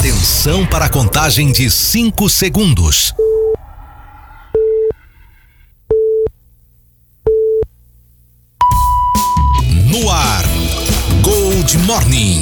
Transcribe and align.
Atenção 0.00 0.64
para 0.64 0.86
a 0.86 0.88
contagem 0.88 1.52
de 1.52 1.70
5 1.70 2.26
segundos. 2.30 3.12
No 9.90 10.10
ar, 10.10 10.42
Gold 11.20 11.78
Morning. 11.80 12.40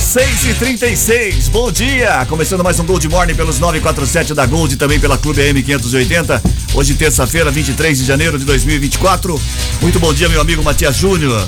6 0.00 0.46
e 0.46 0.54
36 0.54 1.48
bom 1.48 1.70
dia! 1.70 2.24
Começando 2.30 2.64
mais 2.64 2.80
um 2.80 2.86
Gold 2.86 3.06
Morning 3.10 3.34
pelos 3.34 3.58
947 3.58 4.32
da 4.32 4.46
Gold 4.46 4.72
e 4.72 4.78
também 4.78 4.98
pela 4.98 5.18
Clube 5.18 5.42
M580. 5.42 6.40
Hoje, 6.72 6.94
terça-feira, 6.94 7.50
23 7.50 7.98
de 7.98 8.06
janeiro 8.06 8.38
de 8.38 8.46
2024. 8.46 9.38
Muito 9.82 10.00
bom 10.00 10.14
dia, 10.14 10.30
meu 10.30 10.40
amigo 10.40 10.62
Matias 10.62 10.96
Júnior. 10.96 11.46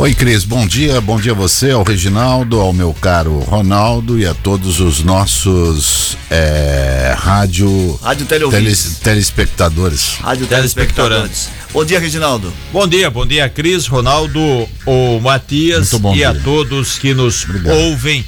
Oi, 0.00 0.14
Cris, 0.14 0.44
bom 0.44 0.64
dia, 0.64 1.00
bom 1.00 1.20
dia 1.20 1.32
a 1.32 1.34
você, 1.34 1.72
ao 1.72 1.82
Reginaldo, 1.82 2.60
ao 2.60 2.72
meu 2.72 2.94
caro 2.94 3.40
Ronaldo 3.40 4.16
e 4.16 4.24
a 4.24 4.32
todos 4.32 4.78
os 4.78 5.02
nossos 5.02 6.16
é, 6.30 7.16
rádio, 7.18 7.98
Rádio 8.00 8.24
teles, 8.26 9.00
telespectadores. 9.02 10.18
Rádio 10.20 10.46
Telespectadores. 10.46 11.48
Bom 11.72 11.84
dia, 11.84 11.98
Reginaldo. 11.98 12.52
Bom 12.72 12.86
dia, 12.86 13.10
bom 13.10 13.26
dia, 13.26 13.48
Cris, 13.48 13.88
Ronaldo, 13.88 14.40
o 14.86 15.18
Matias 15.18 15.90
Muito 15.90 15.98
bom 15.98 16.14
e 16.14 16.24
a 16.24 16.30
dia. 16.30 16.42
todos 16.44 16.96
que 16.96 17.12
nos 17.12 17.42
Obrigado. 17.44 17.76
ouvem, 17.76 18.24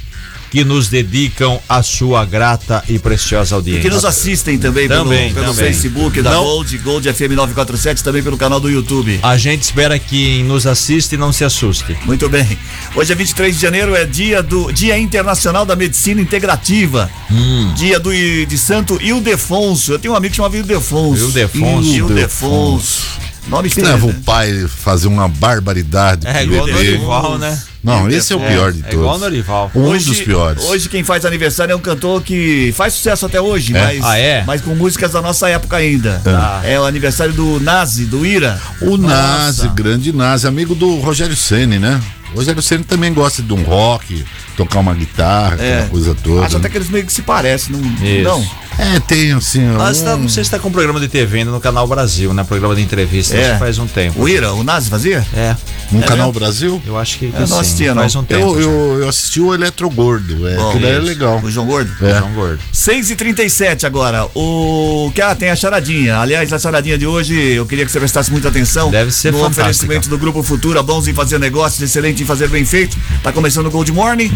que 0.51 0.65
nos 0.65 0.89
dedicam 0.89 1.59
a 1.67 1.81
sua 1.81 2.25
grata 2.25 2.83
e 2.89 2.99
preciosa 2.99 3.55
audiência. 3.55 3.81
Que 3.81 3.89
nos 3.89 4.03
assistem 4.03 4.59
também, 4.59 4.87
Também, 4.87 5.33
pelo, 5.33 5.45
pelo 5.45 5.55
também. 5.55 5.73
Facebook 5.73 6.21
da 6.21 6.31
Não- 6.31 6.43
Gold, 6.43 6.77
Gold 6.79 7.13
FM 7.13 7.31
947, 7.35 8.03
também 8.03 8.21
pelo 8.21 8.37
canal 8.37 8.59
do 8.59 8.69
YouTube. 8.69 9.17
A 9.23 9.37
gente 9.37 9.63
espera 9.63 9.97
que 9.97 10.11
quem 10.11 10.43
nos 10.43 10.67
assiste 10.67 11.15
não 11.15 11.31
se 11.31 11.45
assuste. 11.45 11.97
Muito 12.05 12.27
bem. 12.27 12.45
Hoje 12.93 13.13
é 13.13 13.15
23 13.15 13.55
de 13.55 13.61
janeiro, 13.61 13.95
é 13.95 14.05
dia 14.05 14.43
do 14.43 14.73
Dia 14.73 14.99
Internacional 14.99 15.65
da 15.65 15.73
Medicina 15.73 16.19
Integrativa. 16.19 17.09
Hum. 17.31 17.73
Dia 17.75 17.97
do 17.97 18.11
de 18.11 18.57
Santo 18.57 19.01
Ildefonso. 19.01 19.93
Eu 19.93 19.99
tenho 19.99 20.13
um 20.13 20.17
amigo 20.17 20.35
chamado 20.35 20.57
Ildefonso. 20.57 21.23
Ildefonso. 21.23 21.89
Ildefonso. 21.95 23.01
Nome 23.47 23.69
Que 23.69 23.81
leva 23.81 24.05
o 24.05 24.13
pai 24.13 24.67
fazer 24.67 25.07
uma 25.07 25.27
barbaridade 25.27 26.27
É 26.27 26.43
igual 26.43 26.65
bebê. 26.65 26.99
Né? 27.39 27.59
Não, 27.83 28.07
esse 28.09 28.31
é 28.31 28.35
o 28.35 28.39
pior 28.39 28.71
de 28.71 28.83
É 28.85 28.91
igual 28.93 29.01
o 29.07 29.19
todos. 29.19 29.21
Norival. 29.21 29.71
Um 29.73 29.97
dos 29.97 30.21
piores. 30.21 30.63
Hoje 30.65 30.87
quem 30.87 31.03
faz 31.03 31.25
aniversário 31.25 31.73
é 31.73 31.75
um 31.75 31.79
cantor 31.79 32.21
que 32.21 32.71
faz 32.75 32.93
sucesso 32.93 33.25
até 33.25 33.41
hoje, 33.41 33.75
É? 33.75 33.81
mas, 33.81 34.03
Ah, 34.03 34.17
é? 34.19 34.43
mas 34.45 34.61
com 34.61 34.75
músicas 34.75 35.11
da 35.13 35.21
nossa 35.21 35.49
época 35.49 35.77
ainda. 35.77 36.21
Ah. 36.25 36.61
É 36.63 36.79
o 36.79 36.85
aniversário 36.85 37.33
do 37.33 37.59
Nazi, 37.59 38.05
do 38.05 38.25
Ira. 38.25 38.59
O 38.81 38.97
Nazi, 38.97 39.63
Nossa. 39.63 39.73
grande 39.73 40.11
Nazi, 40.13 40.47
amigo 40.47 40.75
do 40.75 40.99
Rogério 40.99 41.35
Ceni, 41.35 41.79
né? 41.79 41.99
O 42.33 42.37
Rogério 42.37 42.61
Ceni 42.61 42.83
também 42.83 43.13
gosta 43.13 43.41
de 43.41 43.51
um 43.51 43.61
rock, 43.63 44.23
tocar 44.55 44.79
uma 44.79 44.93
guitarra, 44.93 45.57
É. 45.59 45.73
aquela 45.73 45.89
coisa 45.89 46.15
toda. 46.23 46.45
Acho 46.45 46.57
até 46.57 46.69
que 46.69 46.77
eles 46.77 46.89
meio 46.89 47.05
que 47.05 47.11
se 47.11 47.21
parecem, 47.23 47.75
não? 47.75 47.81
Isso. 48.05 48.23
não? 48.23 48.60
É, 48.83 48.99
tem 48.99 49.31
assim. 49.33 49.61
Mas 49.77 50.01
tá, 50.01 50.15
um- 50.15 50.21
não 50.21 50.27
sei 50.29 50.43
se 50.43 50.47
está 50.47 50.57
com 50.57 50.69
um 50.69 50.71
programa 50.71 50.99
de 50.99 51.07
TV 51.07 51.39
ainda 51.39 51.51
no 51.51 51.59
Canal 51.61 51.87
Brasil, 51.87 52.33
né? 52.33 52.43
Programa 52.43 52.75
de 52.75 52.81
entrevista, 52.81 53.35
É. 53.37 53.55
faz 53.59 53.77
um 53.77 53.85
tempo. 53.85 54.19
O 54.23 54.27
Ira, 54.27 54.53
o 54.53 54.63
Nazi 54.63 54.89
fazia? 54.89 55.23
É, 55.35 55.55
no 55.91 55.99
É 55.99 56.07
Canal 56.07 56.27
mesmo? 56.27 56.39
Brasil. 56.39 56.81
eu 56.87 56.97
acho 56.97 57.19
que, 57.19 57.31
que 57.31 57.39
Eu 57.41 57.47
não 57.47 57.59
assistia, 57.59 57.93
não. 57.93 58.01
faz 58.01 58.15
um 58.15 58.23
tempo. 58.23 58.41
Eu, 58.41 58.59
eu, 58.59 58.99
eu 59.01 59.09
assisti 59.09 59.39
o 59.39 59.53
Eletrogordo, 59.53 60.47
é, 60.47 60.55
Bom, 60.55 60.73
é 60.83 60.97
legal. 60.99 61.39
O 61.43 61.51
João 61.51 61.67
Gordo? 61.67 61.91
É. 62.05 62.17
João 62.17 62.33
Gordo. 62.33 62.59
6 62.73 63.11
e 63.11 63.15
37 63.15 63.85
agora. 63.85 64.25
O 64.33 65.11
que 65.13 65.21
ah, 65.21 65.35
tem 65.35 65.51
a 65.51 65.55
charadinha. 65.55 66.17
Aliás, 66.17 66.51
a 66.51 66.57
charadinha 66.57 66.97
de 66.97 67.05
hoje, 67.05 67.35
eu 67.39 67.65
queria 67.67 67.85
que 67.85 67.91
você 67.91 67.99
prestasse 67.99 68.31
muita 68.31 68.47
atenção. 68.47 68.89
Deve 68.89 69.11
ser 69.11 69.31
No 69.31 69.37
fantástica. 69.39 69.61
oferecimento 69.61 70.09
do 70.09 70.17
Grupo 70.17 70.41
Futura, 70.41 70.81
bons 70.81 71.07
em 71.07 71.13
fazer 71.13 71.37
negócios, 71.39 71.79
excelente 71.81 72.23
em 72.23 72.25
fazer 72.25 72.47
bem 72.49 72.65
feito. 72.65 72.97
Tá 73.21 73.31
começando 73.31 73.67
o 73.67 73.71
Gold 73.71 73.91
Morning. 73.91 74.31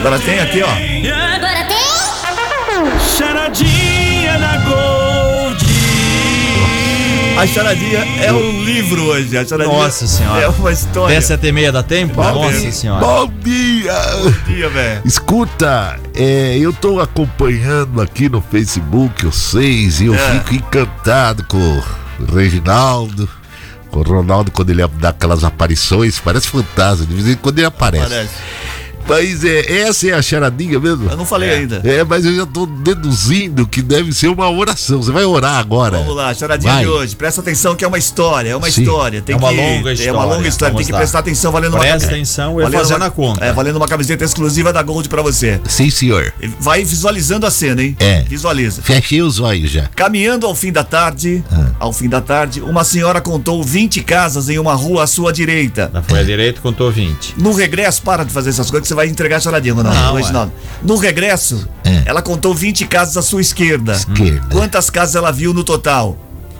Agora 0.00 0.18
tem 0.18 0.40
aqui, 0.40 0.60
ó. 0.62 1.25
Charadinha 3.16 4.38
da 4.38 4.56
Gold. 4.58 5.64
A 7.38 7.46
charadinha 7.46 8.00
é 8.22 8.32
um 8.32 8.62
livro 8.64 9.04
hoje. 9.04 9.36
A 9.36 9.44
charadinha 9.44 9.76
Nossa 9.78 10.06
senhora. 10.06 10.42
É 10.42 10.48
uma 10.48 10.72
história. 10.72 11.14
Desce 11.14 11.32
até 11.32 11.50
meia 11.52 11.72
da 11.72 11.82
tempo? 11.82 12.22
Nossa 12.22 12.70
senhora. 12.70 13.00
Bom 13.04 13.32
dia! 13.42 13.92
dia, 14.46 14.68
velho. 14.68 15.02
Escuta, 15.04 15.98
é, 16.14 16.58
eu 16.58 16.72
tô 16.72 17.00
acompanhando 17.00 18.00
aqui 18.00 18.28
no 18.28 18.40
Facebook 18.42 19.24
vocês 19.24 20.00
e 20.00 20.06
eu 20.06 20.14
É. 20.14 20.18
fico 20.32 20.54
encantado 20.54 21.44
com 21.44 21.56
o 21.58 22.34
Reginaldo, 22.34 23.28
com 23.90 24.00
o 24.00 24.02
Ronaldo 24.02 24.50
quando 24.50 24.70
ele 24.70 24.86
dá 24.98 25.10
aquelas 25.10 25.44
aparições, 25.44 26.18
parece 26.18 26.48
fantasma, 26.48 27.06
de 27.06 27.14
vez 27.14 27.28
em 27.28 27.36
quando 27.36 27.58
ele 27.58 27.66
aparece. 27.66 28.08
Parece. 28.08 28.30
Mas 29.08 29.44
é, 29.44 29.82
essa 29.82 30.08
é 30.08 30.12
a 30.12 30.20
charadinha 30.20 30.80
mesmo? 30.80 31.08
Eu 31.08 31.16
não 31.16 31.24
falei 31.24 31.50
ainda. 31.50 31.80
É, 31.84 32.02
mas 32.02 32.24
eu 32.24 32.34
já 32.34 32.44
tô 32.46 32.66
deduzindo 32.66 33.66
que 33.66 33.80
deve 33.80 34.12
ser 34.12 34.28
uma 34.28 34.50
oração. 34.50 35.00
Você 35.02 35.12
vai 35.12 35.24
orar 35.24 35.58
agora. 35.58 35.98
Vamos 35.98 36.16
lá, 36.16 36.34
charadinha 36.34 36.72
Vai. 36.72 36.82
de 36.84 36.88
hoje. 36.90 37.14
Presta 37.14 37.40
atenção 37.40 37.76
que 37.76 37.84
é 37.84 37.88
uma 37.88 37.98
história, 37.98 38.50
é 38.50 38.56
uma 38.56 38.68
Sim. 38.70 38.82
história. 38.82 39.22
Tem 39.22 39.34
É 39.34 39.38
uma 39.38 39.50
que- 39.50 39.56
longa 39.56 39.70
É 39.70 39.80
uma 39.80 39.92
história. 39.92 40.20
longa 40.36 40.48
história, 40.48 40.72
Vamos 40.72 40.78
tem 40.80 40.86
que 40.86 40.92
lá. 40.92 40.98
prestar 40.98 41.18
atenção 41.20 41.52
valendo 41.52 41.78
Presta 41.78 42.06
uma 42.06 42.12
atenção, 42.14 42.60
eu 42.60 42.70
fazendo 42.70 42.96
uma- 42.96 43.06
a 43.06 43.10
conta. 43.10 43.44
É, 43.44 43.52
valendo 43.52 43.76
uma 43.76 43.86
camiseta 43.88 44.24
exclusiva 44.24 44.72
da 44.72 44.82
Gold 44.82 45.08
pra 45.08 45.22
você. 45.22 45.60
Sim, 45.68 45.88
senhor. 45.88 46.32
Vai 46.58 46.84
visualizando 46.84 47.46
a 47.46 47.50
cena, 47.50 47.82
hein? 47.82 47.96
É. 48.00 48.22
Visualiza. 48.22 48.82
Fechei 48.82 49.22
os 49.22 49.38
olhos 49.38 49.70
já. 49.70 49.88
Caminhando 49.94 50.46
ao 50.46 50.54
fim 50.54 50.72
da 50.72 50.82
tarde, 50.82 51.44
Ah. 51.52 51.66
ao 51.78 51.92
fim 51.92 52.08
da 52.08 52.20
tarde, 52.20 52.60
uma 52.60 52.82
senhora 52.82 53.20
contou 53.20 53.62
20 53.62 54.02
casas 54.02 54.48
em 54.48 54.58
uma 54.58 54.74
rua 54.74 55.04
à 55.04 55.06
sua 55.06 55.32
direita. 55.32 55.90
Na 55.92 56.02
folha 56.02 56.24
direita 56.24 56.60
contou 56.60 56.90
20. 56.90 57.34
No 57.38 57.52
regresso, 57.52 58.02
para 58.02 58.24
de 58.24 58.32
fazer 58.32 58.50
essas 58.50 58.68
coisas 58.70 58.82
que 58.82 58.88
você 58.88 58.94
vai 58.96 59.06
entregar 59.06 59.36
a 59.36 59.40
charadinha, 59.40 59.74
Ronaldo. 59.74 59.98
Não, 59.98 60.14
Reginaldo. 60.14 60.52
No 60.82 60.96
regresso, 60.96 61.68
É. 61.84 62.02
ela 62.06 62.20
contou 62.22 62.52
20 62.54 62.84
casas 62.86 63.16
à 63.16 63.22
sua 63.22 63.40
esquerda. 63.40 63.92
Esquerda. 63.92 64.48
Quantas 64.50 64.90
casas 64.90 65.14
ela 65.14 65.30
viu 65.30 65.54
no 65.54 65.62
total? 65.62 66.16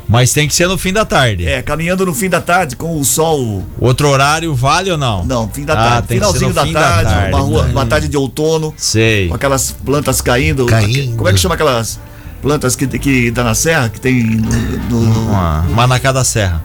Mas 0.09 0.33
tem 0.33 0.47
que 0.47 0.55
ser 0.55 0.69
no 0.69 0.79
fim 0.79 0.93
da 0.93 1.05
tarde. 1.05 1.49
É, 1.49 1.61
caminhando 1.63 2.07
no 2.07 2.15
fim 2.15 2.29
da 2.29 2.41
tarde 2.41 2.77
com 2.77 2.97
o 3.01 3.05
sol 3.05 3.65
Outro 3.81 4.09
horário 4.09 4.55
vale 4.55 4.89
ou 4.93 4.97
não? 4.97 5.25
Não, 5.27 5.49
fim 5.49 5.65
da 5.65 5.73
Ah, 5.73 5.77
tarde. 5.77 6.07
tem 6.09 6.21
que 6.21 6.25
ser 6.27 6.33
Finalzinho 6.35 6.53
da 6.55 6.65
fim 6.65 6.73
tarde, 6.73 7.29
uma, 7.35 7.41
rua- 7.41 7.65
Hum. 7.65 7.71
uma 7.73 7.87
tarde 7.87 8.07
de 8.07 8.17
outono, 8.17 8.73
Sei. 8.77 9.27
com 9.27 9.35
aquelas 9.35 9.73
plantas 9.73 10.21
caindo. 10.21 10.65
Caindo. 10.67 11.17
Como 11.17 11.29
é 11.29 11.33
que 11.33 11.41
chama 11.41 11.57
aquelas 11.57 11.99
plantas 12.41 12.77
que, 12.77 12.87
que 12.87 13.33
dá 13.33 13.43
na 13.43 13.57
serra, 13.57 13.89
que 13.89 14.01
tem 14.01 14.23
no. 14.23 15.01
no- 15.01 15.31
Uma, 15.73 15.87
na 15.89 15.99
cada 15.99 16.23
serra. 16.23 16.63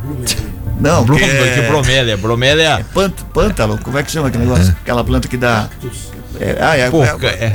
Não, 0.81 1.05
Brom, 1.05 1.17
que 1.17 1.23
é, 1.23 1.53
que 1.55 1.61
bromélia. 1.67 2.17
Bromélia. 2.17 2.85
pânt- 2.93 3.23
pântalo, 3.33 3.77
como 3.77 3.97
é 3.97 4.03
que 4.03 4.11
chama 4.11 4.27
aquele 4.29 4.43
negócio? 4.45 4.75
Aquela 4.81 5.03
planta 5.03 5.27
que 5.27 5.37
dá. 5.37 5.69
É, 6.39 6.57
ah, 6.59 6.77
é, 6.77 6.89
Pô, 6.89 7.03
é, 7.03 7.07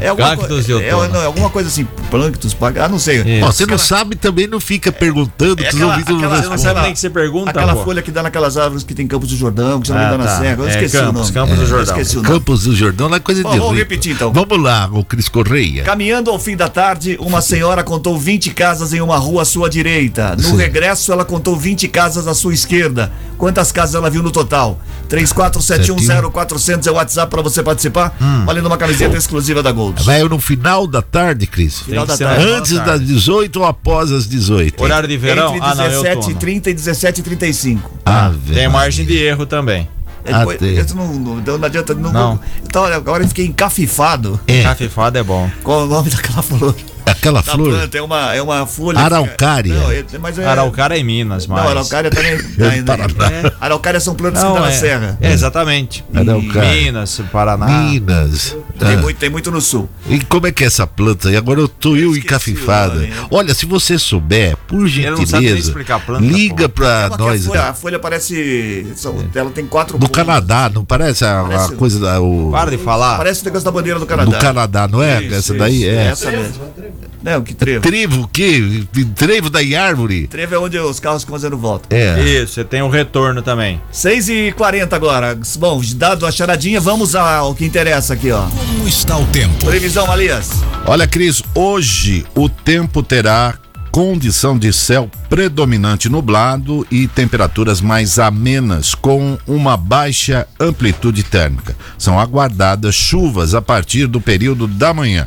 é 0.03 0.09
alguma, 0.09 0.33
é, 0.35 1.09
não, 1.09 1.23
é 1.23 1.25
alguma 1.27 1.51
coisa 1.51 1.69
assim, 1.69 1.87
planctos, 2.11 2.53
pag- 2.55 2.79
ah, 2.79 2.89
não 2.89 2.99
sei. 2.99 3.43
Ó, 3.43 3.47
você 3.47 3.65
não 3.67 3.79
sabe 3.79 4.15
também, 4.17 4.47
não 4.47 4.61
fica 4.61 4.93
perguntando, 4.93 5.63
É 5.65 5.69
aquela- 5.69 5.87
ouvidos 5.93 6.11
não 6.11 6.19
aquela- 6.19 6.37
Você 6.43 6.49
não 6.49 6.59
sabe 6.59 6.69
Aquela- 6.71 6.83
nem 6.83 6.93
que 6.93 7.01
você 7.01 7.11
pergunta, 7.11 7.51
Aquela 7.51 7.75
pô. 7.75 7.85
folha 7.85 8.03
que 8.03 8.11
dá 8.11 8.23
naquelas 8.23 8.57
árvores 8.57 8.85
que 8.85 8.95
tem 8.95 9.07
Campos 9.07 9.31
do 9.31 9.37
Jordão, 9.37 9.81
que 9.81 9.89
não 9.89 9.97
me 9.97 10.03
Ah, 10.05 10.07
engano 10.09 10.25
na 10.25 10.31
tá. 10.31 10.39
serra. 10.39 10.57
Eu 10.63 10.67
É, 10.67 10.71
esqueci 10.71 10.97
o 10.97 11.01
Campos, 11.01 11.21
nome. 11.21 11.33
Campos 11.33 11.59
do 11.59 11.67
Jordão. 11.67 11.95
esqueci 11.97 12.19
o 12.19 12.23
nome. 12.23 12.35
Campos 12.35 12.63
do 12.65 12.77
Jordão 12.77 13.09
não 13.09 13.17
é 13.17 13.21
coisa 13.21 13.43
Bom, 13.43 13.51
de 13.51 13.59
vamos 13.59 13.73
rico. 13.77 13.89
repetir, 13.91 14.13
então. 14.13 14.33
Vamos 14.33 14.63
lá, 14.63 14.89
o 14.93 15.03
Cris 15.05 15.29
Correia. 15.29 15.83
Caminhando 15.83 16.31
ao 16.31 16.39
fim 16.39 16.57
da 16.57 16.69
tarde, 16.69 17.17
uma 17.21 17.41
senhora 17.41 17.83
contou 17.83 18.19
20 18.19 18.51
casas 18.51 18.93
em 18.93 19.01
uma 19.01 19.17
rua 19.17 19.43
à 19.43 19.45
sua 19.45 19.69
direita. 19.71 20.37
No 20.37 20.43
Sim. 20.43 20.57
regresso, 20.57 21.11
ela 21.13 21.25
contou 21.25 21.57
20 21.57 21.89
casas 21.89 22.29
à 22.29 22.35
sua 22.35 22.53
esquerda. 22.55 23.11
Quantas 23.39 23.73
casas 23.73 23.95
ela 23.95 24.09
viu 24.11 24.23
no 24.23 24.31
total? 24.31 24.79
34710400 25.09 26.87
é 26.87 26.91
o 26.91 26.95
WhatsApp 26.95 27.31
para 27.31 27.43
você 27.43 27.63
participar. 27.63 28.15
Hum. 28.21 28.45
Valendo 28.67 28.73
uma 28.73 28.77
camiseta 28.77 29.17
exclusiva 29.17 29.63
da 29.63 29.71
Gold. 29.73 30.03
Vai 30.03 30.23
no 30.25 30.41
final 30.41 30.87
da 30.87 31.01
tarde, 31.01 31.47
Cris? 31.47 31.81
Final 31.81 32.05
da 32.07 32.17
tarde. 32.17 32.45
Antes 32.45 32.73
da 32.73 32.85
tarde. 32.85 33.05
das 33.05 33.15
18 33.15 33.61
ou 33.61 33.65
após 33.67 34.11
as 34.13 34.27
18? 34.27 34.83
Horário 34.83 35.09
de 35.09 35.17
verão? 35.17 35.55
Entre 35.55 35.69
Ah, 35.69 35.75
não, 35.75 35.85
é 35.85 35.89
17 35.89 36.17
outono. 36.17 36.37
30 36.37 36.71
e 36.71 36.75
17 36.75 37.23
35. 37.23 37.91
Ah, 38.05 38.31
Tem 38.47 38.55
velho. 38.55 38.71
margem 38.73 39.07
de 39.07 39.17
erro 39.17 39.47
também. 39.47 39.89
Ah, 40.29 40.39
Depois- 40.41 40.59
tem. 40.59 40.77
isso 40.77 40.97
não, 40.97 41.13
não, 41.15 41.39
então 41.39 41.57
não 41.57 41.67
adianta. 41.67 41.95
Não, 41.95 42.13
Não. 42.13 42.41
Então, 42.65 42.85
agora 42.85 43.23
eu 43.23 43.29
fiquei 43.29 43.47
encafifado. 43.47 44.41
É, 44.49 44.63
Cafifado 44.65 45.17
é 45.19 45.23
bom. 45.23 45.49
Qual 45.63 45.83
é 45.83 45.85
o 45.85 45.87
nome 45.87 46.11
daquela 46.11 46.43
flor? 46.43 46.75
Aquela 47.07 47.43
Da 47.43 47.53
flor. 47.53 47.71
planta, 47.71 47.99
é 47.99 48.03
uma, 48.03 48.35
é 48.35 48.43
uma 48.43 48.67
folha. 48.67 48.99
Araucária. 48.99 49.75
Não, 49.75 49.91
é, 49.91 50.05
mas 50.21 50.39
é, 50.39 50.47
Araucária 50.47 50.95
é 50.95 50.99
em 50.99 51.05
Minas, 51.05 51.47
mas. 51.47 51.63
Não, 51.63 51.69
araucária 51.71 52.11
também. 52.11 52.37
tá 52.57 52.69
ainda. 52.69 52.97
Paraná. 52.97 53.53
Araucária 53.61 54.01
são 54.01 54.15
plantas 54.15 54.43
que 54.43 54.49
Não, 54.49 54.55
dá 54.55 54.61
na 54.63 54.69
é, 54.69 54.73
serra. 54.73 55.19
é, 55.21 55.33
exatamente. 55.33 56.05
Araucária. 56.15 56.83
Minas, 56.83 57.21
Paraná. 57.33 57.67
Minas. 57.67 58.57
Tem, 58.79 58.95
Ah. 58.95 58.97
muito, 58.99 59.17
tem 59.19 59.31
muito 59.31 59.51
no 59.51 59.61
sul. 59.61 59.89
E 60.09 60.21
como 60.21 60.47
é 60.47 60.53
que 60.53 60.63
é 60.65 60.67
essa 60.67 60.87
planta? 60.87 61.31
E 61.31 61.37
agora 61.37 61.61
eu 61.61 61.69
tô 61.69 61.97
eu 61.97 62.11
o 62.11 62.15
nome. 62.15 63.13
Olha, 63.31 63.55
se 63.55 63.65
você 63.67 63.99
souber, 63.99 64.57
por 64.69 64.87
gentileza, 64.87 65.59
explicar 65.59 65.97
a 65.97 66.01
planta, 66.01 66.25
liga 66.25 66.69
pô. 66.69 66.75
pra 66.83 67.11
que 67.11 67.19
nós. 67.19 67.43
a, 67.47 67.49
folha, 67.49 67.63
a 67.63 67.75
folha 67.75 67.99
parece. 67.99 68.87
Ela 69.35 69.51
tem 69.51 69.67
quatro. 69.67 69.95
No 69.95 70.01
pontas. 70.07 70.17
Canadá, 70.25 70.71
não 70.73 70.85
parece 70.85 71.25
a, 71.25 71.41
a 71.41 71.45
Parece- 71.45 71.75
coisa 71.77 71.99
da. 72.01 72.21
O, 72.21 72.51
Para 72.51 72.71
de 72.71 72.79
falar. 72.79 73.17
Parece 73.17 73.43
o 73.43 73.45
negócio 73.47 73.65
da 73.65 73.71
bandeira 73.71 73.99
do 73.99 74.07
Canadá. 74.07 74.31
do 74.31 74.39
Canadá, 74.39 74.89
não 74.89 75.03
é? 75.03 75.23
Isso, 75.23 75.27
essa 75.35 75.39
isso, 75.39 75.55
daí 75.55 75.85
é. 75.85 75.95
Essa 76.07 76.31
mesmo. 76.31 76.61
Não, 77.23 77.43
que 77.43 77.55
trevo. 77.55 77.83
Trevo 77.83 78.23
o 78.23 78.29
quê? 78.29 78.85
Trevo 79.15 79.51
da 79.51 79.61
árvore? 79.81 80.27
Trevo 80.27 80.55
é 80.55 80.59
onde 80.59 80.79
os 80.79 81.01
carros 81.01 81.23
ficam 81.23 81.35
fazendo 81.35 81.57
volta. 81.57 81.95
É. 81.95 82.21
Isso, 82.23 82.55
você 82.55 82.65
tem 82.65 82.83
o 82.83 82.89
retorno 82.89 83.43
também. 83.43 83.81
6 83.91 84.29
e 84.29 84.53
40 84.57 84.95
agora. 84.95 85.39
Bom, 85.59 85.81
dado 85.95 86.27
a 86.27 86.31
charadinha, 86.31 86.81
vamos 86.81 87.15
ao 87.15 87.55
que 87.55 87.65
interessa 87.65 88.15
aqui, 88.15 88.31
ó. 88.31 88.43
Como 88.47 88.89
está 88.89 89.17
o 89.17 89.27
tempo? 89.27 89.65
Previsão, 89.65 90.07
Malias. 90.07 90.51
Olha, 90.87 91.07
Cris, 91.07 91.43
hoje 91.55 92.25
o 92.35 92.49
tempo 92.49 93.03
terá 93.03 93.55
condição 93.97 94.59
de 94.59 94.75
céu 94.75 95.11
predominante 95.27 96.07
nublado 96.07 96.87
e 96.91 97.09
temperaturas 97.09 97.81
mais 97.81 98.19
amenas, 98.19 98.95
com 98.95 99.39
uma 99.47 99.75
baixa 99.75 100.47
amplitude 100.61 101.23
térmica. 101.23 101.75
São 101.97 102.21
aguardadas 102.21 102.95
chuvas 102.95 103.55
a 103.55 103.63
partir 103.63 104.07
do 104.07 104.21
período 104.21 104.67
da 104.67 104.93
manhã. 104.93 105.27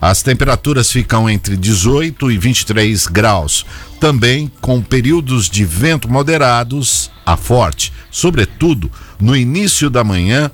As 0.00 0.22
temperaturas 0.22 0.92
ficam 0.92 1.28
entre 1.28 1.56
18 1.56 2.30
e 2.30 2.38
23 2.38 3.06
graus, 3.08 3.66
também 4.00 4.50
com 4.60 4.80
períodos 4.80 5.50
de 5.50 5.64
vento 5.64 6.08
moderados 6.08 7.10
a 7.26 7.36
forte, 7.36 7.92
sobretudo 8.10 8.90
no 9.20 9.36
início 9.36 9.90
da 9.90 10.04
manhã 10.04 10.50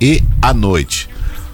e 0.00 0.22
à 0.42 0.52
noite. 0.52 1.08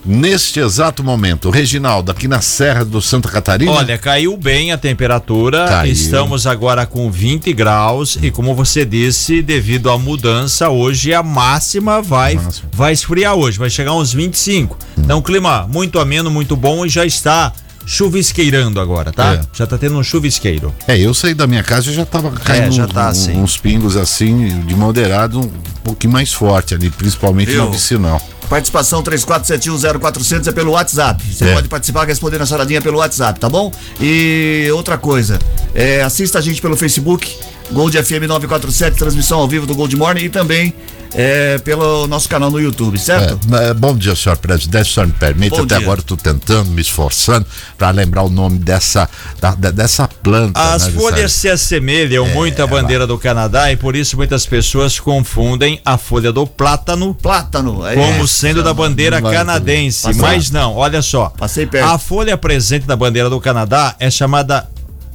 Neste 0.06 0.61
exato 0.61 1.03
momento, 1.03 1.50
Reginaldo, 1.50 2.12
aqui 2.12 2.29
na 2.29 2.41
Serra 2.41 2.85
do 2.85 3.03
Santa 3.03 3.29
Catarina. 3.29 3.73
Olha, 3.73 3.99
caiu 3.99 4.37
bem 4.37 4.70
a 4.70 4.79
temperatura. 4.79 5.67
Caiu. 5.67 5.93
Estamos 5.93 6.47
agora 6.47 6.87
com 6.87 7.11
20 7.11 7.53
graus 7.53 8.17
e 8.23 8.31
como 8.31 8.55
você 8.55 8.85
disse, 8.85 9.43
devido 9.43 9.91
à 9.91 9.99
mudança, 9.99 10.69
hoje 10.69 11.12
a 11.12 11.25
máxima 11.25 12.00
vai 12.00 12.37
Máxima. 12.37 12.69
vai 12.73 12.93
esfriar 12.93 13.35
hoje, 13.35 13.58
vai 13.58 13.69
chegar 13.69 13.94
uns 13.94 14.12
25. 14.12 14.79
Então, 14.97 15.20
clima 15.20 15.67
muito 15.67 15.99
ameno, 15.99 16.31
muito 16.31 16.55
bom 16.55 16.87
e 16.87 16.88
já 16.88 17.05
está 17.05 17.52
chuvisqueirando 17.87 18.81
agora, 18.81 19.12
tá? 19.12 19.35
É. 19.35 19.41
Já 19.53 19.67
tá 19.67 19.79
tendo 19.79 19.97
um 19.97 20.03
chuvisqueiro. 20.03 20.75
É, 20.88 20.99
eu 20.99 21.15
saí 21.15 21.33
da 21.33 21.47
minha 21.47 21.62
casa 21.62 21.88
e 21.91 21.94
já 21.94 22.05
tava 22.05 22.31
caindo 22.33 22.73
já 22.73 22.85
uns- 22.85 22.93
tá 22.93 23.09
assim. 23.09 23.33
uns 23.38 23.56
pingos 23.56 23.97
assim, 23.97 24.61
de 24.67 24.75
moderado, 24.75 25.41
um 25.41 25.49
pouquinho 25.85 26.12
mais 26.12 26.33
forte 26.33 26.75
ali, 26.75 26.91
principalmente 26.91 27.53
Viu? 27.53 27.65
no 27.65 27.71
vicinal. 27.73 28.21
Participação 28.50 29.03
34710400 29.03 30.47
é 30.49 30.53
pelo 30.53 30.73
WhatsApp. 30.73 31.23
Você 31.33 31.44
É. 31.44 31.55
pode 31.55 31.69
participar 31.69 32.05
respondendo 32.06 32.43
a 32.43 32.47
charadinha 32.47 32.81
pelo 32.83 32.99
WhatsApp, 32.99 33.41
tá 33.41 33.49
bom? 33.49 33.73
E 34.00 34.69
outra 34.73 34.97
coisa, 34.99 35.38
é, 35.75 36.03
assista 36.03 36.38
a 36.38 36.43
gente 36.43 36.61
pelo 36.61 36.77
Facebook, 36.77 37.37
Gold 37.73 37.97
FM 38.00 38.27
947, 38.29 38.97
transmissão 38.97 39.38
ao 39.41 39.49
vivo 39.49 39.67
do 39.67 39.75
Gold 39.75 39.97
Morning 39.97 40.25
e 40.25 40.29
também 40.29 40.73
é, 41.18 41.56
pelo 41.58 42.06
nosso 42.06 42.28
canal 42.28 42.50
no 42.50 42.60
YouTube, 42.60 42.98
certo? 42.98 43.38
É, 43.54 43.68
é, 43.70 43.74
bom 43.74 43.96
dia, 43.96 44.14
senhor 44.14 44.36
presidente. 44.36 44.90
O 44.90 44.92
senhor 44.92 45.06
me 45.06 45.14
permite, 45.14 45.50
Bom 45.56 45.62
até 45.64 45.76
dia. 45.78 45.78
agora 45.78 46.02
tô 46.02 46.14
tentando, 46.14 46.70
me 46.70 46.82
esforçando 46.82 47.46
para 47.78 47.90
lembrar 47.90 48.22
o 48.22 48.28
nome 48.28 48.58
dessa, 48.58 49.08
da- 49.40 49.54
dessa 49.54 50.06
planta. 50.06 50.60
As 50.60 50.88
né, 50.88 50.92
folhas 50.92 51.32
se 51.32 51.48
assemelham 51.48 52.26
muito 52.28 52.62
à 52.62 52.66
bandeira 52.66 53.06
do 53.06 53.16
Canadá 53.18 53.72
e 53.72 53.76
por 53.76 53.96
isso 53.96 54.14
muitas 54.16 54.44
pessoas 54.44 55.00
confundem 55.00 55.80
a 55.84 55.96
folha 55.96 56.30
do 56.30 56.46
plátano 56.46 57.14
Plátano. 57.14 57.86
é 57.86 57.94
como 57.94 58.28
sendo 58.28 58.62
da 58.62 58.74
bandeira 58.74 59.22
canadense, 59.22 60.12
mas 60.16 60.50
não, 60.50 60.74
olha 60.74 61.00
só. 61.00 61.30
Passei 61.30 61.66
perto. 61.66 61.88
A 61.88 61.98
folha 61.98 62.36
presente 62.36 62.86
na 62.86 62.94
bandeira 62.94 63.30
do 63.30 63.40
Canadá 63.40 63.96
é 63.98 64.10
chamada 64.10 64.68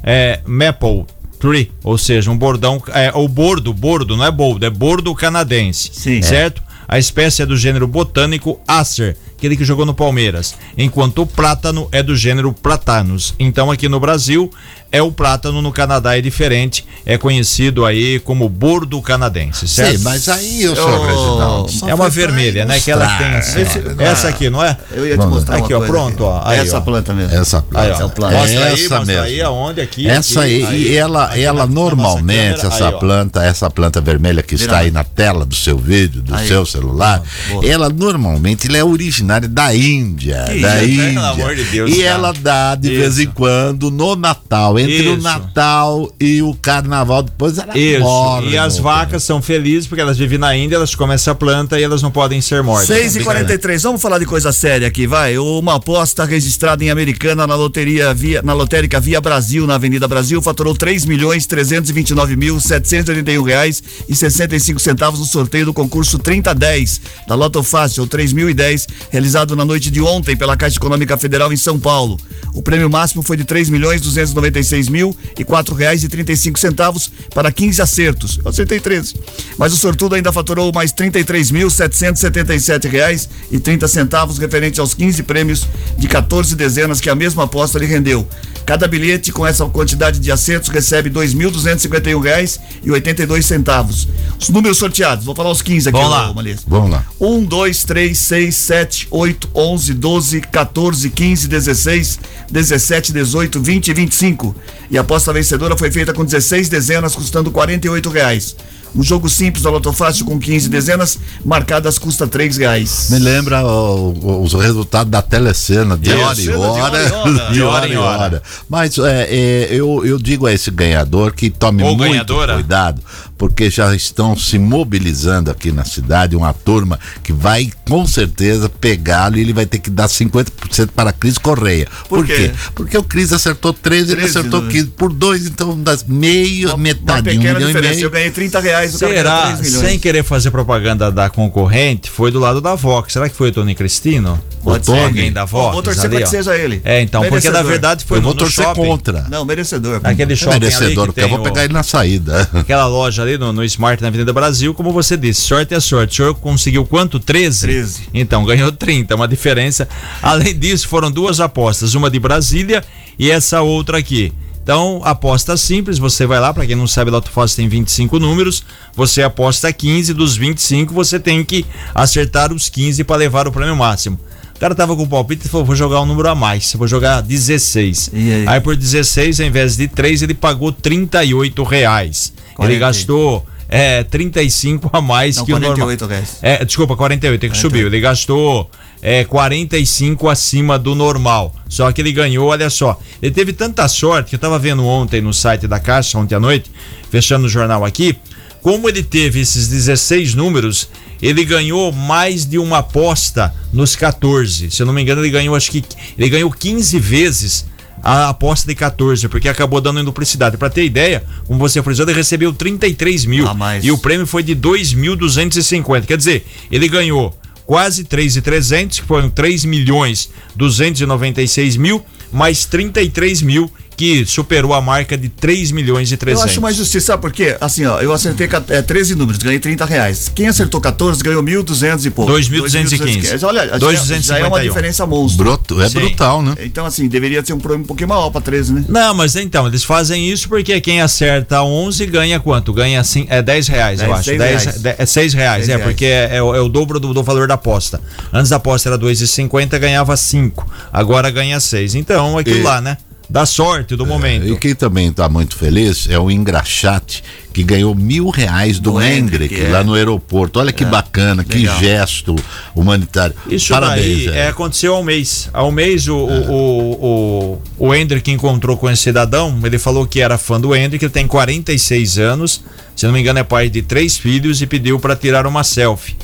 é, 0.04 0.40
maple 0.48 1.06
tree, 1.42 1.72
ou 1.84 1.98
seja, 1.98 2.30
um 2.30 2.38
bordão, 2.38 2.82
é, 2.94 3.12
o 3.16 3.28
bordo, 3.28 3.74
bordo, 3.74 4.16
não 4.16 4.24
é 4.24 4.32
boldo, 4.32 4.64
é 4.64 4.70
bordo 4.70 5.14
canadense, 5.16 5.90
Sim. 5.92 6.22
certo? 6.22 6.62
A 6.88 7.00
espécie 7.00 7.42
é 7.42 7.46
do 7.46 7.58
gênero 7.58 7.88
botânico 7.88 8.62
Acer, 8.68 9.18
aquele 9.42 9.58
que 9.58 9.66
jogou 9.66 9.88
no 9.88 9.94
Palmeiras, 9.96 10.54
enquanto 10.78 11.24
o 11.24 11.26
plátano 11.26 11.90
é 11.92 12.04
do 12.04 12.16
gênero 12.16 12.54
Platanus. 12.54 13.34
Então 13.40 13.72
aqui 13.72 13.90
no 13.90 14.00
Brasil 14.00 14.52
é 14.92 15.02
o 15.02 15.12
plátano, 15.12 15.62
no 15.64 15.72
Canadá 15.72 16.16
é 16.16 16.22
diferente, 16.22 16.86
é 17.06 17.18
conhecido 17.18 17.86
aí 17.86 18.20
como 18.20 18.48
bordo 18.48 19.02
canadense, 19.02 19.68
certo? 19.68 19.98
Sim, 19.98 20.04
mas 20.04 20.28
aí, 20.28 20.68
o 20.68 20.76
senhor 20.76 21.00
Ô, 21.00 21.06
Reginaldo. 21.06 21.72
só 21.72 21.88
É 21.88 21.96
uma 21.96 22.10
vermelha, 22.10 22.66
né? 22.66 22.80
Que 22.80 22.92
ela 22.92 23.08
tem 23.18 23.28
assim, 23.30 23.62
ó. 23.98 24.02
Essa 24.02 24.28
aqui, 24.28 24.50
não 24.50 24.64
é? 24.64 24.78
Eu 24.92 25.08
ia 25.08 25.14
te 25.14 25.18
Vamos 25.18 25.36
mostrar 25.36 25.58
Aqui, 25.58 25.74
uma 25.74 25.78
ó, 25.78 25.88
coisa 25.88 25.94
pronto, 25.94 26.24
ó. 26.26 26.42
Aí, 26.46 26.60
Essa 26.60 26.78
ó. 26.78 26.82
planta 26.82 27.14
mesmo. 27.14 27.34
Essa 27.34 27.62
planta. 27.62 27.86
Aí, 27.86 28.04
ó. 28.04 28.10
planta. 28.10 28.38
Mostra 28.38 28.66
aí, 28.66 28.74
essa 28.74 28.96
mostra 28.98 29.06
mesmo. 29.06 29.22
aí 29.24 29.42
aonde 29.42 29.82
aqui. 29.82 30.10
Essa 30.10 30.42
aqui, 30.42 30.66
aí, 30.66 30.88
e 30.90 30.96
ela, 30.98 31.26
Aqui 31.26 31.42
ela 31.42 31.66
normalmente, 31.66 32.58
câmera, 32.62 32.68
essa 32.68 32.90
aí, 32.90 33.00
planta, 33.00 33.44
essa 33.46 33.70
planta 33.70 34.02
vermelha 34.02 34.44
que 34.44 34.56
está 34.56 34.80
aí 34.80 34.92
na 34.92 35.04
tela 35.04 35.46
do 35.46 35.56
seu 35.56 35.78
vídeo, 35.78 36.22
do 36.22 36.36
Aí. 36.36 36.48
seu 36.48 36.66
celular, 36.66 37.24
Boa. 37.50 37.66
ela 37.66 37.90
normalmente 37.90 38.68
ela 38.68 38.78
é 38.78 38.84
originária 39.32 39.48
da 39.48 39.76
Índia, 39.76 40.46
Que 40.48 40.60
da 40.60 40.84
Índia, 40.84 40.94
Índia. 40.94 41.14
pelo 41.14 41.26
amor 41.26 41.56
de 41.56 41.64
Deus, 41.66 41.92
e 41.92 41.96
cara. 41.96 42.08
ela 42.08 42.34
dá 42.34 42.76
de 42.76 42.90
vez 42.96 43.20
em 43.20 43.24
Isso. 43.24 43.32
quando 43.34 43.90
no 43.90 44.16
Natal, 44.16 44.78
entre 44.78 45.08
o 45.08 45.14
Isso. 45.14 45.22
Natal 45.24 46.12
e 46.20 46.42
o 46.42 46.54
Carnaval, 46.56 47.24
depois 47.24 47.58
ela 47.58 47.78
Isso. 47.78 48.02
morre. 48.02 48.50
E 48.52 48.58
as 48.58 48.78
vacas 48.78 49.24
são 49.24 49.42
felizes 49.42 49.88
porque 49.88 50.02
elas 50.02 50.18
vivem 50.18 50.38
na 50.38 50.56
Índia, 50.56 50.76
elas 50.76 50.94
comem 50.96 51.16
essa 51.16 51.34
planta 51.34 51.80
e 51.80 51.84
elas 51.84 52.02
não 52.02 52.12
podem 52.12 52.42
ser 52.42 52.62
mortas. 52.64 52.88
6 52.88 53.18
e 53.18 53.20
43 53.22 53.84
vamos 53.84 54.02
falar 54.02 54.20
de 54.20 54.26
coisa 54.26 54.52
séria 54.52 54.88
aqui, 54.88 55.08
vai. 55.08 55.38
Uma 55.38 55.76
aposta 55.76 56.26
registrada 56.26 56.84
em 56.84 56.90
Americana 56.90 57.48
na 57.48 57.56
loteria 57.56 58.14
via, 58.14 58.42
na 58.42 58.54
lotérica 58.54 59.00
Via 59.00 59.22
Brasil, 59.22 59.66
na 59.66 59.76
Avenida 59.76 60.08
Brasil, 60.08 60.42
faturou 60.42 60.76
3 60.76 61.06
milhões 61.06 61.46
329 61.46 62.36
mil 62.36 62.60
781 62.60 63.44
reais 63.44 63.82
e 64.08 64.16
65 64.16 64.80
centavos 64.80 65.20
no 65.20 65.26
sorteio 65.26 65.66
do 65.66 65.74
concurso 65.74 66.20
3010 66.20 67.02
da 67.28 67.36
Loto 67.36 67.64
Fácil, 67.64 68.04
ou 68.04 68.08
3010, 68.08 68.88
realizado 69.22 69.56
na 69.56 69.64
noite 69.64 69.92
de 69.92 70.02
ontem 70.02 70.36
pela 70.36 70.58
Caixa 70.58 70.78
Econômica 70.78 71.16
Federal 71.16 71.54
em 71.54 71.58
São 71.58 71.80
Paulo. 71.80 72.20
O 72.56 72.62
prêmio 72.62 72.90
máximo 72.90 73.22
foi 73.22 73.38
de 73.38 73.46
3 73.46 73.70
milhões 73.70 74.02
296 74.02 74.90
mil 74.90 75.16
e 75.38 75.44
quatro 75.44 75.76
reais 75.76 76.04
e 76.04 76.10
35 76.10 76.60
centavos 76.60 77.12
para 77.34 77.52
15 77.52 77.82
acertos. 77.82 78.40
Eu 78.44 78.50
acertei 78.50 78.80
13. 78.80 79.16
Mas 79.58 79.74
o 79.74 79.78
sortudo 79.78 80.16
ainda 80.16 80.34
faturou 80.34 80.72
mais 80.74 80.92
33 80.92 81.52
mil 81.52 81.70
777 81.70 82.88
reais 82.88 83.30
e 83.52 83.60
30 83.60 83.88
centavos 83.88 84.40
referente 84.40 84.80
aos 84.80 84.96
15 84.96 85.22
prêmios 85.24 85.68
de 85.98 86.08
14 86.08 86.56
dezenas 86.56 87.00
que 87.00 87.10
a 87.10 87.16
mesma 87.16 87.44
aposta 87.44 87.78
lhe 87.78 87.86
rendeu. 87.86 88.28
Cada 88.66 88.88
bilhete 88.88 89.32
com 89.32 89.46
essa 89.46 89.66
quantidade 89.66 90.20
de 90.20 90.32
acertos 90.32 90.70
recebe 90.70 91.10
2.251 91.10 92.22
reais 92.22 92.60
e 92.84 92.92
82 92.92 93.46
centavos. 93.46 94.08
Os 94.40 94.50
números 94.50 94.78
sorteados, 94.78 95.26
vou 95.26 95.36
falar 95.36 95.52
os 95.52 95.62
15 95.62 95.90
aqui, 95.90 95.98
Vamos 95.98 96.12
lá. 96.12 96.28
Vamos 96.68 96.92
lá. 96.92 97.06
1, 97.20 97.46
2, 97.46 97.84
3, 97.84 98.18
6, 98.18 98.56
7, 98.56 99.08
8, 99.12 99.50
11, 99.54 99.94
12, 99.94 100.42
14, 100.42 101.10
15, 101.10 101.48
16, 101.48 102.20
17, 102.50 103.12
18, 103.12 103.62
20 103.62 103.88
e 103.90 103.94
25. 103.94 104.56
E 104.90 104.98
a 104.98 105.02
aposta 105.02 105.34
vencedora 105.34 105.78
foi 105.78 105.92
feita 105.92 106.14
com 106.14 106.24
16 106.24 106.70
dezenas, 106.70 107.14
custando 107.14 107.52
48 107.52 108.10
reais. 108.10 108.56
Um 108.94 109.02
jogo 109.02 109.30
simples 109.30 109.64
da 109.64 109.70
Loto 109.70 109.94
Fácil 109.94 110.26
com 110.26 110.38
15 110.38 110.68
dezenas, 110.68 111.18
marcadas 111.46 111.98
custa 111.98 112.28
3 112.28 112.58
reais. 112.58 113.08
Me 113.10 113.20
lembra 113.20 113.64
os 113.66 114.54
resultados 114.54 115.10
da 115.10 115.22
telecena, 115.22 115.98
de 115.98 116.10
Isso. 116.10 116.52
hora 116.60 117.02
em 117.02 117.12
hora. 117.12 117.52
De 117.54 117.62
hora 117.62 117.88
em 117.88 117.96
hora. 117.98 118.44
Mas 118.68 118.98
é, 118.98 119.28
é, 119.30 119.68
eu, 119.72 120.06
eu 120.06 120.18
digo 120.18 120.46
a 120.46 120.52
esse 120.54 120.70
ganhador 120.70 121.32
que 121.32 121.50
tome 121.50 121.84
Ou 121.84 121.96
muito 121.96 122.12
ganhadora. 122.12 122.56
cuidado, 122.56 123.02
porque 123.38 123.70
já 123.70 123.96
estão 123.96 124.36
se 124.36 124.60
mobilizando 124.60 125.50
aqui 125.50 125.72
na 125.72 125.86
cidade 125.86 126.36
uma 126.36 126.54
turma 126.54 127.00
que 127.24 127.32
vai 127.32 127.72
com 127.88 128.06
certeza 128.06 128.68
pegá-lo 128.92 129.38
e 129.38 129.42
ele 129.42 129.54
vai 129.54 129.66
ter 129.66 129.80
que 129.80 129.90
dar 129.90 130.08
50% 130.08 130.90
para 130.96 131.10
a 131.12 131.14
Cris 131.14 131.38
Correia. 131.38 131.88
Por 132.10 132.26
quê? 132.26 132.52
Porque 132.76 132.98
o 132.98 133.04
Cris 133.04 133.32
acertou 133.32 133.72
13, 133.74 134.12
ele 134.14 134.22
13, 134.22 134.38
acertou 134.40 134.62
né? 134.62 134.72
15. 134.72 134.88
Por 134.88 135.14
dois, 135.14 135.46
então, 135.48 135.80
das 135.82 136.04
meio, 136.04 136.70
Uma 136.70 136.78
metade, 136.78 137.30
um 137.30 137.34
pequena 137.34 137.54
milhão 137.56 137.70
e 137.70 137.74
diferença. 137.74 137.94
meio. 137.96 138.06
Eu 138.06 138.10
ganhei 138.12 138.32
30 138.32 138.60
reais, 138.60 138.94
o 138.96 138.98
Será, 138.98 139.42
3 139.54 139.62
milhões. 139.62 139.86
sem 139.90 140.00
querer 140.00 140.24
fazer 140.24 140.52
propaganda 140.52 141.12
da 141.12 141.30
concorrente, 141.30 142.10
foi 142.10 142.32
do 142.32 142.40
lado 142.40 142.60
da 142.60 142.76
Vox. 142.76 143.14
Será 143.14 143.30
que 143.30 143.36
foi 143.36 143.50
o 143.50 143.52
Tony 143.52 143.74
Cristino? 143.76 144.42
Pode 144.64 144.86
ser. 144.86 144.92
Alguém 145.00 145.32
da 145.32 145.44
Vox? 145.46 145.74
Vou 145.74 145.82
torcer 145.82 146.06
ali, 146.06 146.16
pra 146.18 146.24
que 146.24 146.30
seja 146.30 146.56
ele. 146.56 146.82
É, 146.84 147.02
então, 147.02 147.22
porque 147.22 147.48
na 147.48 147.54
Merecedor. 147.54 147.72
verdade 147.72 148.06
foi 148.06 148.18
Eu 148.18 148.22
no, 148.22 148.26
vou 148.28 148.34
no 148.36 148.40
torcer 148.40 148.64
shopping. 148.64 148.82
contra. 148.86 149.26
Não, 149.30 149.44
merecedor. 149.46 150.00
Aquele 150.04 150.36
shopping 150.36 150.52
ali 150.58 150.66
Merecedor, 150.66 151.08
que 151.08 151.14
porque 151.14 151.22
eu 151.22 151.30
vou 151.30 151.40
o- 151.40 151.44
pegar 151.44 151.64
ele 151.64 151.74
na 151.74 151.82
saída. 151.84 152.48
Aquela 152.54 152.86
loja 152.86 153.24
ali 153.24 153.38
no, 153.40 153.52
no 153.52 153.64
Smart 153.64 154.00
na 154.02 154.10
Avenida 154.10 154.32
Brasil, 154.32 154.74
como 154.74 154.92
você 154.92 155.18
disse, 155.18 155.42
sorte 155.42 155.74
é 155.74 155.80
sorte. 155.80 156.14
O 156.14 156.16
senhor 156.18 156.36
conseguiu 156.36 156.86
quanto? 156.86 157.20
13? 157.20 157.62
13. 157.62 158.02
Então, 158.14 158.46
ganhou 158.46 158.72
30, 158.82 159.16
uma 159.16 159.28
diferença. 159.28 159.88
Além 160.24 160.58
disso, 160.58 160.88
foram 160.88 161.12
duas 161.12 161.40
apostas, 161.40 161.94
uma 161.94 162.10
de 162.10 162.20
Brasília 162.20 162.84
e 163.18 163.30
essa 163.30 163.62
outra 163.62 164.00
aqui. 164.00 164.34
Então, 164.64 165.02
aposta 165.04 165.56
simples, 165.56 166.00
você 166.00 166.26
vai 166.26 166.40
lá, 166.40 166.52
para 166.52 166.66
quem 166.66 166.76
não 166.76 166.88
sabe, 166.88 167.12
Loto 167.12 167.30
Fácil 167.30 167.58
tem 167.58 167.68
25 167.68 168.20
números, 168.20 168.64
você 168.96 169.22
aposta 169.22 169.72
15, 169.72 170.14
dos 170.14 170.36
25 170.36 170.94
você 170.94 171.20
tem 171.20 171.44
que 171.44 171.66
acertar 171.94 172.52
os 172.52 172.70
15 172.70 173.04
para 173.04 173.18
levar 173.18 173.48
o 173.48 173.52
prêmio 173.52 173.76
máximo. 173.76 174.20
O 174.56 174.60
cara 174.60 174.74
tava 174.76 174.96
com 174.96 175.04
o 175.04 175.08
palpite 175.08 175.46
e 175.46 175.50
falou: 175.50 175.66
vou 175.66 175.76
jogar 175.76 176.02
um 176.02 176.06
número 176.06 176.30
a 176.30 176.36
mais, 176.36 176.74
vou 176.74 176.88
jogar 176.88 177.22
16. 177.22 178.12
E 178.14 178.34
aí? 178.48 178.62
por 178.62 178.76
16, 178.76 179.40
ao 179.40 179.48
invés 179.48 179.76
de 179.76 179.88
3, 179.88 180.22
ele 180.22 180.36
pagou 180.36 180.72
38 180.72 181.64
reais. 181.64 182.34
Ele 182.60 182.78
40. 182.78 182.80
gastou 182.80 183.46
é, 183.74 184.04
35 184.04 184.90
a 184.92 185.00
mais 185.00 185.38
Não, 185.38 185.46
que 185.46 185.52
48 185.54 185.78
o 185.78 185.88
normal. 185.88 186.10
reais. 186.10 186.38
É, 186.42 186.66
desculpa, 186.66 186.94
48, 186.98 187.46
é 187.46 187.50
que 187.50 187.58
subiu. 187.58 187.88
Ele 187.88 188.02
gastou 188.02 188.70
é, 189.02 189.24
45 189.24 190.28
acima 190.28 190.78
do 190.78 190.94
normal. 190.94 191.56
Só 191.70 191.90
que 191.94 192.02
ele 192.02 192.12
ganhou, 192.12 192.50
olha 192.50 192.70
só. 192.70 193.00
Ele 193.22 193.34
teve 193.34 193.54
tanta 193.54 193.88
sorte 193.88 194.32
que 194.32 194.36
eu 194.36 194.40
tava 194.40 194.60
vendo 194.60 194.86
ontem 194.86 195.22
no 195.22 195.34
site 195.34 195.68
da 195.68 195.80
Caixa, 195.80 196.18
ontem 196.18 196.36
à 196.36 196.40
noite, 196.40 196.70
fechando 197.10 197.46
o 197.46 197.50
jornal 197.50 197.86
aqui. 197.86 198.18
Como 198.62 198.90
ele 198.90 199.02
teve 199.02 199.40
esses 199.40 199.70
16 199.70 200.36
números, 200.36 200.90
ele 201.22 201.46
ganhou 201.46 201.94
mais 201.94 202.46
de 202.46 202.60
uma 202.60 202.80
aposta 202.80 203.54
nos 203.72 203.96
14. 203.96 204.70
Se 204.70 204.82
eu 204.82 204.86
não 204.86 204.94
me 204.94 205.02
engano, 205.02 205.22
ele 205.22 205.32
ganhou, 205.32 205.56
acho 205.56 205.72
que 205.72 205.82
ele 206.18 206.30
ganhou 206.30 206.52
15 206.52 207.00
vezes 207.00 207.66
a 208.04 208.30
aposta 208.30 208.68
de 208.68 208.76
14, 208.76 209.28
porque 209.28 209.48
acabou 209.48 209.80
dando 209.80 210.00
em 210.00 210.04
duplicidade. 210.04 210.58
Para 210.58 210.70
ter 210.70 210.84
ideia, 210.84 211.24
como 211.46 211.60
você 211.60 211.82
frisou, 211.84 212.06
ele 212.06 212.14
recebeu 212.14 212.52
33 212.52 213.26
mil 213.26 213.48
A 213.48 213.54
mais. 213.54 213.84
e 213.84 213.92
o 213.92 213.98
prêmio 213.98 214.26
foi 214.26 214.44
de 214.44 214.56
2.250. 214.56 216.06
Quer 216.06 216.18
dizer, 216.18 216.46
ele 216.72 216.88
ganhou 216.88 217.36
quase 217.66 218.04
3.300, 218.04 219.00
que 219.00 219.04
foram 219.04 219.30
3 219.30 219.66
milhões 219.66 220.30
296 220.56 221.78
mil, 221.78 222.04
mais 222.32 222.66
33 222.66 223.42
mil, 223.42 223.72
que 224.02 224.26
superou 224.26 224.74
a 224.74 224.82
marca 224.82 225.16
de 225.16 225.30
3 225.30 225.70
milhões 225.72 226.12
e 226.12 226.18
300. 226.18 226.42
Eu 226.44 226.50
acho 226.50 226.60
mais 226.60 226.76
justiça, 226.76 227.06
sabe 227.08 227.22
por 227.22 227.32
quê? 227.32 227.56
Assim, 227.62 227.86
ó, 227.86 228.00
eu 228.02 228.12
acertei 228.12 228.50
é, 228.70 228.82
13 228.82 229.14
números, 229.14 229.38
ganhei 229.44 229.60
30 229.60 229.86
reais. 229.86 230.28
Quem 230.34 230.48
acertou 230.48 230.82
14 230.82 231.22
ganhou 231.24 231.44
1.200 231.44 232.06
e 232.06 232.10
pouco. 232.10 232.32
2.215. 232.32 233.44
Olha, 233.46 233.68
já, 233.80 234.16
é- 234.16 234.20
já 234.22 234.38
é 234.40 234.44
uma 234.48 234.58
2.251. 234.58 234.64
diferença 234.64 235.06
monstro. 235.06 235.44
Broto, 235.44 235.80
é 235.80 235.88
Sim. 235.88 236.00
brutal, 236.00 236.42
né? 236.42 236.56
Então, 236.64 236.84
assim, 236.84 237.08
deveria 237.08 237.46
ser 237.46 237.54
um 237.54 237.60
prêmio 237.60 237.82
um 237.84 237.86
pouquinho 237.86 238.10
maior 238.10 238.32
pra 238.32 238.42
13, 238.42 238.74
né? 238.74 238.86
Não, 238.90 239.14
mas 239.14 239.36
então, 239.36 239.68
eles 239.68 239.84
fazem 239.84 240.28
isso 240.28 240.50
porque 240.50 240.82
quem 240.82 241.00
acerta 241.00 241.62
11 241.62 242.04
ganha 242.08 242.40
quanto? 242.40 242.74
Ganha 242.74 243.00
assim, 243.00 243.28
é 243.30 243.40
10 243.40 243.68
reais, 243.68 244.00
eu 244.02 244.08
Dez, 244.08 244.18
acho. 244.18 244.24
seis 244.26 244.38
10, 244.40 244.64
reais. 244.64 244.82
de- 244.82 244.96
é 244.98 245.06
6 245.06 245.34
reais, 245.36 245.66
Seis 245.66 245.70
é, 245.70 245.76
reais. 245.78 245.84
porque 245.92 246.06
é, 246.06 246.38
é 246.38 246.42
o, 246.42 246.56
é 246.56 246.60
o 246.62 246.68
dobro 246.68 247.00
do, 247.00 247.14
do 247.14 247.22
valor 247.22 247.48
da 247.48 247.54
aposta. 247.54 248.02
Antes 248.34 248.50
da 248.50 248.56
aposta 248.56 248.90
era 248.90 248.98
2,50, 248.98 249.78
ganhava 249.78 250.18
5. 250.18 250.66
Agora 250.92 251.30
ganha 251.30 251.60
6. 251.60 251.94
Então, 251.94 252.36
aquilo 252.40 252.58
E- 252.62 252.64
lá, 252.64 252.82
né? 252.82 252.98
Da 253.32 253.46
sorte 253.46 253.96
do 253.96 254.06
momento. 254.06 254.46
E 254.46 254.58
quem 254.58 254.76
também 254.76 255.08
está 255.08 255.30
muito 255.30 255.56
feliz 255.56 256.06
é 256.10 256.20
o 256.20 256.30
Engraxate, 256.30 257.24
que 257.54 257.64
ganhou 257.64 257.96
mil 257.96 258.30
reais 258.30 258.78
do, 258.78 258.92
Do 258.92 259.02
Hendrick 259.02 259.54
Hendrick, 259.54 259.68
é. 259.68 259.70
lá 259.70 259.86
no 259.86 259.94
aeroporto. 259.94 260.60
Olha 260.60 260.74
que 260.74 260.84
bacana, 260.84 261.42
que 261.42 261.60
legal. 261.60 261.80
gesto 261.80 262.36
humanitário. 262.76 263.34
Isso 263.48 263.72
Parabéns, 263.72 264.26
daí 264.26 264.28
é. 264.36 264.40
é, 264.40 264.48
aconteceu 264.50 264.94
há 264.94 265.00
um 265.00 265.04
mês. 265.04 265.50
Há 265.54 265.64
um 265.64 265.72
mês 265.72 266.10
o, 266.10 266.18
o, 266.18 267.62
o, 267.78 267.88
o 267.88 267.96
Hendrick 267.96 268.30
encontrou 268.30 268.76
com 268.76 268.90
esse 268.90 269.04
cidadão, 269.04 269.58
ele 269.64 269.80
falou 269.80 270.06
que 270.06 270.20
era 270.20 270.38
fã 270.38 270.60
do 270.60 270.76
Hendrick, 270.76 271.06
ele 271.06 271.14
tem 271.14 271.26
46 271.26 272.20
anos, 272.20 272.62
se 272.98 273.06
não 273.06 273.14
me 273.14 273.22
engano 273.22 273.40
é 273.40 273.46
pai 273.46 273.70
de 273.70 273.82
três 273.82 274.18
filhos 274.18 274.62
e 274.62 274.68
pediu 274.68 275.00
para 275.00 275.16
tirar 275.16 275.48
uma 275.48 275.64
selfie. 275.64 276.18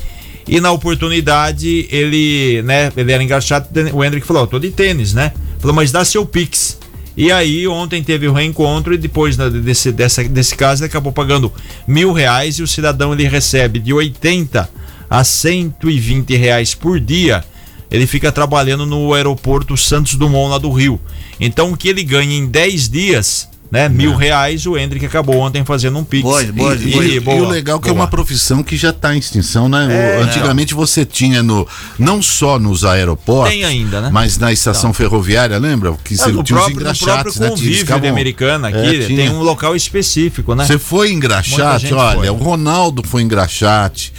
E 0.46 0.60
na 0.60 0.70
oportunidade 0.72 1.88
ele, 1.90 2.60
né, 2.66 2.92
ele 2.94 3.12
era 3.12 3.22
engraxado, 3.22 3.66
o 3.94 4.04
Hendrick 4.04 4.26
falou, 4.26 4.42
"Ó, 4.42 4.46
tô 4.46 4.58
de 4.58 4.70
tênis, 4.70 5.14
né? 5.14 5.32
Falou, 5.58 5.74
mas 5.74 5.90
dá 5.90 6.04
seu 6.04 6.26
Pix. 6.26 6.76
E 7.18 7.32
aí 7.32 7.66
ontem 7.66 8.00
teve 8.00 8.28
o 8.28 8.32
reencontro 8.32 8.94
e 8.94 8.96
depois 8.96 9.36
desse, 9.36 9.90
dessa, 9.90 10.22
desse 10.22 10.54
caso 10.54 10.84
ele 10.84 10.88
acabou 10.88 11.12
pagando 11.12 11.52
mil 11.84 12.12
reais 12.12 12.60
e 12.60 12.62
o 12.62 12.66
cidadão 12.68 13.12
ele 13.12 13.26
recebe 13.26 13.80
de 13.80 13.92
80 13.92 14.70
a 15.10 15.24
120 15.24 16.36
reais 16.36 16.76
por 16.76 17.00
dia. 17.00 17.44
Ele 17.90 18.06
fica 18.06 18.30
trabalhando 18.30 18.86
no 18.86 19.12
aeroporto 19.12 19.76
Santos 19.76 20.14
Dumont 20.14 20.48
lá 20.48 20.58
do 20.58 20.70
Rio. 20.70 21.00
Então 21.40 21.72
o 21.72 21.76
que 21.76 21.88
ele 21.88 22.04
ganha 22.04 22.38
em 22.38 22.46
10 22.46 22.88
dias, 22.88 23.48
né? 23.70 23.88
Mil 23.88 24.14
reais, 24.16 24.64
o 24.66 24.76
Hendrick 24.78 25.04
acabou 25.04 25.36
ontem 25.36 25.64
fazendo 25.64 25.98
um 25.98 26.04
pix. 26.04 26.22
Boa, 26.22 26.42
boa, 26.44 26.74
E, 26.74 26.78
boa. 26.90 27.04
e- 27.04 27.14
e 27.16 27.18
o 27.42 27.48
legal 27.48 27.78
é 27.78 27.82
que 27.82 27.88
é 27.88 27.92
boa. 27.92 28.02
uma 28.04 28.08
profissão 28.08 28.62
que 28.62 28.76
já 28.76 28.90
está 28.90 29.14
em 29.14 29.18
extinção, 29.18 29.68
né? 29.68 29.86
É, 30.18 30.22
Antigamente 30.22 30.72
você 30.74 31.04
tinha 31.04 31.42
no 31.42 31.66
não 31.98 32.22
só 32.22 32.58
nos 32.58 32.84
aeroportos, 32.84 33.52
Tem 33.52 33.64
ainda, 33.64 34.00
né? 34.00 34.10
mas 34.12 34.38
na 34.38 34.52
estação 34.52 34.92
ferroviária, 34.94 35.58
lembra? 35.58 35.92
Que 36.04 36.16
você 36.16 36.24
tinha 36.24 36.42
os 36.42 36.48
próprio, 36.48 36.50
no 36.50 36.54
próprio 36.64 36.80
engraxates, 36.80 37.38
né? 37.38 37.48
convívio 37.50 37.68
Eles 37.70 37.78
ficavam- 37.80 38.02
de 38.02 38.08
americana 38.08 38.68
aqui, 38.68 39.02
É, 39.02 39.06
tem 39.06 39.28
um 39.30 39.42
local 39.42 39.76
específico, 39.76 40.54
né? 40.54 40.64
Você 40.66 40.78
foi 40.78 41.12
engraxate, 41.12 41.92
olha, 41.92 42.16
foi. 42.18 42.30
o 42.30 42.34
Ronaldo 42.34 43.02
foi 43.06 43.22
engraxate. 43.22 44.12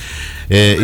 É, 0.49 0.77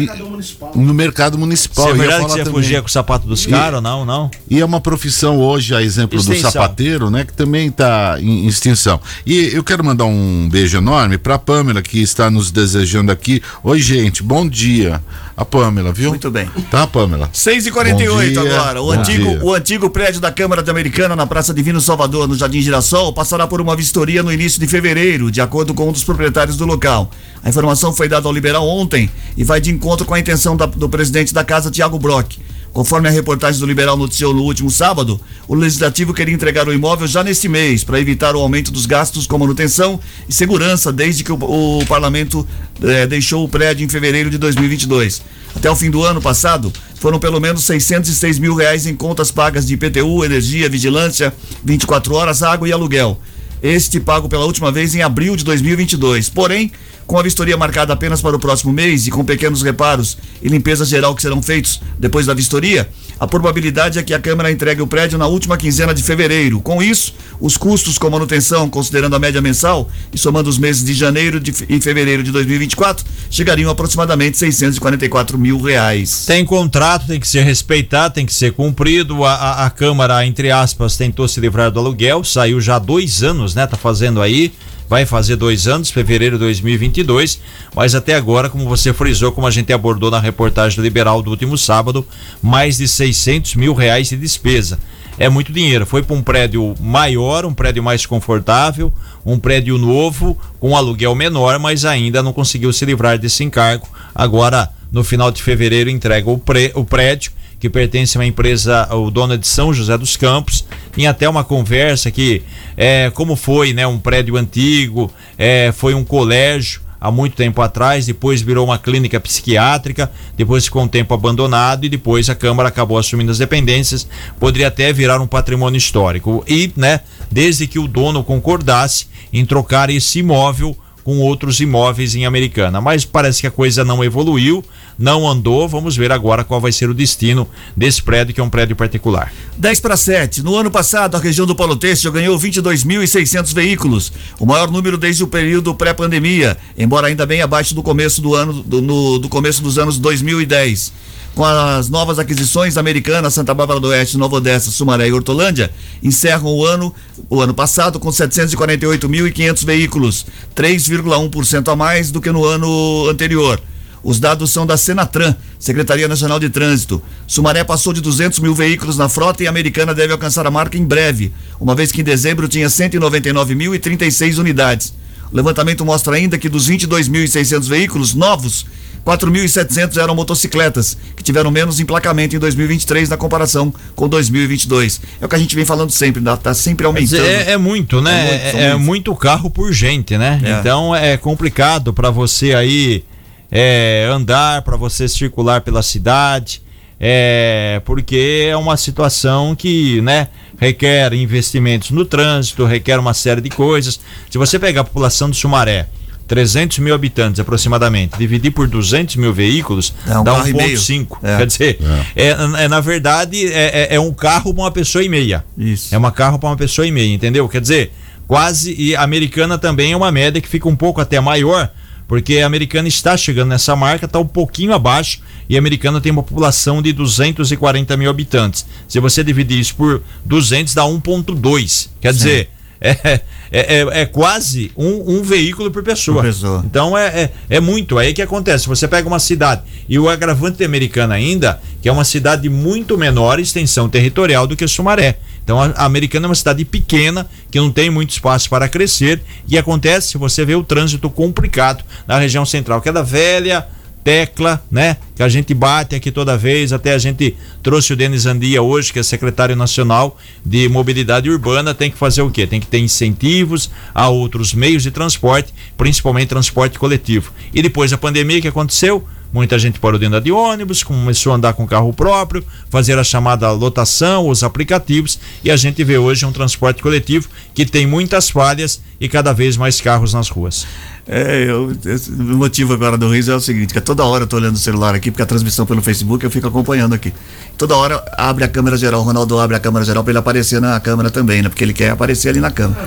no 0.75 0.93
mercado 0.93 1.38
municipal. 1.38 1.86
Se 1.86 1.91
é 1.91 1.93
eu 1.93 1.95
ia 1.95 2.01
verdade 2.01 2.22
que 2.24 2.29
falar 2.29 2.38
você 2.38 2.43
também. 2.43 2.63
fugia 2.63 2.81
com 2.81 2.88
o 2.88 2.91
sapato 2.91 3.27
dos 3.27 3.45
caras 3.48 3.77
ou 3.77 3.81
não? 3.81 4.05
Não. 4.05 4.31
E 4.48 4.60
é 4.60 4.65
uma 4.65 4.79
profissão 4.79 5.39
hoje, 5.39 5.74
a 5.74 5.81
exemplo 5.81 6.17
do 6.17 6.22
Extensão. 6.22 6.51
sapateiro, 6.51 7.10
né? 7.10 7.25
Que 7.25 7.34
também 7.34 7.67
está 7.69 8.17
em 8.19 8.45
extinção. 8.45 9.00
E 9.25 9.50
eu 9.53 9.63
quero 9.63 9.84
mandar 9.84 10.05
um 10.05 10.48
beijo 10.50 10.77
enorme 10.77 11.17
para 11.17 11.39
Pamela, 11.39 11.81
que 11.81 12.00
está 12.00 12.29
nos 12.29 12.51
desejando 12.51 13.12
aqui. 13.12 13.41
Oi, 13.63 13.79
gente, 13.79 14.22
bom 14.22 14.48
dia. 14.48 15.01
A 15.38 15.43
Pamela, 15.43 15.91
viu? 15.91 16.12
Muito 16.12 16.31
bem. 16.31 16.50
Tá, 16.72 16.88
Pamela? 16.88 17.29
6 17.34 17.65
e 17.65 17.72
48 17.72 18.36
Bom 18.36 18.41
dia, 18.43 18.55
agora. 18.55 18.81
O 18.81 18.86
bom 18.86 18.91
antigo, 18.91 19.29
dia. 19.29 19.43
o 19.43 19.53
antigo 19.53 19.89
prédio 19.89 20.22
da 20.22 20.31
Câmara 20.31 20.63
da 20.63 20.72
Americana 20.72 21.13
na 21.13 21.27
Praça 21.27 21.53
Divino 21.53 21.81
Salvador, 21.81 22.25
no 22.27 22.36
Jardim 22.36 22.62
Girassol, 22.62 23.12
passará 23.12 23.45
por 23.45 23.60
uma 23.60 23.75
vistoria 23.75 24.24
no 24.24 24.31
início 24.31 24.60
de 24.62 24.67
fevereiro, 24.67 25.29
de 25.29 25.41
acordo 25.41 25.74
com 25.74 25.89
um 25.89 25.91
dos 25.91 26.05
proprietários 26.05 26.55
do 26.55 26.65
local. 26.65 27.12
A 27.46 27.50
informação 27.50 27.94
foi 27.94 28.10
dada 28.10 28.28
ao 28.28 28.34
liberal 28.34 28.68
ontem 28.68 29.08
e 29.38 29.44
vai 29.44 29.62
de 29.62 29.70
encontro 29.70 30.04
com 30.04 30.16
a 30.16 30.20
intenção 30.20 30.58
da- 30.58 30.66
do 30.66 30.90
presidente 30.90 31.32
da 31.32 31.44
casa, 31.44 31.70
Tiago 31.70 32.00
Brock. 32.00 32.38
Conforme 32.74 33.08
a 33.08 33.12
reportagem 33.12 33.58
do 33.60 33.66
Liberal 33.68 33.96
noticiou 33.96 34.34
no 34.34 34.42
último 34.42 34.70
sábado, 34.70 35.22
o 35.48 35.54
Legislativo 35.56 36.14
queria 36.14 36.34
entregar 36.34 36.68
o 36.68 36.74
imóvel 36.74 37.08
já 37.08 37.24
neste 37.24 37.48
mês 37.48 37.84
para 37.86 38.02
evitar 38.02 38.36
o 38.36 38.40
aumento 38.40 38.70
dos 38.72 38.86
gastos 38.86 39.25
com 39.28 39.38
manutenção 39.38 39.98
e 40.28 40.34
segurança 40.34 40.92
desde 40.92 41.24
que 41.24 41.32
o, 41.32 41.36
o 41.80 41.86
parlamento 41.86 42.46
eh, 42.84 43.08
deixou 43.08 43.46
o 43.46 43.48
prédio 43.48 43.86
em 43.86 43.88
fevereiro 43.88 44.30
de 44.30 44.38
2022. 44.40 45.22
Até 45.56 45.72
o 45.72 45.75
fim 45.75 45.90
do 45.90 46.04
ano 46.04 46.22
passado, 46.22 46.74
foram 46.96 47.18
pelo 47.18 47.40
menos 47.40 47.64
606 47.64 48.40
mil 48.40 48.56
reais 48.56 48.86
em 48.88 48.96
contas 48.96 49.32
pagas 49.32 49.66
de 49.66 49.75
IPTU, 49.75 50.25
energia, 50.25 50.68
vigilância, 50.68 51.34
24 51.64 52.14
horas, 52.16 52.44
água 52.44 52.68
e 52.68 52.74
aluguel. 52.74 53.18
Este 53.62 54.00
pago 54.00 54.30
pela 54.30 54.46
última 54.46 54.72
vez 54.72 54.96
em 54.96 55.02
abril 55.02 55.36
de 55.36 55.44
2022. 55.44 56.30
Porém, 56.30 56.72
com 57.08 57.20
a 57.20 57.24
vistoria 57.24 57.56
marcada 57.56 57.94
apenas 57.94 58.22
para 58.22 58.36
o 58.36 58.40
próximo 58.40 58.74
mês 58.74 59.06
e 59.06 59.12
com 59.12 59.24
pequenos 59.24 59.62
reparos 59.62 60.18
e 60.42 60.48
limpeza 60.48 60.84
geral 60.86 61.14
que 61.14 61.22
serão 61.22 61.42
feitos 61.42 61.80
depois 62.00 62.26
da 62.26 62.34
vistoria, 62.34 62.90
a 63.20 63.28
probabilidade 63.28 64.00
é 64.00 64.04
que 64.04 64.14
a 64.14 64.20
Câmara 64.20 64.52
entregue 64.52 64.82
o 64.82 64.88
prédio 64.88 65.18
na 65.18 65.28
última 65.28 65.56
quinzena 65.56 65.94
de 65.94 66.04
fevereiro. 66.04 66.60
Com 66.60 66.82
isso, 66.82 67.14
os 67.40 67.56
custos 67.56 67.98
com 67.98 68.10
manutenção, 68.10 68.70
considerando 68.70 69.16
a 69.16 69.20
média 69.20 69.42
mensal 69.42 69.90
e 70.12 70.18
somando 70.18 70.50
os 70.50 70.58
meses 70.58 70.84
de 70.84 70.94
janeiro 70.94 71.42
e 71.70 71.80
fevereiro 71.80 72.24
de 72.24 72.32
2024, 72.32 73.06
chegariam 73.30 73.70
a 73.70 73.74
aproximadamente 73.74 74.38
644 74.38 75.38
mil 75.38 75.62
reais. 75.62 76.26
Tem 76.26 76.44
contrato, 76.44 77.08
tem 77.08 77.20
que 77.20 77.28
ser 77.28 77.44
respeitado, 77.44 78.16
tem 78.16 78.26
que 78.26 78.34
ser 78.34 78.52
cumprido. 78.52 79.24
A, 79.24 79.34
a, 79.34 79.66
a 79.66 79.70
Câmara, 79.70 80.26
entre 80.26 80.52
aspas, 80.52 80.98
tentou 80.98 81.28
se 81.28 81.40
livrar 81.40 81.72
do 81.72 81.80
aluguel, 81.80 82.24
saiu 82.24 82.60
já 82.60 82.80
dois 82.80 83.24
anos, 83.24 83.45
né? 83.54 83.68
Tá 83.68 83.78
fazendo 83.78 84.22
aí, 84.22 84.54
vai 84.90 85.06
fazer 85.06 85.36
dois 85.36 85.68
anos, 85.68 85.92
fevereiro 85.92 86.38
de 86.38 86.46
2022. 86.46 87.40
Mas 87.75 87.94
até 87.94 88.16
agora, 88.16 88.50
como 88.50 88.66
você 88.68 88.94
frisou, 88.94 89.32
como 89.32 89.46
a 89.46 89.52
gente 89.52 89.72
abordou 89.74 90.10
na 90.10 90.20
reportagem 90.20 90.78
do 90.78 90.82
Liberal 90.82 91.22
do 91.22 91.30
último 91.30 91.58
sábado, 91.58 92.06
mais 92.42 92.78
de 92.78 92.88
600 92.88 93.56
mil 93.56 93.74
reais 93.74 94.10
de 94.10 94.18
despesa. 94.18 94.80
É 95.18 95.30
muito 95.30 95.54
dinheiro. 95.54 95.86
Foi 95.86 96.04
para 96.04 96.16
um 96.16 96.22
prédio 96.22 96.75
maior, 96.80 97.46
um 97.46 97.54
prédio 97.54 97.82
mais 97.82 98.06
confortável, 98.06 98.92
um 99.25 99.40
prédio 99.40 99.78
novo, 99.78 100.38
com 100.60 100.72
um 100.72 100.75
aluguel 100.75 101.16
menor, 101.16 101.58
mas 101.60 101.86
ainda 101.86 102.22
não 102.24 102.34
conseguiu 102.34 102.74
se 102.74 102.84
livrar 102.86 103.18
desse 103.18 103.44
encargo. 103.44 103.88
Agora, 104.14 104.70
no 104.92 105.04
final 105.06 105.32
de 105.32 105.42
fevereiro, 105.42 105.90
entrega 105.90 106.30
o, 106.30 106.38
pré- 106.38 106.72
o 106.75 106.84
prédio, 106.84 107.32
que 107.65 107.69
pertence 107.69 108.15
a 108.15 108.22
uma 108.22 108.27
empresa, 108.27 108.88
o 108.93 109.10
dono 109.10 109.34
é 109.34 109.38
de 109.38 109.48
São 109.48 109.74
José 109.74 109.98
dos 109.98 110.15
Campos. 110.15 110.63
Tinha 110.93 111.10
até 111.10 111.27
uma 111.27 111.43
conversa 111.43 112.12
que, 112.12 112.43
é, 112.77 113.10
como 113.10 113.36
foi, 113.36 113.74
né, 113.74 113.88
um 113.88 113.98
prédio 113.98 114.38
antigo, 114.38 115.12
é, 115.36 115.72
foi 115.75 115.95
um 115.95 116.03
colégio 116.03 116.81
há 117.01 117.10
muito 117.10 117.36
tempo 117.36 117.63
atrás, 117.63 118.05
depois 118.05 118.39
virou 118.39 118.65
uma 118.65 118.77
clínica 118.77 119.19
psiquiátrica, 119.19 120.12
depois 120.38 120.65
ficou 120.65 120.84
um 120.84 120.88
tempo 120.88 121.12
abandonado 121.15 121.86
e 121.86 121.89
depois 121.89 122.29
a 122.29 122.36
Câmara 122.36 122.69
acabou 122.69 123.00
assumindo 123.00 123.31
as 123.31 123.39
dependências, 123.39 124.07
poderia 124.39 124.67
até 124.67 124.93
virar 124.93 125.19
um 125.19 125.27
patrimônio 125.27 125.79
histórico. 125.79 126.43
E, 126.48 126.72
né, 126.75 127.00
desde 127.31 127.65
que 127.65 127.79
o 127.79 127.88
dono 127.88 128.24
concordasse 128.24 129.07
em 129.34 129.43
trocar 129.43 129.89
esse 129.89 130.19
imóvel 130.19 130.77
com 131.06 131.20
outros 131.20 131.60
imóveis 131.62 132.16
em 132.16 132.26
Americana. 132.26 132.82
Mas 132.82 133.06
parece 133.06 133.40
que 133.40 133.48
a 133.48 133.52
coisa 133.52 133.86
não 133.86 134.04
evoluiu, 134.04 134.62
não 135.00 135.26
andou. 135.30 135.70
Vamos 135.70 135.96
ver 135.96 136.12
agora 136.12 136.44
qual 136.44 136.60
vai 136.60 136.72
ser 136.72 136.90
o 136.90 136.94
destino 136.96 137.48
desse 137.78 138.02
prédio, 138.02 138.34
que 138.34 138.42
é 138.42 138.44
um 138.44 138.50
prédio 138.50 138.76
particular. 138.76 139.32
10 139.56 139.80
para 139.80 139.96
7. 139.96 140.42
No 140.44 140.56
ano 140.58 140.72
passado, 140.72 141.16
a 141.16 141.20
região 141.20 141.46
do 141.46 141.56
Paulo 141.56 141.76
Têxtil 141.78 142.12
ganhou 142.12 142.38
22.600 142.38 143.54
veículos, 143.54 144.12
o 144.40 144.46
maior 144.48 144.70
número 144.72 144.98
desde 144.98 145.24
o 145.24 145.28
período 145.28 145.76
pré-pandemia, 145.76 146.58
embora 146.78 147.06
ainda 147.08 147.26
bem 147.26 147.42
abaixo 147.42 147.76
do 147.76 147.84
começo 147.84 148.20
do 148.20 148.34
ano 148.34 148.64
do, 148.64 148.82
no- 148.82 149.20
do 149.20 149.30
começo 149.30 149.62
dos 149.62 149.78
anos 149.78 150.00
2010. 150.00 150.92
Com 151.36 151.44
as 151.44 151.89
novas 151.89 152.18
aquisições 152.18 152.77
americanas, 152.77 153.34
Santa 153.34 153.54
Bárbara 153.54 153.82
do 153.82 153.89
Oeste, 153.89 154.18
Nova 154.18 154.38
Odessa, 154.38 154.72
Sumaré 154.72 155.10
e 155.10 155.12
Hortolândia, 155.12 155.70
encerram 156.01 156.46
o 156.46 156.65
ano, 156.65 156.96
o 157.30 157.42
ano 157.42 157.54
passado 157.54 158.00
com 158.00 158.08
748.500 158.08 159.65
veículos, 159.65 160.25
3,1% 160.56 161.68
a 161.70 161.75
mais 161.75 162.10
do 162.10 162.22
que 162.22 162.32
no 162.32 162.46
ano 162.46 163.10
anterior. 163.10 163.62
Os 164.01 164.18
dados 164.18 164.50
são 164.51 164.65
da 164.65 164.77
Senatran, 164.77 165.36
Secretaria 165.60 166.08
Nacional 166.08 166.39
de 166.39 166.50
Trânsito. 166.50 167.01
Sumaré 167.27 167.65
passou 167.65 167.92
de 167.92 168.00
200 168.00 168.39
mil 168.39 168.56
veículos 168.56 168.98
na 168.98 169.10
frota 169.10 169.44
e 169.44 169.48
a 169.48 169.50
Americana 169.50 169.94
deve 169.94 170.13
alcançar 170.13 170.48
a 170.48 170.51
marca 170.51 170.77
em 170.77 170.86
breve, 170.86 171.34
uma 171.60 171.75
vez 171.75 171.92
que 171.92 172.00
em 172.00 172.04
dezembro 172.04 172.48
tinha 172.48 172.68
199.036 172.68 174.38
unidades. 174.38 174.94
O 175.34 175.36
levantamento 175.36 175.84
mostra 175.84 176.15
ainda 176.15 176.38
que 176.38 176.48
dos 176.48 176.70
22.600 176.70 177.68
veículos 177.68 178.13
novos, 178.13 178.65
4.700 179.06 180.02
eram 180.02 180.16
motocicletas, 180.16 180.98
que 181.16 181.22
tiveram 181.22 181.52
menos 181.52 181.80
emplacamento 181.80 182.36
em 182.36 182.40
2023 182.40 183.08
na 183.10 183.18
comparação 183.18 183.72
com 183.96 184.10
2022. 184.10 185.00
É 185.22 185.26
o 185.26 185.30
que 185.30 185.36
a 185.36 185.40
gente 185.40 185.56
vem 185.56 185.64
falando 185.64 185.92
sempre, 185.92 186.24
está 186.28 186.54
sempre 186.54 186.88
aumentando. 186.88 187.24
É, 187.24 187.52
é 187.52 187.58
muito, 187.58 188.02
né? 188.02 188.12
É 188.12 188.32
muito, 188.32 188.58
é, 188.58 188.64
é 188.64 188.76
muito, 188.76 189.16
carro 189.16 189.50
por 189.50 189.72
gente, 189.72 190.18
né? 190.18 190.42
É. 190.44 190.60
Então 190.60 190.96
é 190.96 191.16
complicado 191.18 191.94
para 191.94 192.10
você 192.10 192.56
aí 192.56 193.04
é, 193.52 194.10
andar, 194.12 194.64
para 194.64 194.76
você 194.76 195.08
circular 195.08 195.62
pela 195.62 195.84
cidade, 195.84 196.62
é, 197.00 197.82
porque 197.86 198.48
é 198.50 198.58
uma 198.58 198.76
situação 198.76 199.56
que, 199.56 200.02
né, 200.02 200.30
requer 200.60 201.14
investimentos 201.14 201.92
no 201.92 202.06
trânsito, 202.06 202.66
requer 202.66 203.00
uma 203.00 203.14
série 203.14 203.42
de 203.42 203.50
coisas. 203.50 204.00
Se 204.32 204.38
você 204.38 204.58
pegar 204.58 204.82
a 204.82 204.84
população 204.84 205.30
de 205.30 205.38
Sumaré, 205.38 205.88
300 206.27 206.79
mil 206.79 206.94
habitantes 206.94 207.39
aproximadamente, 207.39 208.17
dividir 208.17 208.51
por 208.51 208.67
200 208.67 209.15
mil 209.15 209.34
veículos, 209.34 209.94
é 210.08 210.17
um 210.17 210.24
dá 210.24 210.44
1,5. 210.44 211.17
É. 211.22 211.38
Quer 211.38 211.48
dizer, 211.48 211.79
é. 212.15 212.24
é, 212.24 212.63
é 212.63 212.67
na 212.67 212.79
verdade, 212.79 213.46
é, 213.48 213.91
é, 213.91 213.96
é 213.96 214.00
um 214.00 214.13
carro 214.13 214.53
para 214.53 214.63
uma 214.63 214.72
pessoa 214.72 215.03
e 215.03 215.10
meia. 215.10 215.46
Isso. 215.58 215.94
É 215.94 215.98
uma 215.98 216.12
carro 216.12 216.39
para 216.39 216.50
uma 216.50 216.58
pessoa 216.58 216.88
e 216.88 216.91
meia, 216.91 217.13
entendeu? 217.13 217.48
Quer 217.48 217.62
dizer, 217.62 217.91
quase. 218.27 218.75
E 218.77 218.96
a 218.96 219.03
americana 219.03 219.58
também 219.58 219.91
é 219.91 219.98
uma 219.98 220.12
média 220.12 220.41
que 220.41 220.48
fica 220.48 220.67
um 220.67 220.75
pouco 220.75 221.00
até 221.00 221.20
maior 221.20 221.72
porque 222.08 222.39
a 222.39 222.46
americana 222.46 222.88
está 222.88 223.17
chegando 223.17 223.50
nessa 223.50 223.75
marca, 223.75 224.05
está 224.05 224.20
um 224.20 224.27
pouquinho 224.27 224.74
abaixo, 224.74 225.22
e 225.50 225.55
a 225.55 225.60
americana 225.60 226.00
tem 226.00 226.12
uma 226.12 226.24
população 226.24 226.82
de 226.82 226.94
240 226.94 227.98
mil 227.98 228.10
habitantes. 228.10 228.65
Se 228.88 229.00
você 229.00 229.24
dividir 229.24 229.60
isso 229.60 229.75
por 229.75 230.01
200, 230.24 230.74
dá 230.74 230.84
1,2. 230.84 231.89
Quer 232.00 232.13
Sim. 232.13 232.17
dizer, 232.17 232.50
é, 232.82 232.89
é, 232.91 233.22
é, 233.51 234.01
é, 234.01 234.05
quase 234.05 234.72
um, 234.75 235.17
um, 235.17 235.24
veículo 235.24 235.72
por 235.72 235.84
pessoa. 235.84 236.22
Por 236.22 236.27
pessoa. 236.27 236.63
Então 236.65 236.98
é, 236.98 237.08
é, 237.08 237.32
é, 237.50 237.60
muito. 237.60 237.98
Aí 237.98 238.13
que 238.13 238.22
acontece? 238.22 238.67
Você 238.67 238.88
pega 238.88 239.08
uma 239.08 239.20
cidade, 239.20 239.62
e 239.88 239.98
o 239.98 240.10
agravante 240.10 240.63
americana 240.63 241.15
ainda, 241.15 241.62
que 241.82 241.88
é 241.88 241.91
uma 241.91 242.03
cidade 242.03 242.44
de 242.44 242.50
muito 242.50 242.98
menor 242.98 243.39
extensão 243.39 243.89
territorial 243.89 244.46
do 244.46 244.55
que 244.55 244.67
Sumaré. 244.67 245.17
Então 245.44 245.62
a, 245.62 245.67
a 245.75 245.86
Americana 245.86 246.25
é 246.25 246.29
uma 246.29 246.36
cidade 246.36 246.65
pequena 246.65 247.27
que 247.50 247.60
não 247.60 247.72
tem 247.72 247.89
muito 247.89 248.10
espaço 248.10 248.50
para 248.50 248.67
crescer 248.67 249.22
e 249.48 249.58
acontece, 249.58 250.17
você 250.17 250.44
vê 250.44 250.55
o 250.55 250.63
trânsito 250.63 251.10
complicado 251.10 251.84
na 252.08 252.17
região 252.17 252.46
central, 252.46 252.82
que 252.82 252.89
é 252.89 252.91
da 252.91 253.03
velha 253.03 253.65
tecla, 254.06 254.64
né? 254.70 254.98
Que 255.16 255.24
a 255.24 255.28
gente 255.28 255.52
bate 255.52 255.96
aqui 255.96 256.12
toda 256.12 256.38
vez, 256.38 256.72
até 256.72 256.94
a 256.94 256.98
gente 257.00 257.36
trouxe 257.64 257.92
o 257.92 257.96
Denis 257.96 258.28
Andia 258.28 258.62
hoje, 258.62 258.94
que 258.94 259.00
é 259.00 259.04
secretário 259.04 259.56
nacional 259.56 260.16
de 260.46 260.70
mobilidade 260.70 261.28
urbana, 261.28 261.74
tem 261.74 261.90
que 261.90 261.98
fazer 261.98 262.22
o 262.22 262.30
quê? 262.30 262.46
Tem 262.46 262.60
que 262.60 262.68
ter 262.68 262.78
incentivos 262.78 263.72
a 263.96 264.08
outros 264.08 264.54
meios 264.54 264.84
de 264.84 264.92
transporte, 264.92 265.52
principalmente 265.76 266.28
transporte 266.28 266.78
coletivo. 266.78 267.34
E 267.52 267.64
depois 267.64 267.90
da 267.90 267.98
pandemia, 267.98 268.40
que 268.40 268.48
aconteceu? 268.48 269.04
Muita 269.34 269.58
gente 269.58 269.80
parou 269.80 270.00
de 270.00 270.06
andar 270.06 270.22
de 270.22 270.32
ônibus, 270.32 270.84
começou 270.84 271.32
a 271.34 271.36
andar 271.36 271.54
com 271.54 271.68
carro 271.68 271.92
próprio, 271.92 272.46
fazer 272.70 272.98
a 273.00 273.04
chamada 273.04 273.52
lotação, 273.52 274.30
os 274.30 274.44
aplicativos, 274.44 275.20
e 275.44 275.50
a 275.50 275.58
gente 275.58 275.84
vê 275.84 275.98
hoje 275.98 276.26
um 276.26 276.32
transporte 276.32 276.82
coletivo 276.82 277.28
que 277.54 277.66
tem 277.66 277.88
muitas 277.88 278.30
falhas 278.30 278.82
e 279.02 279.10
cada 279.10 279.34
vez 279.34 279.58
mais 279.58 279.82
carros 279.82 280.14
nas 280.14 280.30
ruas. 280.30 280.66
É, 281.08 281.46
eu, 281.48 281.72
o 282.18 282.24
motivo 282.36 282.74
agora 282.74 282.98
do 282.98 283.08
riso 283.10 283.32
é 283.32 283.36
o 283.36 283.40
seguinte, 283.40 283.74
que 283.74 283.80
toda 283.80 284.04
hora 284.04 284.24
eu 284.24 284.28
tô 284.28 284.38
olhando 284.38 284.56
o 284.56 284.60
celular 284.60 284.96
aqui, 284.96 285.12
porque 285.12 285.22
a 285.22 285.26
transmissão 285.26 285.66
pelo 285.66 285.82
Facebook 285.82 286.24
eu 286.24 286.32
fico 286.32 286.48
acompanhando 286.48 286.94
aqui. 286.94 287.14
Toda 287.58 287.76
hora 287.76 288.04
abre 288.18 288.44
a 288.44 288.48
câmera 288.48 288.76
geral, 288.76 289.02
o 289.02 289.04
Ronaldo 289.04 289.40
abre 289.40 289.56
a 289.56 289.60
câmera 289.60 289.86
geral 289.86 290.04
para 290.04 290.12
ele 290.12 290.20
aparecer 290.20 290.60
na 290.60 290.80
câmera 290.80 291.12
também, 291.12 291.42
né? 291.42 291.50
Porque 291.50 291.64
ele 291.64 291.74
quer 291.74 291.92
aparecer 291.92 292.30
ali 292.30 292.40
na 292.40 292.50
câmera. 292.50 292.82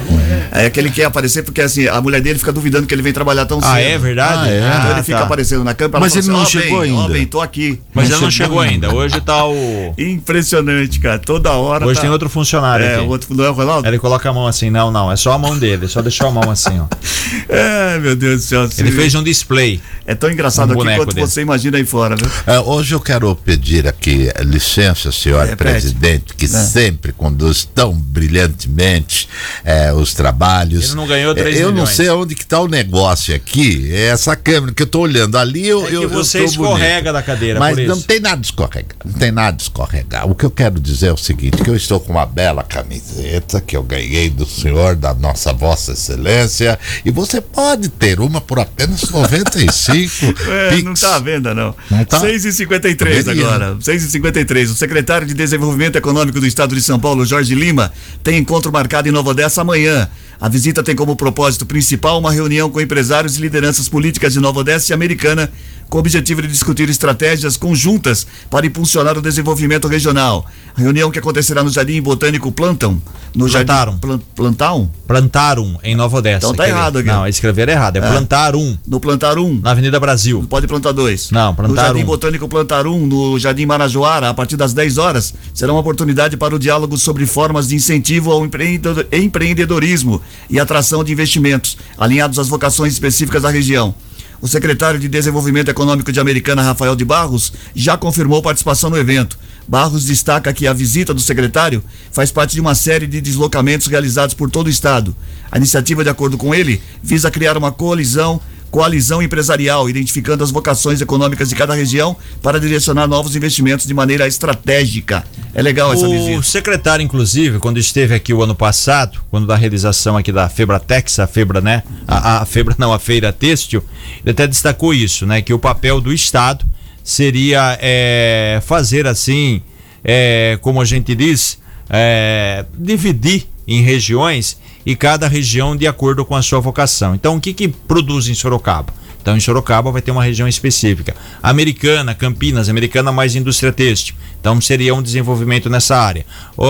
É, 0.52 0.66
é 0.66 0.70
que 0.70 0.80
ele 0.80 0.90
quer 0.90 1.04
aparecer 1.04 1.42
porque 1.42 1.60
assim, 1.60 1.86
a 1.86 2.00
mulher 2.00 2.20
dele 2.20 2.38
fica 2.38 2.52
duvidando 2.52 2.86
que 2.86 2.94
ele 2.94 3.02
vem 3.02 3.12
trabalhar 3.12 3.46
tão 3.46 3.60
cedo. 3.60 3.70
Ah, 3.70 3.80
é 3.80 3.96
verdade? 3.96 4.48
Ah, 4.48 4.50
é. 4.50 4.78
Então 4.78 4.90
ele 4.90 5.02
fica 5.04 5.16
ah, 5.16 5.20
tá. 5.20 5.26
aparecendo 5.26 5.64
na 5.64 5.74
câmera. 5.74 6.00
Mas 6.00 6.12
ele 6.12 6.20
assim, 6.20 6.30
não 6.30 6.44
chegou 6.44 6.80
bem, 6.80 6.90
ainda. 6.90 7.02
Ó, 7.02 7.08
bem, 7.08 7.26
tô 7.26 7.40
aqui. 7.40 7.80
Mas 7.94 8.08
não 8.10 8.16
ele 8.16 8.24
não 8.24 8.30
chegou 8.30 8.60
ainda. 8.60 8.94
Hoje 8.94 9.20
tá 9.20 9.46
o. 9.46 9.94
Impressionante, 9.96 10.98
cara. 11.00 11.18
Toda 11.18 11.52
hora. 11.52 11.86
Hoje 11.86 11.94
tá... 11.94 12.00
tem 12.02 12.10
outro 12.10 12.28
funcionário. 12.28 12.84
É, 12.84 12.96
aqui. 12.96 13.04
o 13.04 13.08
outro 13.08 13.34
não 13.34 13.44
é 13.44 13.50
o 13.50 13.52
Ronaldo? 13.52 13.88
Ele 13.88 13.98
coloca 13.98 14.28
a 14.28 14.32
mão 14.32 14.46
assim, 14.46 14.70
não, 14.70 14.90
não. 14.90 15.10
É 15.10 15.16
só 15.16 15.32
a 15.32 15.38
mão 15.38 15.56
dele. 15.56 15.88
Só 15.88 16.02
deixou 16.02 16.28
a 16.28 16.30
mão 16.30 16.50
assim, 16.50 16.78
ó. 16.80 16.86
É, 17.48 17.98
meu 17.98 18.07
Deus 18.16 18.42
do 18.42 18.46
céu. 18.46 18.68
Ele 18.78 18.92
fez 18.92 19.14
um 19.14 19.22
display. 19.22 19.80
É 20.06 20.14
tão 20.14 20.30
engraçado 20.30 20.70
um 20.70 20.80
aqui 20.80 20.96
quanto 20.96 21.14
dele. 21.14 21.26
você 21.26 21.42
imagina 21.42 21.76
aí 21.76 21.84
fora, 21.84 22.16
né? 22.16 22.22
É, 22.46 22.58
hoje 22.60 22.94
eu 22.94 23.00
quero 23.00 23.34
pedir 23.36 23.86
aqui 23.86 24.28
licença, 24.44 25.12
senhor 25.12 25.46
é, 25.46 25.54
presidente, 25.56 26.34
que 26.34 26.46
é. 26.46 26.48
sempre 26.48 27.12
conduz 27.12 27.64
tão 27.64 27.92
brilhantemente 27.92 29.28
é, 29.64 29.92
os 29.92 30.14
trabalhos. 30.14 30.86
Ele 30.86 30.94
não 30.94 31.06
ganhou 31.06 31.34
3 31.34 31.46
é, 31.46 31.62
Eu 31.62 31.70
milhões. 31.70 31.76
não 31.76 31.86
sei 31.86 32.08
onde 32.10 32.34
que 32.34 32.42
está 32.42 32.60
o 32.60 32.68
negócio 32.68 33.34
aqui. 33.34 33.90
É 33.92 34.08
essa 34.08 34.34
câmera 34.34 34.72
que 34.72 34.82
eu 34.82 34.86
estou 34.86 35.02
olhando 35.02 35.36
ali, 35.36 35.66
eu, 35.66 35.84
é 35.84 35.88
que 35.88 35.94
eu, 35.94 36.08
você 36.08 36.40
eu 36.40 36.44
escorrega 36.44 36.94
bonito. 36.94 37.12
da 37.12 37.22
cadeira, 37.22 37.60
Mas 37.60 37.76
não 37.86 38.00
tem 38.00 38.20
nada 38.20 38.40
de 38.40 38.46
escorregar. 38.46 38.96
Não 39.04 39.12
tem 39.12 39.30
nada 39.32 39.56
de 39.56 39.62
escorregar. 39.64 40.28
O 40.28 40.34
que 40.34 40.44
eu 40.44 40.50
quero 40.50 40.80
dizer 40.80 41.08
é 41.08 41.12
o 41.12 41.16
seguinte: 41.16 41.62
que 41.62 41.70
eu 41.70 41.76
estou 41.76 42.00
com 42.00 42.12
uma 42.12 42.26
bela 42.26 42.62
camiseta 42.62 43.60
que 43.60 43.76
eu 43.76 43.82
ganhei 43.82 44.30
do 44.30 44.46
senhor, 44.46 44.96
da 44.96 45.12
nossa 45.14 45.52
Vossa 45.52 45.92
Excelência, 45.92 46.78
e 47.04 47.10
você 47.10 47.40
pode 47.40 47.88
ter 47.98 48.20
uma 48.20 48.40
por 48.40 48.58
apenas 48.58 49.10
95. 49.10 50.34
é, 50.50 50.82
não 50.82 50.92
está 50.92 51.16
à 51.16 51.18
venda, 51.18 51.54
não. 51.54 51.74
Não 51.90 52.04
tá? 52.04 52.20
6h53 52.20 53.28
agora. 53.28 53.76
6h53. 53.76 54.70
O 54.70 54.74
secretário 54.74 55.26
de 55.26 55.34
Desenvolvimento 55.34 55.96
Econômico 55.96 56.38
do 56.40 56.46
Estado 56.46 56.74
de 56.74 56.80
São 56.80 56.98
Paulo, 56.98 57.24
Jorge 57.24 57.54
Lima, 57.54 57.92
tem 58.22 58.38
encontro 58.38 58.72
marcado 58.72 59.08
em 59.08 59.12
Nova 59.12 59.30
Odessa 59.30 59.62
amanhã. 59.62 60.08
A 60.40 60.48
visita 60.48 60.84
tem 60.84 60.94
como 60.94 61.16
propósito 61.16 61.66
principal 61.66 62.18
uma 62.18 62.30
reunião 62.30 62.70
com 62.70 62.80
empresários 62.80 63.36
e 63.36 63.40
lideranças 63.40 63.88
políticas 63.88 64.32
de 64.32 64.40
Nova 64.40 64.60
Odessa 64.60 64.92
e 64.92 64.94
Americana 64.94 65.50
com 65.88 65.96
o 65.96 66.00
objetivo 66.00 66.42
de 66.42 66.48
discutir 66.48 66.88
estratégias 66.88 67.56
conjuntas 67.56 68.26
para 68.50 68.66
impulsionar 68.66 69.16
o 69.16 69.22
desenvolvimento 69.22 69.88
regional. 69.88 70.46
A 70.76 70.80
reunião 70.80 71.10
que 71.10 71.18
acontecerá 71.18 71.64
no 71.64 71.70
Jardim 71.70 72.00
Botânico 72.00 72.52
Plantam, 72.52 73.00
no 73.34 73.48
plantaram. 73.48 73.92
Jardim 73.92 73.98
Plan, 74.00 74.20
Plantaram? 74.34 74.90
Plantaram 75.06 75.80
em 75.82 75.96
Nova 75.96 76.18
Odessa. 76.18 76.46
Então 76.46 76.54
tá 76.54 76.68
errado 76.68 76.98
aqui. 76.98 77.08
Não, 77.08 77.26
escrever 77.26 77.68
errado, 77.68 77.96
é, 77.96 77.98
é. 78.00 78.02
Plantarum. 78.02 78.76
No 78.86 79.00
Plantarum. 79.00 79.60
Na 79.62 79.70
Avenida 79.70 79.98
Brasil. 79.98 80.40
Não 80.40 80.46
pode 80.46 80.66
plantar 80.66 80.92
dois. 80.92 81.30
Não, 81.30 81.54
Plantarum. 81.54 81.74
No 81.74 81.86
Jardim 81.86 82.04
Botânico 82.04 82.48
Plantarum, 82.48 83.06
no 83.06 83.38
Jardim 83.38 83.66
Marajoara, 83.66 84.28
a 84.28 84.34
partir 84.34 84.56
das 84.56 84.72
10 84.74 84.98
horas, 84.98 85.34
será 85.54 85.72
uma 85.72 85.80
oportunidade 85.80 86.36
para 86.36 86.54
o 86.54 86.58
diálogo 86.58 86.96
sobre 86.98 87.26
formas 87.26 87.68
de 87.68 87.76
incentivo 87.76 88.30
ao 88.30 88.44
empreendedorismo 88.44 90.20
e 90.48 90.58
atração 90.58 91.02
de 91.02 91.12
investimentos, 91.12 91.76
alinhados 91.96 92.38
às 92.38 92.48
vocações 92.48 92.92
específicas 92.92 93.42
da 93.42 93.50
região. 93.50 93.94
O 94.40 94.46
secretário 94.46 95.00
de 95.00 95.08
Desenvolvimento 95.08 95.68
Econômico 95.68 96.12
de 96.12 96.20
Americana, 96.20 96.62
Rafael 96.62 96.94
de 96.94 97.04
Barros, 97.04 97.52
já 97.74 97.96
confirmou 97.96 98.40
participação 98.40 98.88
no 98.88 98.96
evento. 98.96 99.36
Barros 99.66 100.04
destaca 100.04 100.52
que 100.52 100.66
a 100.66 100.72
visita 100.72 101.12
do 101.12 101.20
secretário 101.20 101.82
faz 102.12 102.30
parte 102.30 102.54
de 102.54 102.60
uma 102.60 102.74
série 102.74 103.06
de 103.06 103.20
deslocamentos 103.20 103.88
realizados 103.88 104.34
por 104.34 104.48
todo 104.48 104.68
o 104.68 104.70
estado. 104.70 105.14
A 105.50 105.58
iniciativa, 105.58 106.04
de 106.04 106.10
acordo 106.10 106.38
com 106.38 106.54
ele, 106.54 106.80
visa 107.02 107.30
criar 107.30 107.56
uma 107.56 107.72
coalizão 107.72 108.40
coalizão 108.70 109.22
empresarial, 109.22 109.88
identificando 109.88 110.44
as 110.44 110.50
vocações 110.50 111.00
econômicas 111.00 111.48
de 111.48 111.54
cada 111.54 111.74
região 111.74 112.16
para 112.42 112.60
direcionar 112.60 113.06
novos 113.06 113.34
investimentos 113.34 113.86
de 113.86 113.94
maneira 113.94 114.26
estratégica. 114.26 115.24
É 115.54 115.62
legal 115.62 115.92
essa 115.92 116.06
o 116.06 116.10
visita. 116.10 116.38
O 116.38 116.42
secretário, 116.42 117.02
inclusive, 117.02 117.58
quando 117.58 117.78
esteve 117.78 118.14
aqui 118.14 118.32
o 118.32 118.42
ano 118.42 118.54
passado, 118.54 119.20
quando 119.30 119.46
da 119.46 119.56
realização 119.56 120.16
aqui 120.16 120.30
da 120.30 120.48
Febratex, 120.48 121.18
a 121.18 121.26
Febra, 121.26 121.60
né? 121.60 121.82
A, 122.06 122.42
a 122.42 122.44
Febra 122.44 122.74
não, 122.78 122.92
a 122.92 122.98
Feira 122.98 123.32
Têxtil, 123.32 123.82
ele 124.22 124.32
até 124.32 124.46
destacou 124.46 124.92
isso, 124.92 125.26
né? 125.26 125.40
Que 125.40 125.54
o 125.54 125.58
papel 125.58 126.00
do 126.00 126.12
Estado 126.12 126.64
seria 127.02 127.78
é, 127.80 128.60
fazer 128.64 129.06
assim, 129.06 129.62
é, 130.04 130.58
como 130.60 130.80
a 130.80 130.84
gente 130.84 131.14
diz, 131.14 131.58
é, 131.88 132.66
dividir 132.78 133.46
em 133.66 133.82
regiões 133.82 134.58
e 134.88 134.96
cada 134.96 135.28
região 135.28 135.76
de 135.76 135.86
acordo 135.86 136.24
com 136.24 136.34
a 136.34 136.40
sua 136.40 136.60
vocação. 136.60 137.14
Então, 137.14 137.36
o 137.36 137.40
que, 137.42 137.52
que 137.52 137.68
produz 137.68 138.26
em 138.26 138.32
Sorocaba? 138.32 138.90
Então, 139.20 139.36
em 139.36 139.40
Sorocaba 139.40 139.90
vai 139.92 140.00
ter 140.00 140.10
uma 140.10 140.24
região 140.24 140.48
específica. 140.48 141.14
Americana, 141.42 142.14
Campinas, 142.14 142.70
Americana 142.70 143.12
mais 143.12 143.36
indústria 143.36 143.70
têxtil. 143.70 144.14
Então, 144.40 144.58
seria 144.62 144.94
um 144.94 145.02
desenvolvimento 145.02 145.68
nessa 145.68 145.94
área. 145.94 146.24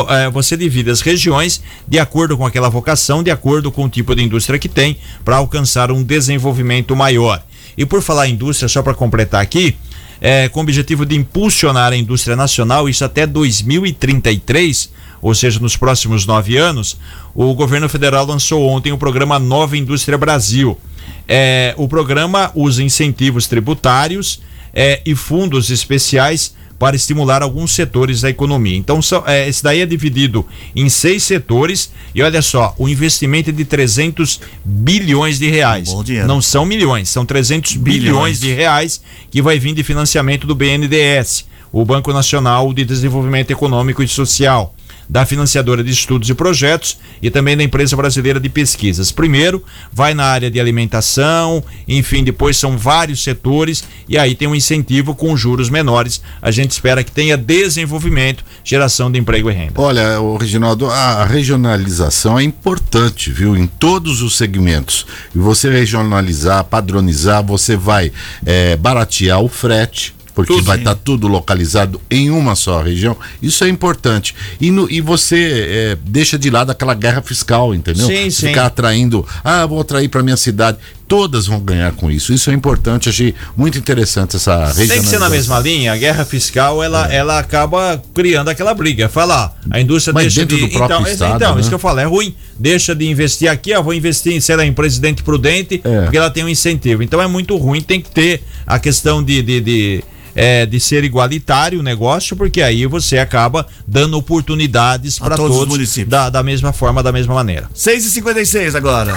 É, 0.08 0.28
você 0.30 0.56
divide 0.56 0.90
as 0.90 1.00
regiões 1.00 1.62
de 1.86 2.00
acordo 2.00 2.36
com 2.36 2.44
aquela 2.44 2.68
vocação, 2.68 3.22
de 3.22 3.30
acordo 3.30 3.70
com 3.70 3.84
o 3.84 3.88
tipo 3.88 4.16
de 4.16 4.24
indústria 4.24 4.58
que 4.58 4.68
tem, 4.68 4.98
para 5.24 5.36
alcançar 5.36 5.92
um 5.92 6.02
desenvolvimento 6.02 6.96
maior. 6.96 7.40
E 7.76 7.86
por 7.86 8.02
falar 8.02 8.26
em 8.26 8.32
indústria, 8.32 8.68
só 8.68 8.82
para 8.82 8.94
completar 8.94 9.40
aqui, 9.40 9.76
é, 10.20 10.48
com 10.48 10.58
o 10.58 10.62
objetivo 10.64 11.06
de 11.06 11.14
impulsionar 11.14 11.92
a 11.92 11.96
indústria 11.96 12.34
nacional, 12.34 12.88
isso 12.88 13.04
até 13.04 13.28
2033, 13.28 14.90
ou 15.20 15.34
seja, 15.34 15.60
nos 15.60 15.76
próximos 15.76 16.26
nove 16.26 16.56
anos, 16.56 16.96
o 17.34 17.52
governo 17.54 17.88
federal 17.88 18.26
lançou 18.26 18.68
ontem 18.68 18.92
o 18.92 18.98
programa 18.98 19.38
Nova 19.38 19.76
Indústria 19.76 20.18
Brasil. 20.18 20.78
É, 21.26 21.74
o 21.76 21.88
programa 21.88 22.50
usa 22.54 22.82
incentivos 22.82 23.46
tributários 23.46 24.40
é, 24.72 25.00
e 25.04 25.14
fundos 25.14 25.70
especiais 25.70 26.54
para 26.78 26.94
estimular 26.94 27.42
alguns 27.42 27.72
setores 27.72 28.20
da 28.20 28.30
economia. 28.30 28.76
Então, 28.76 29.02
só, 29.02 29.24
é, 29.26 29.48
esse 29.48 29.62
daí 29.62 29.80
é 29.80 29.86
dividido 29.86 30.46
em 30.76 30.88
seis 30.88 31.24
setores 31.24 31.90
e 32.14 32.22
olha 32.22 32.40
só, 32.40 32.74
o 32.78 32.88
investimento 32.88 33.50
é 33.50 33.52
de 33.52 33.64
300 33.64 34.40
bilhões 34.64 35.38
de 35.38 35.50
reais. 35.50 35.88
Bom 35.88 36.04
dinheiro. 36.04 36.28
Não 36.28 36.40
são 36.40 36.64
milhões, 36.64 37.08
são 37.08 37.26
300 37.26 37.74
bilhões. 37.76 38.02
Bilhões. 38.02 38.40
de 38.40 38.52
reais 38.52 39.02
que 39.30 39.42
vai 39.42 39.58
vir 39.58 39.74
de 39.74 39.82
financiamento 39.82 40.46
do 40.46 40.54
BNDES, 40.54 41.46
o 41.72 41.84
Banco 41.84 42.12
Nacional 42.12 42.72
de 42.72 42.84
Desenvolvimento 42.84 43.50
Econômico 43.50 44.02
e 44.02 44.08
Social 44.08 44.74
da 45.08 45.24
financiadora 45.24 45.82
de 45.82 45.90
estudos 45.90 46.28
e 46.28 46.34
projetos 46.34 46.98
e 47.22 47.30
também 47.30 47.56
da 47.56 47.62
empresa 47.62 47.96
brasileira 47.96 48.38
de 48.38 48.48
pesquisas. 48.48 49.10
Primeiro, 49.10 49.64
vai 49.92 50.12
na 50.14 50.24
área 50.24 50.50
de 50.50 50.60
alimentação, 50.60 51.64
enfim, 51.86 52.22
depois 52.22 52.56
são 52.56 52.76
vários 52.76 53.22
setores 53.22 53.84
e 54.08 54.18
aí 54.18 54.34
tem 54.34 54.46
um 54.46 54.54
incentivo 54.54 55.14
com 55.14 55.36
juros 55.36 55.70
menores. 55.70 56.20
A 56.42 56.50
gente 56.50 56.72
espera 56.72 57.02
que 57.02 57.10
tenha 57.10 57.36
desenvolvimento, 57.36 58.44
geração 58.62 59.10
de 59.10 59.18
emprego 59.18 59.50
e 59.50 59.54
renda. 59.54 59.72
Olha, 59.76 60.20
o 60.20 60.36
Reginaldo, 60.36 60.86
a 60.86 61.24
regionalização 61.24 62.38
é 62.38 62.42
importante, 62.42 63.30
viu? 63.30 63.56
Em 63.56 63.66
todos 63.66 64.22
os 64.22 64.36
segmentos. 64.36 65.06
E 65.34 65.38
você 65.38 65.70
regionalizar, 65.70 66.64
padronizar, 66.64 67.42
você 67.42 67.76
vai 67.76 68.12
eh, 68.44 68.76
baratear 68.76 69.40
o 69.40 69.48
frete. 69.48 70.17
Porque 70.38 70.52
Tudo, 70.52 70.64
vai 70.66 70.78
estar 70.78 70.94
tudo 70.94 71.26
localizado 71.26 72.00
em 72.08 72.30
uma 72.30 72.54
só 72.54 72.80
região. 72.80 73.16
Isso 73.42 73.64
é 73.64 73.68
importante. 73.68 74.36
E, 74.60 74.70
no- 74.70 74.88
e 74.88 75.00
você 75.00 75.66
eh, 75.68 75.98
deixa 76.04 76.38
de 76.38 76.48
lado 76.48 76.70
aquela 76.70 76.94
guerra 76.94 77.20
fiscal, 77.20 77.74
entendeu? 77.74 78.06
Sim, 78.06 78.30
sim. 78.30 78.46
Ficar 78.46 78.66
atraindo, 78.66 79.26
ah, 79.42 79.66
vou 79.66 79.80
atrair 79.80 80.08
para 80.08 80.22
minha 80.22 80.36
cidade. 80.36 80.78
Todas 81.08 81.46
vão 81.46 81.58
ganhar 81.58 81.90
com 81.92 82.08
isso. 82.08 82.32
Isso 82.32 82.50
é 82.50 82.54
importante. 82.54 83.08
Achei 83.08 83.34
muito 83.56 83.76
interessante 83.78 84.36
essa 84.36 84.52
regionalização. 84.66 84.94
Tem 84.94 85.02
que 85.02 85.08
ser 85.08 85.18
na 85.18 85.28
mesma 85.28 85.58
linha, 85.58 85.92
a 85.92 85.96
guerra 85.96 86.24
fiscal 86.24 86.84
ela, 86.84 87.12
ela 87.12 87.38
acaba 87.40 88.00
criando 88.14 88.48
aquela 88.48 88.74
briga. 88.74 89.08
Falar, 89.08 89.58
a 89.70 89.80
indústria 89.80 90.12
Mas 90.14 90.24
deixa 90.34 90.40
dentro 90.40 90.56
de. 90.56 90.62
do 90.66 90.68
próprio 90.70 91.00
então, 91.00 91.12
estado, 91.12 91.34
então 91.36 91.54
né? 91.54 91.60
isso 91.60 91.68
que 91.68 91.74
eu 91.74 91.78
falo, 91.80 91.98
é 91.98 92.04
ruim. 92.04 92.32
Deixa 92.58 92.94
de 92.94 93.08
investir 93.08 93.48
aqui, 93.50 93.72
ó, 93.74 93.82
vou 93.82 93.94
investir 93.94 94.32
em, 94.32 94.40
sei 94.40 94.56
lá, 94.56 94.64
em 94.66 94.72
presidente 94.72 95.22
prudente, 95.22 95.80
É. 95.84 96.02
porque 96.02 96.16
ela 96.16 96.30
tem 96.30 96.44
um 96.44 96.48
incentivo. 96.48 97.02
Então 97.02 97.22
é 97.22 97.26
muito 97.28 97.56
ruim, 97.56 97.80
tem 97.80 98.00
que 98.00 98.10
ter 98.10 98.42
a 98.66 98.78
questão 98.78 99.22
de. 99.22 99.40
de, 99.42 99.60
de 99.60 100.04
é, 100.36 100.64
de 100.66 100.78
ser 100.78 101.02
igualitário 101.02 101.80
o 101.80 101.82
negócio, 101.82 102.36
porque 102.36 102.62
aí 102.62 102.86
você 102.86 103.18
acaba 103.18 103.66
dando 103.84 104.16
oportunidades 104.16 105.18
para 105.18 105.34
todos 105.34 105.50
os 105.50 105.56
todos, 105.62 105.74
municípios. 105.74 106.08
da, 106.10 106.30
da 106.30 106.44
mesma 106.44 106.72
forma, 106.72 107.02
da 107.02 107.10
mesma 107.10 107.34
maneira. 107.34 107.68
6 107.74 108.04
e 108.04 108.10
56 108.10 108.76
agora. 108.76 109.14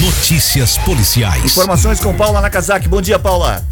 Notícias 0.00 0.76
policiais. 0.78 1.44
Informações 1.44 2.00
com 2.00 2.12
Paula 2.16 2.40
Nakazaki. 2.40 2.88
Bom 2.88 3.00
dia, 3.00 3.20
Paula. 3.20 3.62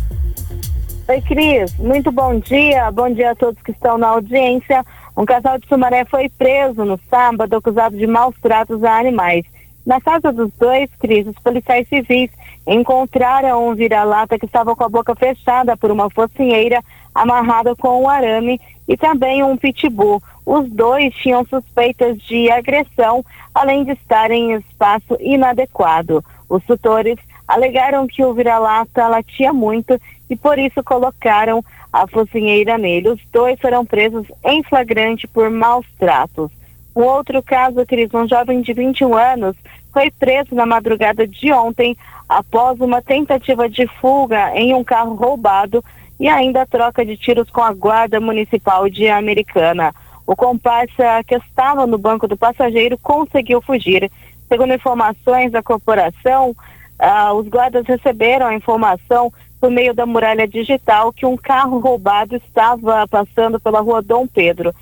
Oi, 1.09 1.21
Cris. 1.23 1.75
Muito 1.77 2.13
bom 2.13 2.39
dia. 2.39 2.89
Bom 2.93 3.13
dia 3.13 3.33
a 3.33 3.35
todos 3.35 3.61
que 3.65 3.73
estão 3.73 3.99
na 3.99 4.07
audiência. 4.09 4.85
Um 5.17 5.25
casal 5.25 5.59
de 5.59 5.69
Sumaré 5.69 6.05
foi 6.05 6.29
preso 6.29 6.85
no 6.85 6.99
sábado 7.11 7.57
acusado 7.57 7.97
de 7.97 8.07
maus 8.07 8.35
tratos 8.41 8.83
a 8.83 8.99
animais. 8.99 9.45
Na 9.85 10.01
casa 10.01 10.33
dos 10.33 10.51
dois, 10.59 10.89
Cris, 11.01 11.27
os 11.27 11.37
policiais 11.37 11.87
civis 11.89 12.31
encontraram 12.67 13.69
um 13.69 13.75
vira-lata 13.75 14.39
que 14.39 14.47
estava 14.47 14.75
com 14.77 14.85
a 14.85 14.89
boca 14.89 15.15
fechada 15.15 15.77
por 15.77 15.91
uma 15.91 16.09
focinheira 16.09 16.83
amarrada 17.15 17.75
com 17.77 18.03
um 18.03 18.09
arame 18.09 18.61
e 18.89 18.97
também 18.97 19.43
um 19.43 19.57
pitbull. 19.57 20.23
Os 20.47 20.71
dois 20.71 21.13
tinham 21.15 21.45
suspeitas 21.45 22.19
de 22.23 22.51
agressão, 22.51 23.25
além 23.55 23.85
de 23.85 23.93
estarem 23.93 24.53
em 24.53 24.55
espaço 24.55 25.17
inadequado. 25.21 26.25
Os 26.49 26.65
tutores 26.65 27.19
alegaram 27.47 28.07
que 28.07 28.25
o 28.25 28.33
vira-lata 28.33 29.09
latia 29.09 29.53
muito 29.53 30.01
e 30.31 30.37
por 30.37 30.59
isso 30.59 30.83
colocaram 30.83 31.63
a 31.93 32.07
focinheira 32.07 32.79
nele. 32.79 33.11
Os 33.11 33.21
dois 33.33 33.61
foram 33.61 33.85
presos 33.85 34.27
em 34.45 34.63
flagrante 34.63 35.29
por 35.29 35.51
maus 35.51 35.87
tratos. 35.99 36.51
Um 36.95 37.03
outro 37.03 37.43
caso, 37.43 37.85
Cris, 37.87 38.13
um 38.15 38.29
jovem 38.29 38.63
de 38.63 38.73
21 38.73 39.15
anos 39.15 39.57
foi 39.93 40.11
preso 40.11 40.55
na 40.55 40.65
madrugada 40.65 41.27
de 41.27 41.53
ontem 41.53 41.97
após 42.29 42.81
uma 42.81 43.03
tentativa 43.03 43.69
de 43.69 43.87
fuga 43.87 44.53
em 44.55 44.75
um 44.75 44.83
carro 44.83 45.15
roubado 45.15 45.85
e 46.19 46.29
ainda 46.29 46.67
troca 46.67 47.05
de 47.05 47.17
tiros 47.17 47.51
com 47.51 47.63
a 47.63 47.73
guarda 47.73 48.21
municipal 48.21 48.89
de 48.89 49.09
Americana. 49.09 49.93
O 50.27 50.37
comparsa 50.37 51.23
que 51.27 51.35
estava 51.35 51.87
no 51.87 51.99
banco 51.99 52.29
do 52.29 52.37
passageiro 52.37 52.97
conseguiu 52.99 53.61
fugir. 53.61 54.11
Segundo 54.49 54.73
informações 54.73 55.51
da 55.51 55.63
corporação, 55.63 56.55
ah, 56.99 57.33
os 57.35 57.49
guardas 57.49 57.85
receberam 57.87 58.47
a 58.47 58.55
informação 58.55 59.33
por 59.63 59.71
meio 59.71 59.95
da 59.95 60.05
muralha 60.05 60.49
digital 60.49 61.13
que 61.13 61.25
um 61.25 61.37
carro 61.37 61.79
roubado 61.79 62.35
estava 62.35 63.07
passando 63.07 63.61
pela 63.61 63.79
rua 63.79 64.03
Dom 64.03 64.27
Pedro. 64.27 64.75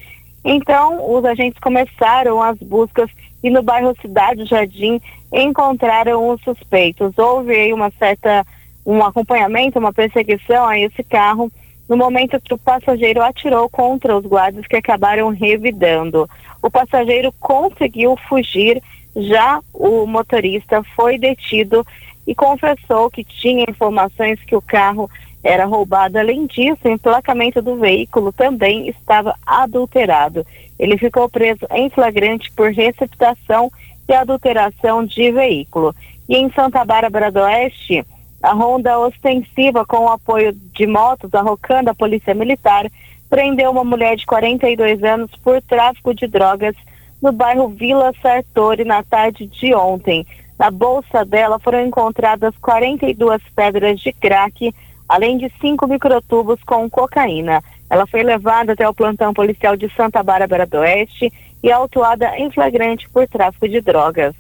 Então, 0.43 1.15
os 1.15 1.23
agentes 1.23 1.61
começaram 1.61 2.43
as 2.43 2.57
buscas 2.57 3.11
e 3.45 3.51
no 3.51 3.63
bairro 3.63 3.95
Cidade 4.01 4.47
Jardim 4.47 4.99
encontraram 5.31 6.31
os 6.31 6.41
suspeitos. 6.41 7.13
Houve 7.19 7.55
aí 7.55 7.75
uma 7.75 7.91
certa 7.91 8.43
um 8.87 9.05
acompanhamento, 9.05 9.79
uma 9.79 9.93
perseguição 9.93 10.67
a 10.67 10.79
esse 10.79 11.03
carro 11.03 11.53
no 11.87 11.95
momento 11.95 12.41
que 12.41 12.55
o 12.55 12.59
passageiro 12.59 13.23
atirou 13.23 13.69
contra 13.69 14.17
os 14.17 14.25
guardas 14.25 14.67
que 14.67 14.77
acabaram 14.77 15.29
revidando. 15.29 16.27
O 16.63 16.71
passageiro 16.71 17.31
conseguiu 17.39 18.17
fugir, 18.31 18.83
já 19.15 19.61
o 19.75 20.07
motorista 20.07 20.83
foi 20.97 21.19
detido 21.19 21.85
e 22.27 22.35
confessou 22.35 23.11
que 23.11 23.25
tinha 23.25 23.65
informações 23.69 24.39
que 24.45 24.55
o 24.55 24.63
carro 24.63 25.11
era 25.43 25.65
roubado. 25.65 26.19
Além 26.19 26.47
disso, 26.47 26.81
o 26.85 26.91
emplacamento 26.91 27.63
do 27.63 27.77
veículo 27.77 28.33
também 28.33 28.89
estava 28.89 29.35
adulterado. 29.47 30.47
Ele 30.79 30.97
ficou 30.99 31.29
preso 31.29 31.67
em 31.73 31.91
flagrante 31.91 32.51
por 32.53 32.71
receptação 32.71 33.71
e 34.09 34.13
adulteração 34.13 35.05
de 35.05 35.31
veículo. 35.31 35.95
E 36.29 36.37
em 36.37 36.51
Santa 36.53 36.85
Bárbara 36.85 37.31
do 37.31 37.41
Oeste, 37.41 38.05
a 38.43 38.53
ronda 38.53 38.99
ostensiva 38.99 39.85
com 39.85 40.05
o 40.05 40.09
apoio 40.09 40.53
de 40.53 40.87
motos 40.87 41.31
da 41.31 41.43
da 41.83 41.95
Polícia 41.95 42.35
Militar 42.35 42.87
prendeu 43.29 43.71
uma 43.71 43.85
mulher 43.85 44.17
de 44.17 44.27
42 44.27 45.03
anos 45.05 45.31
por 45.43 45.63
tráfico 45.63 46.15
de 46.15 46.27
drogas 46.27 46.75
no 47.23 47.31
bairro 47.33 47.69
Vila 47.69 48.13
Sartori 48.21 48.85
na 48.85 49.03
tarde 49.03 49.47
de 49.47 49.75
ontem. 49.75 50.27
Na 50.61 50.71
bolsa 50.71 51.25
dela 51.25 51.59
foram 51.59 51.81
encontradas 51.81 52.55
42 52.61 53.41
pedras 53.57 53.99
de 53.99 54.13
crack, 54.13 54.75
além 55.09 55.39
de 55.39 55.51
cinco 55.59 55.87
microtubos 55.87 56.63
com 56.65 56.89
cocaína. 56.91 57.65
Ela 57.89 58.07
foi 58.07 58.23
levada 58.23 58.75
até 58.75 58.87
o 58.87 58.93
plantão 58.93 59.33
policial 59.33 59.75
de 59.75 59.91
Santa 59.95 60.23
Bárbara 60.23 60.67
do 60.67 60.77
Oeste 60.77 61.33
e 61.63 61.73
autuada 61.73 62.37
em 62.37 62.51
flagrante 62.51 63.09
por 63.09 63.27
tráfico 63.27 63.67
de 63.67 63.81
drogas. 63.81 64.35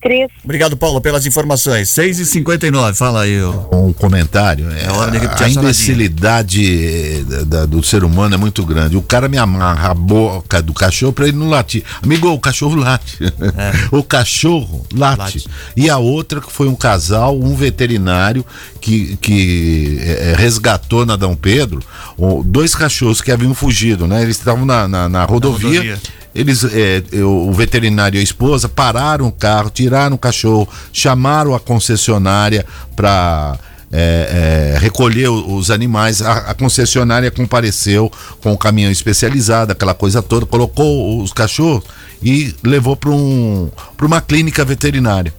Cris. 0.00 0.28
Obrigado, 0.42 0.76
Paula, 0.76 1.00
pelas 1.00 1.26
informações. 1.26 1.88
6 1.90 2.18
e 2.20 2.26
59 2.26 2.96
fala 2.96 3.22
aí. 3.22 3.42
um 3.72 3.92
comentário. 3.92 4.66
É, 4.70 4.90
hora 4.90 5.10
de 5.10 5.26
a 5.26 5.48
imbecilidade 5.48 6.84
eh, 6.86 7.22
da- 7.24 7.42
da- 7.60 7.66
do 7.66 7.82
ser 7.82 8.02
humano 8.04 8.34
é 8.34 8.38
muito 8.38 8.64
grande. 8.64 8.96
O 8.96 9.02
cara 9.02 9.28
me 9.28 9.36
amarra 9.36 9.90
a 9.90 9.94
boca 9.94 10.62
do 10.62 10.72
cachorro 10.72 11.12
pra 11.12 11.28
ele 11.28 11.36
não 11.36 11.48
latir. 11.50 11.82
Amigo, 12.02 12.28
o 12.28 12.38
cachorro 12.40 12.76
late. 12.76 13.18
o 13.92 14.02
cachorro 14.02 14.86
late. 14.94 15.18
Late. 15.18 15.48
E 15.76 15.90
a 15.90 15.98
outra 15.98 16.40
que 16.40 16.50
foi 16.52 16.68
um 16.68 16.74
casal, 16.74 17.38
um 17.38 17.54
veterinário 17.54 18.44
que, 18.80 19.16
que 19.18 19.98
eh, 20.00 20.34
resgatou 20.36 21.04
na 21.04 21.16
Dom 21.16 21.34
Pedro 21.34 21.80
dois 22.44 22.74
cachorros 22.74 23.20
que 23.20 23.30
haviam 23.32 23.54
fugido, 23.54 24.06
né? 24.06 24.22
Eles 24.22 24.36
estavam 24.38 24.64
na, 24.64 24.86
na, 24.88 25.08
na 25.08 25.24
rodovia. 25.24 25.68
rodovia. 25.80 25.98
Eles, 26.34 26.64
é, 26.64 27.02
eu- 27.12 27.48
o 27.48 27.52
veterinário 27.52 28.16
e 28.16 28.20
a 28.20 28.22
esposa 28.22 28.68
pararam 28.68 29.26
o 29.26 29.32
carro, 29.32 29.68
tiraram 29.70 30.14
o 30.14 30.18
cachorro, 30.18 30.68
chamaram 30.92 31.54
a 31.54 31.60
concessionária 31.60 32.64
para 32.94 33.58
recolher 34.80 35.28
o- 35.28 35.56
os 35.56 35.70
animais. 35.70 36.22
A, 36.22 36.32
a 36.50 36.54
concessionária 36.54 37.30
compareceu 37.30 38.10
com 38.40 38.52
o 38.52 38.58
caminhão 38.58 38.90
especializado, 38.92 39.72
aquela 39.72 39.94
coisa 39.94 40.22
toda, 40.22 40.46
colocou 40.46 41.20
os 41.22 41.32
cachorros 41.32 41.82
e 42.22 42.54
levou 42.62 42.94
para 42.96 43.10
um, 43.10 43.68
uma 44.00 44.20
clínica 44.20 44.64
veterinária. 44.64 45.34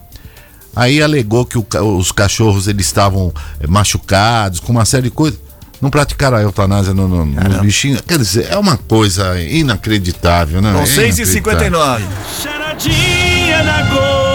Aí 0.75 1.01
alegou 1.01 1.45
que 1.45 1.57
o 1.57 1.65
os 1.97 2.11
cachorros 2.11 2.67
eles 2.67 2.85
estavam 2.85 3.33
eh, 3.59 3.67
machucados, 3.67 4.59
com 4.59 4.71
uma 4.71 4.85
série 4.85 5.03
de 5.03 5.11
coisas. 5.11 5.39
Não 5.81 5.89
praticaram 5.89 6.37
a 6.37 6.41
eutanásia 6.41 6.93
no, 6.93 7.07
no, 7.07 7.25
nos 7.25 7.57
bichinhos. 7.61 8.01
Quer 8.01 8.17
dizer, 8.19 8.47
é 8.51 8.57
uma 8.57 8.77
coisa 8.77 9.39
inacreditável, 9.41 10.61
né? 10.61 10.71
Bom, 10.71 10.83
É 10.83 10.85
6 10.85 11.19
e 11.19 11.21
inacreditável. 11.23 11.33
59 11.33 12.05
Charadinha 12.41 13.63
Gold. 13.89 14.30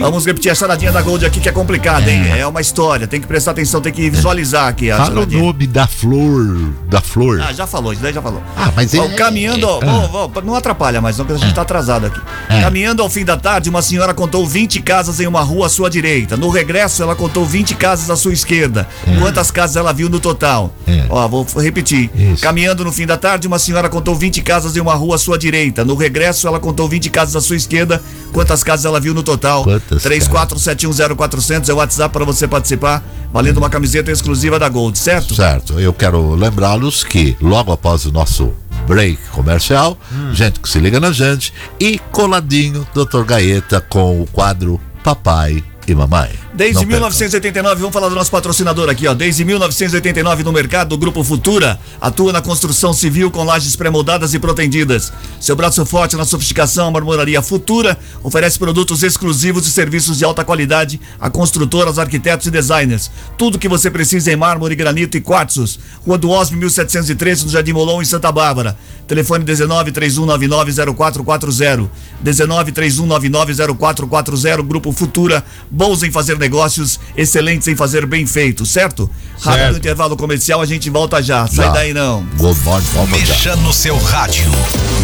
Vamos 0.00 0.24
repetir 0.26 0.50
a 0.50 0.54
charadinha 0.54 0.90
da 0.92 1.02
Gold 1.02 1.24
aqui 1.26 1.40
que 1.40 1.48
é 1.48 1.52
complicada, 1.52 2.10
hein? 2.10 2.22
É 2.36 2.46
uma 2.46 2.60
história, 2.60 3.06
tem 3.06 3.20
que 3.20 3.26
prestar 3.26 3.50
atenção, 3.52 3.80
tem 3.80 3.92
que 3.92 4.08
visualizar 4.10 4.68
aqui 4.68 4.90
a 4.90 4.96
Fala 4.96 5.10
o 5.10 5.14
charadinha. 5.14 5.42
nome 5.42 5.66
da 5.66 5.86
flor. 5.86 6.72
Da 6.88 7.00
flor. 7.00 7.40
Ah, 7.40 7.52
já 7.52 7.66
falou, 7.66 7.92
isso 7.92 8.02
daí 8.02 8.12
já 8.12 8.22
falou. 8.22 8.42
Ah, 8.56 8.72
mas 8.74 8.92
Ó, 8.94 9.04
é- 9.04 9.08
caminhando, 9.10 9.66
é- 9.66 9.86
ó, 9.86 10.30
ó, 10.34 10.40
não 10.42 10.54
atrapalha 10.54 11.00
mais, 11.00 11.18
não, 11.18 11.24
que 11.24 11.32
a 11.32 11.36
gente 11.36 11.54
tá 11.54 11.62
atrasado 11.62 12.06
aqui. 12.06 12.20
É. 12.48 12.60
Caminhando 12.62 13.02
ao 13.02 13.08
fim 13.10 13.24
da 13.24 13.36
tarde, 13.36 13.68
uma 13.70 13.82
senhora 13.82 14.12
contou 14.14 14.46
20 14.46 14.80
casas 14.80 15.20
em 15.20 15.26
uma 15.26 15.42
rua 15.42 15.66
à 15.66 15.68
sua 15.68 15.88
direita. 15.90 16.36
No 16.36 16.48
regresso, 16.50 17.02
ela 17.02 17.14
contou 17.14 17.44
20 17.44 17.74
casas 17.74 18.10
à 18.10 18.16
sua 18.16 18.32
esquerda. 18.32 18.88
Quantas 19.20 19.50
casas 19.50 19.76
ela 19.76 19.92
viu 19.92 20.08
no 20.08 20.18
total? 20.20 20.72
É. 20.86 21.04
Ó, 21.08 21.28
vou 21.28 21.46
repetir. 21.58 22.10
Isso. 22.14 22.42
Caminhando 22.42 22.84
no 22.84 22.92
fim 22.92 23.06
da 23.06 23.16
tarde, 23.16 23.46
uma 23.46 23.58
senhora 23.58 23.88
contou 23.88 24.14
20 24.14 24.40
casas 24.42 24.76
em 24.76 24.80
uma 24.80 24.94
rua 24.94 25.16
à 25.16 25.18
sua 25.18 25.38
direita. 25.38 25.84
No 25.84 25.94
regresso, 25.94 26.46
ela 26.48 26.58
contou 26.58 26.88
20 26.88 27.10
casas 27.10 27.36
à 27.36 27.40
sua 27.40 27.56
esquerda. 27.56 28.02
Quantas 28.32 28.62
casas 28.62 28.86
ela 28.86 29.00
viu 29.00 29.12
no 29.12 29.22
total? 29.22 29.64
Quantas 29.64 29.89
34710400 29.96 31.68
é 31.68 31.72
o 31.72 31.76
WhatsApp 31.76 32.12
para 32.12 32.24
você 32.24 32.46
participar, 32.46 33.02
valendo 33.32 33.58
uma 33.58 33.70
camiseta 33.70 34.10
exclusiva 34.10 34.58
da 34.58 34.68
Gold, 34.68 34.98
certo? 34.98 35.34
Certo, 35.34 35.78
eu 35.80 35.92
quero 35.92 36.34
lembrá-los 36.34 37.02
que 37.04 37.36
logo 37.40 37.72
após 37.72 38.04
o 38.06 38.12
nosso 38.12 38.52
break 38.86 39.18
comercial, 39.32 39.98
Hum. 40.12 40.32
gente 40.34 40.60
que 40.60 40.68
se 40.68 40.78
liga 40.78 40.98
na 41.00 41.12
gente, 41.12 41.52
e 41.78 41.98
coladinho, 42.10 42.86
Dr. 42.94 43.24
Gaeta 43.24 43.80
com 43.80 44.20
o 44.22 44.26
quadro 44.26 44.80
Papai 45.04 45.62
e 45.86 45.94
Mamãe. 45.94 46.30
Desde 46.52 46.74
Não 46.74 46.80
percam. 46.82 46.98
1989, 46.98 47.80
vamos 47.80 47.92
falar 47.94 48.08
do 48.08 48.14
nosso 48.14 48.30
patrocinador 48.30 48.88
aqui, 48.88 49.06
ó. 49.06 49.14
Desde 49.14 49.44
1989 49.44 50.42
no 50.42 50.52
mercado, 50.52 50.92
o 50.94 50.98
Grupo 50.98 51.22
Futura 51.22 51.78
atua 52.00 52.32
na 52.32 52.42
construção 52.42 52.92
civil 52.92 53.30
com 53.30 53.44
lajes 53.44 53.76
pré-moldadas 53.76 54.34
e 54.34 54.38
protendidas. 54.38 55.12
Seu 55.38 55.54
braço 55.54 55.86
forte 55.86 56.16
na 56.16 56.24
sofisticação, 56.24 56.88
a 56.88 56.90
Marmoraria 56.90 57.40
Futura 57.40 57.96
oferece 58.22 58.58
produtos 58.58 59.04
exclusivos 59.04 59.64
e 59.66 59.70
serviços 59.70 60.18
de 60.18 60.24
alta 60.24 60.44
qualidade 60.44 61.00
a 61.20 61.30
construtoras, 61.30 62.00
arquitetos 62.00 62.48
e 62.48 62.50
designers. 62.50 63.10
Tudo 63.38 63.58
que 63.58 63.68
você 63.68 63.88
precisa 63.88 64.32
em 64.32 64.36
mármore, 64.36 64.74
granito 64.74 65.16
e 65.16 65.20
quartzos. 65.20 65.78
Rua 66.04 66.18
do 66.18 66.30
Osmo, 66.30 66.56
1713, 66.56 67.44
no 67.44 67.50
Jardim 67.50 67.72
Molon, 67.72 68.02
em 68.02 68.04
Santa 68.04 68.32
Bárbara. 68.32 68.76
Telefone 69.06 69.44
19 69.44 69.92
3199 69.92 70.94
0440. 70.96 71.90
19 72.20 72.72
3199 72.72 73.74
0440. 73.76 74.62
Grupo 74.62 74.92
Futura, 74.92 75.44
bons 75.70 76.02
em 76.02 76.10
fazer 76.10 76.39
negócios, 76.40 76.98
excelentes 77.16 77.68
em 77.68 77.76
fazer 77.76 78.04
bem 78.06 78.26
feito, 78.26 78.66
certo? 78.66 79.08
Rápido 79.40 79.62
Certo. 79.62 79.76
intervalo 79.78 80.16
comercial, 80.16 80.60
a 80.60 80.66
gente 80.66 80.90
volta 80.90 81.22
já. 81.22 81.46
Sai 81.46 81.66
Já. 81.66 81.70
daí 81.72 81.94
não. 81.94 82.22
Good 82.36 82.58
morning, 82.64 82.84
já. 83.24 83.32
Mexa 83.34 83.56
no 83.56 83.72
seu 83.72 83.96
rádio. 83.96 84.50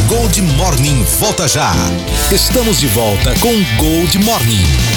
Gold 0.08 0.40
Morning 0.42 1.04
volta 1.20 1.46
já. 1.48 1.72
Estamos 2.30 2.80
de 2.80 2.86
volta 2.88 3.34
com 3.40 3.52
Gold 3.78 4.18
Morning. 4.18 4.95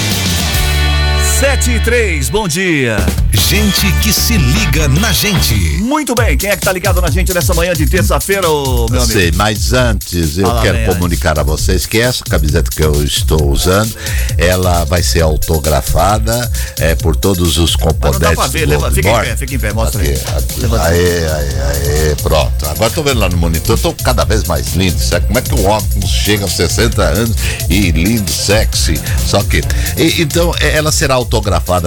7 1.40 1.70
e 1.70 1.80
3, 1.80 2.28
bom 2.28 2.46
dia. 2.46 2.96
Gente 3.32 3.90
que 4.02 4.12
se 4.12 4.36
liga 4.36 4.86
na 4.88 5.10
gente. 5.10 5.54
Muito 5.80 6.14
bem, 6.14 6.36
quem 6.36 6.50
é 6.50 6.56
que 6.56 6.62
tá 6.62 6.70
ligado 6.72 7.00
na 7.00 7.10
gente 7.10 7.32
nessa 7.32 7.54
manhã 7.54 7.72
de 7.72 7.86
terça-feira, 7.86 8.48
ô, 8.48 8.86
meu 8.90 9.00
amigo? 9.00 9.18
Sei, 9.18 9.32
mas 9.34 9.72
antes 9.72 10.36
eu 10.36 10.46
Fala 10.46 10.60
quero 10.62 10.76
bem, 10.76 10.86
comunicar 10.86 11.38
a 11.38 11.42
vocês 11.42 11.86
que 11.86 11.98
essa 11.98 12.22
camiseta 12.24 12.70
que 12.70 12.82
eu 12.84 13.02
estou 13.02 13.50
usando, 13.50 13.92
ela 14.36 14.84
vai 14.84 15.02
ser 15.02 15.22
autografada 15.22 16.50
é, 16.78 16.94
por 16.94 17.16
todos 17.16 17.56
os 17.56 17.74
Mas 17.74 17.80
não 17.80 17.88
componentes. 17.92 18.20
dá 18.20 18.32
pra 18.34 18.46
ver, 18.46 18.66
do 18.66 18.70
leva, 18.72 18.90
fica 18.90 19.08
em 19.08 19.20
pé, 19.20 19.36
fica 19.36 19.54
em 19.54 19.58
pé, 19.58 19.72
mostra 19.72 20.02
Aqui, 20.02 20.10
aí. 20.10 20.78
Aê, 20.78 21.26
aê, 21.26 22.08
aê, 22.10 22.16
pronto. 22.22 22.66
Agora 22.68 22.90
tô 22.90 23.02
vendo 23.02 23.18
lá 23.18 23.28
no 23.30 23.36
monitor, 23.38 23.78
tô 23.78 23.94
cada 23.94 24.24
vez 24.24 24.44
mais 24.44 24.74
lindo. 24.74 25.00
Sabe 25.00 25.26
como 25.26 25.38
é 25.38 25.42
que 25.42 25.54
um 25.54 25.66
homem 25.68 26.06
chega 26.06 26.44
aos 26.44 26.52
60 26.52 27.02
anos 27.02 27.36
e 27.70 27.90
lindo, 27.90 28.30
sexy? 28.30 29.00
Só 29.26 29.42
que. 29.42 29.62
e- 29.96 30.20
então, 30.22 30.52
é, 30.60 30.76
ela 30.76 30.92
será 30.92 31.14
autografada 31.14 31.29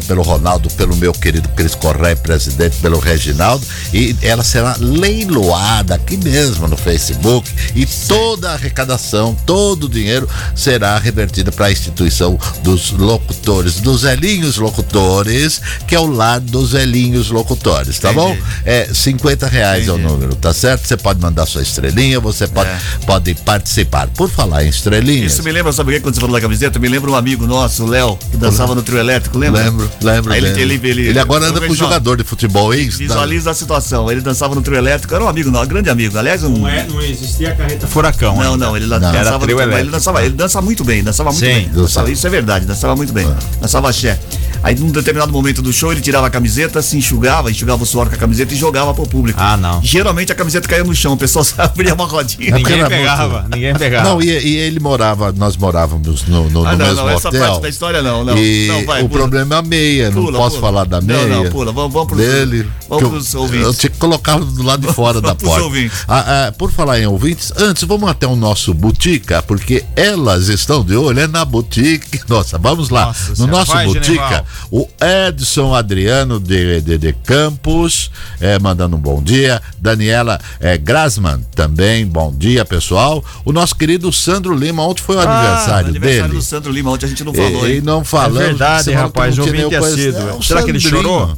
pelo 0.08 0.22
Ronaldo, 0.24 0.70
pelo 0.72 0.96
meu 0.96 1.12
querido 1.12 1.48
Cris 1.50 1.76
Correia, 1.76 2.16
presidente, 2.16 2.78
pelo 2.78 2.98
Reginaldo, 3.00 3.66
e 3.94 4.16
ela 4.22 4.44
será 4.44 4.76
leiloada 4.80 5.96
aqui 5.96 6.18
mesmo 6.18 6.68
no 6.68 6.78
Facebook. 6.78 7.50
E 7.76 7.86
toda 7.86 8.52
a 8.52 8.54
arrecadação, 8.54 9.36
todo 9.46 9.86
o 9.86 9.90
dinheiro 9.90 10.28
será 10.56 10.98
revertido 10.98 11.52
para 11.52 11.68
a 11.68 11.72
instituição 11.72 12.38
dos 12.64 12.92
locutores, 12.92 13.80
dos 13.82 14.02
velhinhos 14.04 14.58
locutores, 14.58 15.62
que 15.88 15.96
é 15.96 16.00
o 16.00 16.06
lar 16.08 16.40
dos 16.40 16.72
velhinhos 16.72 17.30
locutores, 17.30 18.00
tá 18.00 18.12
bom? 18.14 18.30
Entendi. 18.32 18.44
É 18.66 18.88
50 18.94 19.48
reais 19.48 19.88
é 19.88 19.92
o 19.92 19.96
Entendi. 19.96 20.12
número, 20.12 20.36
tá 20.36 20.54
certo? 20.54 20.88
Você 20.88 20.98
pode 20.98 21.20
mandar 21.20 21.46
sua 21.46 21.62
estrelinha, 21.62 22.20
você 22.20 22.48
pode, 22.48 22.70
É. 22.70 22.80
pode 23.06 23.34
participar. 23.36 24.08
Por 24.08 24.30
falar 24.30 24.64
em 24.66 24.70
estrelinhas. 24.70 25.34
Isso 25.34 25.44
me 25.44 25.52
lembra, 25.52 25.72
sabe 25.74 25.92
o 25.92 25.94
que 25.96 26.00
quando 26.02 26.16
você 26.16 26.22
falou 26.22 26.36
da 26.36 26.42
camiseta? 26.42 26.80
Me 26.80 26.88
lembra 26.88 27.12
um 27.12 27.16
amigo 27.16 27.46
nosso, 27.46 27.84
o 27.84 27.88
Léo, 27.88 28.18
que 28.32 28.38
dançava 28.38 28.74
no 28.76 28.82
trio 28.82 29.00
elétrico, 29.00 29.33
lembra? 29.40 29.64
Lembro, 29.64 29.90
lembro. 30.02 30.34
Aí 30.34 30.40
ele, 30.40 30.62
ele, 30.62 30.80
ele, 30.88 31.08
Ele 31.10 31.20
agora 31.20 31.46
anda 31.46 31.60
com 31.62 31.74
jogador 31.74 32.18
de 32.18 32.24
futebol, 32.24 32.74
hein? 32.74 32.90
Visualiza 32.90 33.52
a 33.52 33.54
situação. 33.54 34.12
Ele 34.12 34.22
dançava 34.22 34.54
no 34.56 34.62
trio 34.62 34.78
elétrico, 34.78 35.14
era 35.14 35.24
um 35.24 35.28
amigo, 35.28 35.50
não, 35.52 35.62
um 35.62 35.68
grande 35.68 35.90
amigo. 35.90 36.18
Aliás, 36.18 36.44
um. 36.44 36.50
Não, 36.60 36.68
é, 36.68 36.86
não 36.88 37.02
existia 37.02 37.50
a 37.52 37.56
carreta 37.56 37.88
furacão. 37.88 38.36
Não, 38.36 38.54
ainda. 38.54 38.66
não, 38.66 38.78
ele 38.78 38.86
Não. 38.88 39.00
dançava 39.00 39.40
trio 39.40 39.56
mas 39.58 39.64
ele 39.66 39.74
elétrico. 39.74 39.92
dançava, 39.92 40.26
ele 40.26 40.34
dança 40.36 40.62
muito 40.62 40.84
bem, 40.84 41.04
dançava 41.04 41.30
muito 41.32 41.40
Sim, 41.40 41.46
bem. 41.54 41.64
dançava. 41.70 41.82
Dançava, 41.84 42.12
isso 42.12 42.28
é 42.28 42.30
verdade, 42.30 42.66
dançava 42.66 42.96
muito 42.96 43.14
bem. 43.14 43.28
Dançava 43.62 43.90
axé. 43.90 44.20
Aí 44.64 44.76
num 44.76 44.92
determinado 44.92 45.30
momento 45.32 45.62
do 45.62 45.74
show 45.74 45.92
ele 45.92 46.00
tirava 46.00 46.28
a 46.28 46.30
camiseta, 46.30 46.82
se 46.82 46.96
enxugava, 46.98 47.52
enxugava 47.52 47.84
o 47.84 47.86
suor 47.86 48.08
com 48.08 48.16
a 48.16 48.18
camiseta 48.18 48.54
e 48.54 48.58
jogava 48.58 48.94
pro 48.94 49.06
público. 49.06 49.38
Ah, 49.42 49.58
não. 49.58 49.82
Geralmente 49.84 50.32
a 50.32 50.36
camiseta 50.36 50.70
caía 50.70 50.86
no 50.86 50.96
chão, 50.96 51.14
o 51.14 51.18
pessoal 51.18 51.46
abria 51.58 51.94
uma 51.94 52.06
rodinha. 52.06 52.50
É 52.50 52.52
Ninguém 52.54 52.86
pegava, 52.88 53.42
muito- 53.42 53.56
ninguém 53.56 53.76
pegava. 53.76 54.10
Não, 54.10 54.22
e, 54.22 54.28
e 54.30 54.56
ele 54.56 54.80
morava, 54.80 55.34
nós 55.34 55.58
morávamos 55.58 56.24
no, 56.28 56.50
no, 56.50 56.66
Ah, 56.66 56.72
no 56.72 56.78
não, 56.78 56.86
mesmo 56.86 57.02
não, 57.02 57.10
essa 57.10 57.28
hotel. 57.28 57.42
parte 57.46 57.62
da 57.62 57.70
história 57.70 58.02
não, 58.02 58.24
não. 58.24 58.38
E 58.38 58.68
Não, 58.70 58.86
vai, 58.86 59.04
o. 59.04 59.10
problema 59.24 59.56
é 59.56 59.60
a 59.60 59.62
meia, 59.62 60.10
não 60.12 60.26
Pula, 60.26 60.38
posso 60.38 60.58
pula. 60.58 60.68
falar 60.68 60.86
da 60.86 61.00
Não, 61.02 61.08
meia. 61.08 61.28
não, 61.44 61.50
pula, 61.52 61.72
vamos- 61.72 61.94
vamos 61.94 62.08
pros- 62.08 62.20
dele. 62.22 62.68
vamos 62.90 63.10
pros 63.10 63.34
eu, 63.34 63.42
ouvintes. 63.42 63.66
eu 63.68 63.74
tinha 63.74 63.90
que 63.90 63.98
colocar 63.98 64.40
do 64.40 64.64
lado 64.64 64.88
de 64.88 64.94
fora 64.94 65.20
da 65.22 65.34
porta. 65.36 65.66
Ah, 66.08 66.48
ah, 66.48 66.52
por 66.52 66.72
falar 66.72 67.00
em 67.00 67.06
ouvintes, 67.06 67.52
antes 67.58 67.84
vamos 67.84 68.10
até 68.10 68.28
o 68.28 68.36
nosso 68.36 68.74
Botica, 68.74 69.42
porque 69.44 69.84
elas 69.96 70.48
estão 70.50 70.84
de 70.84 70.96
olho, 70.96 71.20
é 71.20 71.28
na 71.28 71.44
Boutique. 71.46 72.22
Nossa, 72.28 72.58
vamos 72.58 72.90
lá. 72.90 73.06
Nossa 73.08 73.30
no 73.30 73.36
Senhora. 73.36 73.52
nosso 73.54 73.72
Vai, 73.74 73.86
Botica, 73.86 74.46
o 74.72 74.88
Edson 75.30 75.74
Adriano 75.74 76.40
de, 76.40 76.82
de, 76.82 76.98
de 76.98 77.14
Campos, 77.14 78.12
é, 78.40 78.58
mandando 78.60 78.96
um 78.96 79.00
bom 79.00 79.22
dia. 79.22 79.62
Daniela 79.80 80.40
é, 80.60 80.78
Grasman 80.78 81.42
também, 81.56 82.06
bom 82.06 82.34
dia, 82.36 82.64
pessoal. 82.66 83.24
O 83.46 83.52
nosso 83.52 83.76
querido 83.76 84.12
Sandro 84.12 84.56
Lima, 84.56 84.84
ontem 84.86 85.02
foi 85.02 85.16
o 85.16 85.20
aniversário, 85.20 85.86
Ah, 85.88 85.90
aniversário 85.90 86.24
dele. 86.30 86.38
do 86.40 86.42
Sandro 86.42 86.72
Lima, 86.72 86.92
ontem 86.92 87.06
a 87.06 87.10
gente 87.10 87.24
não 87.24 87.34
falou, 87.34 87.68
E, 87.70 87.78
e 87.78 87.82
não 87.82 88.04
falamos. 88.04 88.40
É 88.42 88.46
verdade, 88.46 88.84
que 88.92 88.96
rapaz, 89.14 89.34
tinha 89.36 89.46
ouvinte 89.46 89.78
coisa- 89.78 89.88
assíduo. 89.96 90.30
É, 90.30 90.34
o 90.34 90.42
Será 90.42 90.64
que 90.64 90.72
ele 90.72 90.80
chorou? 90.80 91.36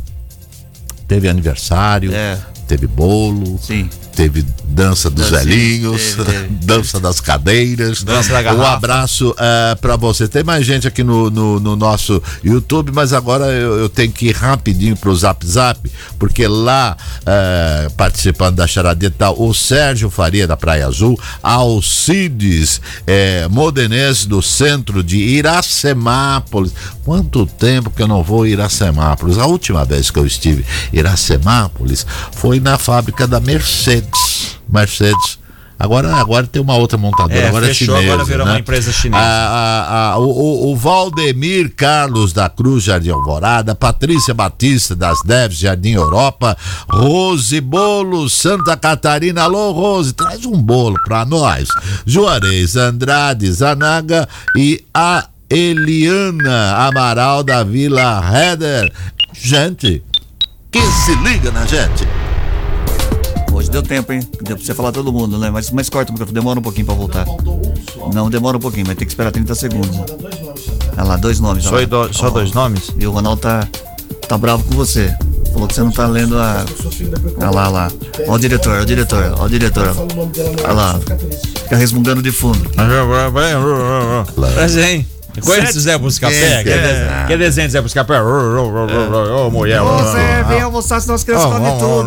Teve 1.08 1.28
aniversário, 1.30 2.14
É. 2.14 2.38
teve 2.68 2.88
bolo, 2.88 3.60
Sim. 3.62 3.90
Teve 4.16 4.46
dança 4.64 5.10
dos 5.10 5.30
Dancinha, 5.30 5.46
velhinhos, 5.46 6.02
teve, 6.16 6.32
teve. 6.32 6.48
dança 6.66 7.00
das 7.00 7.20
cadeiras. 7.20 8.04
Dança 8.04 8.30
da 8.34 8.40
Um 8.40 8.44
garrafa. 8.58 8.72
abraço 8.74 9.36
eh, 9.38 9.76
pra 9.82 9.96
você. 9.96 10.28
Tem 10.28 10.44
mais 10.44 10.66
gente 10.66 10.88
aqui 10.88 11.04
no, 11.04 11.30
no, 11.30 11.60
no 11.60 11.76
nosso 11.76 12.22
YouTube, 12.44 12.92
mas 12.94 13.14
agora 13.14 13.46
eu, 13.48 13.78
eu 13.78 13.90
tenho 13.90 14.12
que 14.12 14.28
ir 14.28 14.36
rapidinho 14.36 14.96
pro 14.96 15.16
Zap 15.16 15.46
Zap, 15.46 15.80
porque 16.18 16.48
lá 16.48 16.96
eh, 17.26 17.90
participando 17.98 18.56
da 18.56 18.68
charadinha 18.68 19.12
tá 19.12 19.32
o 19.32 19.54
Sérgio 19.54 20.10
Faria 20.10 20.48
da 20.48 20.56
Praia 20.58 20.88
Azul, 20.88 21.20
Alcides 21.44 22.82
Modenese 23.52 24.28
do 24.28 24.42
centro 24.42 25.04
de 25.04 25.18
Iracemápolis. 25.18 26.74
Quanto 27.04 27.46
tempo 27.46 27.90
que 27.92 28.02
eu 28.02 28.08
não 28.08 28.24
vou 28.24 28.44
a 28.44 28.48
Iracemápolis? 28.50 29.38
A 29.38 29.46
última 29.46 29.86
vez 29.86 30.10
que 30.10 30.18
eu 30.18 30.26
estive 30.26 30.66
em 30.92 30.98
Iracemápolis 31.00 32.06
foi 32.34 32.60
na 32.60 32.78
fábrica 32.78 33.28
da 33.28 33.40
Mercedes. 33.40 34.05
Mercedes. 34.70 35.44
Agora, 35.78 36.16
agora 36.16 36.48
tem 36.48 36.62
uma 36.62 36.76
outra 36.78 36.98
montadora, 36.98 37.38
É, 37.38 37.48
agora 37.50 37.66
fechou, 37.68 37.96
é 37.96 38.00
chinesa. 38.00 38.14
agora 38.14 38.24
virou 38.26 38.46
né? 38.46 38.52
uma 38.54 38.60
empresa 38.60 38.94
chinesa. 38.94 39.22
A- 39.22 39.28
a- 39.28 40.12
a- 40.14 40.18
o, 40.20 40.24
o- 40.30 40.72
o 40.72 40.76
Valdemir 40.78 41.74
Carlos 41.76 42.32
da 42.32 42.48
Cruz 42.48 42.86
Jardim 42.86 43.10
Alvorada, 43.10 43.76
Patrícia 43.76 44.34
Batista 44.34 44.96
das 44.96 45.22
Neves 45.26 45.58
Jardim 45.58 45.92
Europa, 45.92 46.56
Rose 46.90 47.60
Bolo 47.60 48.30
Santa 48.30 48.78
Catarina, 48.78 49.44
alô 49.44 49.74
Rose, 49.74 50.14
traz 50.14 50.46
um 50.46 50.62
bolo 50.62 50.96
pra 51.04 51.26
nós. 51.26 51.68
Juarez 52.06 52.78
Andrade 52.78 53.52
Zanaga 53.52 54.30
e 54.56 54.82
a 54.94 55.28
Eliana 55.50 56.88
Amaral 56.88 57.44
da 57.44 57.64
Vila 57.66 58.24
Heder. 58.34 58.94
Gente, 59.34 60.02
que 60.72 60.82
se 60.82 61.14
liga 61.16 61.52
na 61.52 61.66
gente. 61.66 62.08
Hoje 63.56 63.70
deu 63.72 63.82
tempo, 63.82 64.12
hein? 64.12 64.20
Deu 64.42 64.56
pra 64.58 64.66
você 64.66 64.74
falar 64.74 64.92
todo 64.92 65.12
mundo, 65.14 65.38
né? 65.38 65.50
Mas, 65.50 65.72
mas 65.72 65.90
corta 65.90 66.12
o 66.12 66.14
microfone, 66.14 66.34
demora 66.36 66.60
um 66.60 66.64
pouquinho 66.64 66.86
pra 66.86 66.96
voltar. 66.96 67.26
Não, 68.14 68.30
demora 68.30 68.58
um 68.58 68.60
pouquinho, 68.60 68.86
vai 68.86 68.96
ter 68.96 69.06
que 69.06 69.12
esperar 69.12 69.32
30 69.32 69.56
segundos. 69.56 69.98
Olha 70.98 71.04
lá, 71.04 71.16
dois 71.18 71.40
nomes. 71.40 71.64
Só, 71.64 71.76
lá. 71.76 71.86
do- 71.86 72.14
só 72.14 72.28
Ó, 72.28 72.30
dois 72.32 72.52
nomes? 72.52 72.92
E 73.00 73.08
o 73.08 73.12
Ronaldo 73.12 73.42
tá, 73.42 73.68
tá 74.28 74.38
bravo 74.38 74.64
com 74.66 74.76
você. 74.76 75.14
Falou 75.54 75.68
que 75.70 75.74
você 75.74 75.82
não 75.82 75.92
tá 75.92 76.06
lendo 76.06 76.38
a. 76.38 76.66
Olha 77.38 77.50
lá, 77.50 77.62
olha 77.64 77.70
lá. 77.70 77.92
Olha 78.20 78.32
o 78.34 78.40
diretor, 78.40 78.74
olha 78.74 78.82
o 78.84 78.86
diretor, 78.86 79.34
olha 79.38 79.44
o 79.44 79.50
diretor. 79.50 79.96
Olha 80.64 80.74
lá. 80.74 81.00
Fica 81.64 81.78
resmungando 81.78 82.22
de 82.22 82.32
fundo. 82.32 82.60
Mas, 84.56 84.76
hein? 84.78 85.08
Conhece 85.42 85.78
o 85.78 85.82
Zé 85.82 85.98
Buscapé? 85.98 86.36
É, 86.36 86.64
Quer, 86.64 86.82
desenho, 86.82 87.28
quer 87.28 87.38
desenho 87.38 87.68
de 87.68 87.74
Zé 87.74 87.82
Buscapé? 87.82 88.22
Ô, 88.22 89.50
mulher. 89.52 89.82
Ô, 89.82 89.98
Zé, 90.12 90.44
vem 90.48 90.62
almoçar, 90.62 91.00
senão 91.02 91.16
as 91.16 91.24
crianças 91.24 91.46
comem 91.52 91.72
tudo. 91.80 92.04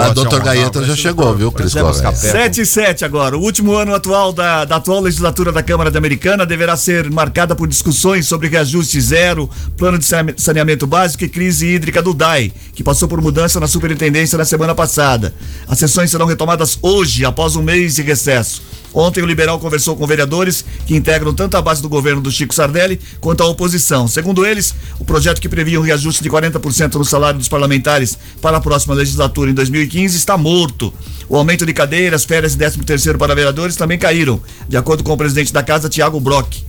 A 0.00 0.08
doutor 0.14 0.40
Gaeta 0.42 0.84
já 0.84 0.96
chegou, 0.96 1.34
viu, 1.34 1.52
Cris 1.52 1.72
Zé 1.72 1.80
Correia? 1.80 2.10
Buscapé. 2.10 2.32
7 2.32 2.60
e 2.60 2.66
7 2.66 3.04
agora. 3.04 3.36
O 3.36 3.40
último 3.40 3.74
ano 3.74 3.94
atual 3.94 4.32
da, 4.32 4.64
da 4.64 4.76
atual 4.76 5.00
legislatura 5.00 5.52
da 5.52 5.62
Câmara 5.62 5.90
da 5.90 5.98
Americana 5.98 6.44
deverá 6.46 6.76
ser 6.76 7.10
marcada 7.10 7.54
por 7.54 7.66
discussões 7.68 8.26
sobre 8.26 8.48
reajuste 8.48 9.00
zero, 9.00 9.48
plano 9.76 9.98
de 9.98 10.04
sane- 10.04 10.34
saneamento 10.36 10.86
básico 10.86 11.24
e 11.24 11.28
crise 11.28 11.66
hídrica 11.66 12.02
do 12.02 12.12
DAI, 12.14 12.52
que 12.74 12.82
passou 12.82 13.08
por 13.08 13.20
mudança 13.20 13.58
na 13.60 13.66
superintendência 13.66 14.36
na 14.38 14.44
semana 14.44 14.74
passada. 14.74 15.34
As 15.68 15.78
sessões 15.78 16.10
serão 16.10 16.26
retomadas 16.26 16.78
hoje, 16.82 17.24
após 17.24 17.56
um 17.56 17.62
mês 17.62 17.94
de 17.96 18.02
recesso. 18.02 18.62
Ontem 18.94 19.22
o 19.22 19.26
liberal 19.26 19.58
conversou 19.58 19.96
com 19.96 20.06
vereadores 20.06 20.64
que 20.86 20.94
integram 20.94 21.34
tanto 21.34 21.56
a 21.56 21.62
base 21.62 21.82
do 21.82 21.88
governo 21.88 22.20
do 22.20 22.30
Chico 22.30 22.54
Sardelli 22.54 23.00
quanto 23.20 23.42
a 23.42 23.46
oposição. 23.46 24.06
Segundo 24.06 24.46
eles, 24.46 24.72
o 25.00 25.04
projeto 25.04 25.40
que 25.40 25.48
previa 25.48 25.80
um 25.80 25.82
reajuste 25.82 26.22
de 26.22 26.30
40% 26.30 26.94
no 26.94 27.04
salário 27.04 27.38
dos 27.38 27.48
parlamentares 27.48 28.16
para 28.40 28.58
a 28.58 28.60
próxima 28.60 28.94
legislatura 28.94 29.50
em 29.50 29.54
2015 29.54 30.16
está 30.16 30.38
morto. 30.38 30.94
O 31.28 31.36
aumento 31.36 31.66
de 31.66 31.72
cadeiras, 31.72 32.24
férias 32.24 32.54
e 32.54 32.58
13 32.58 32.78
terceiro 32.84 33.18
para 33.18 33.34
vereadores 33.34 33.74
também 33.74 33.98
caíram, 33.98 34.40
de 34.68 34.76
acordo 34.76 35.02
com 35.02 35.12
o 35.12 35.16
presidente 35.16 35.52
da 35.52 35.62
casa, 35.62 35.88
Tiago 35.88 36.20
Brock. 36.20 36.62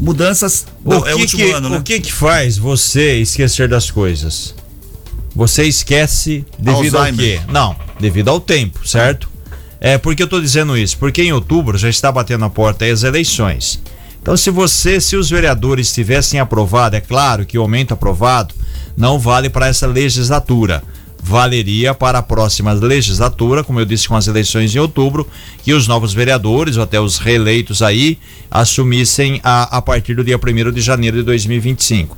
Mudanças, 0.00 0.66
O 0.84 0.90
bom, 0.90 1.02
que, 1.02 1.08
é 1.10 1.14
o 1.14 1.18
último 1.18 1.44
que, 1.44 1.50
ano, 1.52 1.68
né? 1.68 1.78
o 1.78 1.82
que 1.82 2.00
que 2.00 2.12
faz 2.12 2.56
você 2.58 3.20
esquecer 3.20 3.68
das 3.68 3.90
coisas? 3.90 4.54
Você 5.36 5.64
esquece 5.64 6.44
devido 6.58 6.96
Alzheimer. 6.96 7.38
ao 7.40 7.46
quê? 7.46 7.52
Não, 7.52 7.76
devido 8.00 8.28
ao 8.28 8.40
tempo, 8.40 8.86
certo? 8.88 9.29
É, 9.80 9.96
por 9.96 10.14
que 10.14 10.22
eu 10.22 10.26
estou 10.26 10.40
dizendo 10.40 10.76
isso? 10.76 10.98
Porque 10.98 11.22
em 11.22 11.32
outubro 11.32 11.78
já 11.78 11.88
está 11.88 12.12
batendo 12.12 12.44
a 12.44 12.50
porta 12.50 12.84
aí 12.84 12.90
as 12.90 13.02
eleições. 13.02 13.80
Então, 14.20 14.36
se 14.36 14.50
você, 14.50 15.00
se 15.00 15.16
os 15.16 15.30
vereadores 15.30 15.92
tivessem 15.92 16.38
aprovado, 16.38 16.94
é 16.94 17.00
claro 17.00 17.46
que 17.46 17.56
o 17.56 17.62
aumento 17.62 17.94
aprovado 17.94 18.54
não 18.94 19.18
vale 19.18 19.48
para 19.48 19.68
essa 19.68 19.86
legislatura. 19.86 20.82
Valeria 21.22 21.94
para 21.94 22.18
a 22.18 22.22
próxima 22.22 22.72
legislatura, 22.72 23.64
como 23.64 23.80
eu 23.80 23.84
disse 23.84 24.08
com 24.08 24.16
as 24.16 24.26
eleições 24.26 24.74
em 24.74 24.78
outubro, 24.78 25.26
que 25.62 25.72
os 25.72 25.86
novos 25.86 26.12
vereadores, 26.12 26.76
ou 26.76 26.82
até 26.82 27.00
os 27.00 27.18
reeleitos 27.18 27.82
aí, 27.82 28.18
assumissem 28.50 29.40
a, 29.42 29.78
a 29.78 29.82
partir 29.82 30.14
do 30.14 30.24
dia 30.24 30.38
1 30.38 30.72
de 30.72 30.80
janeiro 30.80 31.16
de 31.16 31.22
2025. 31.22 32.16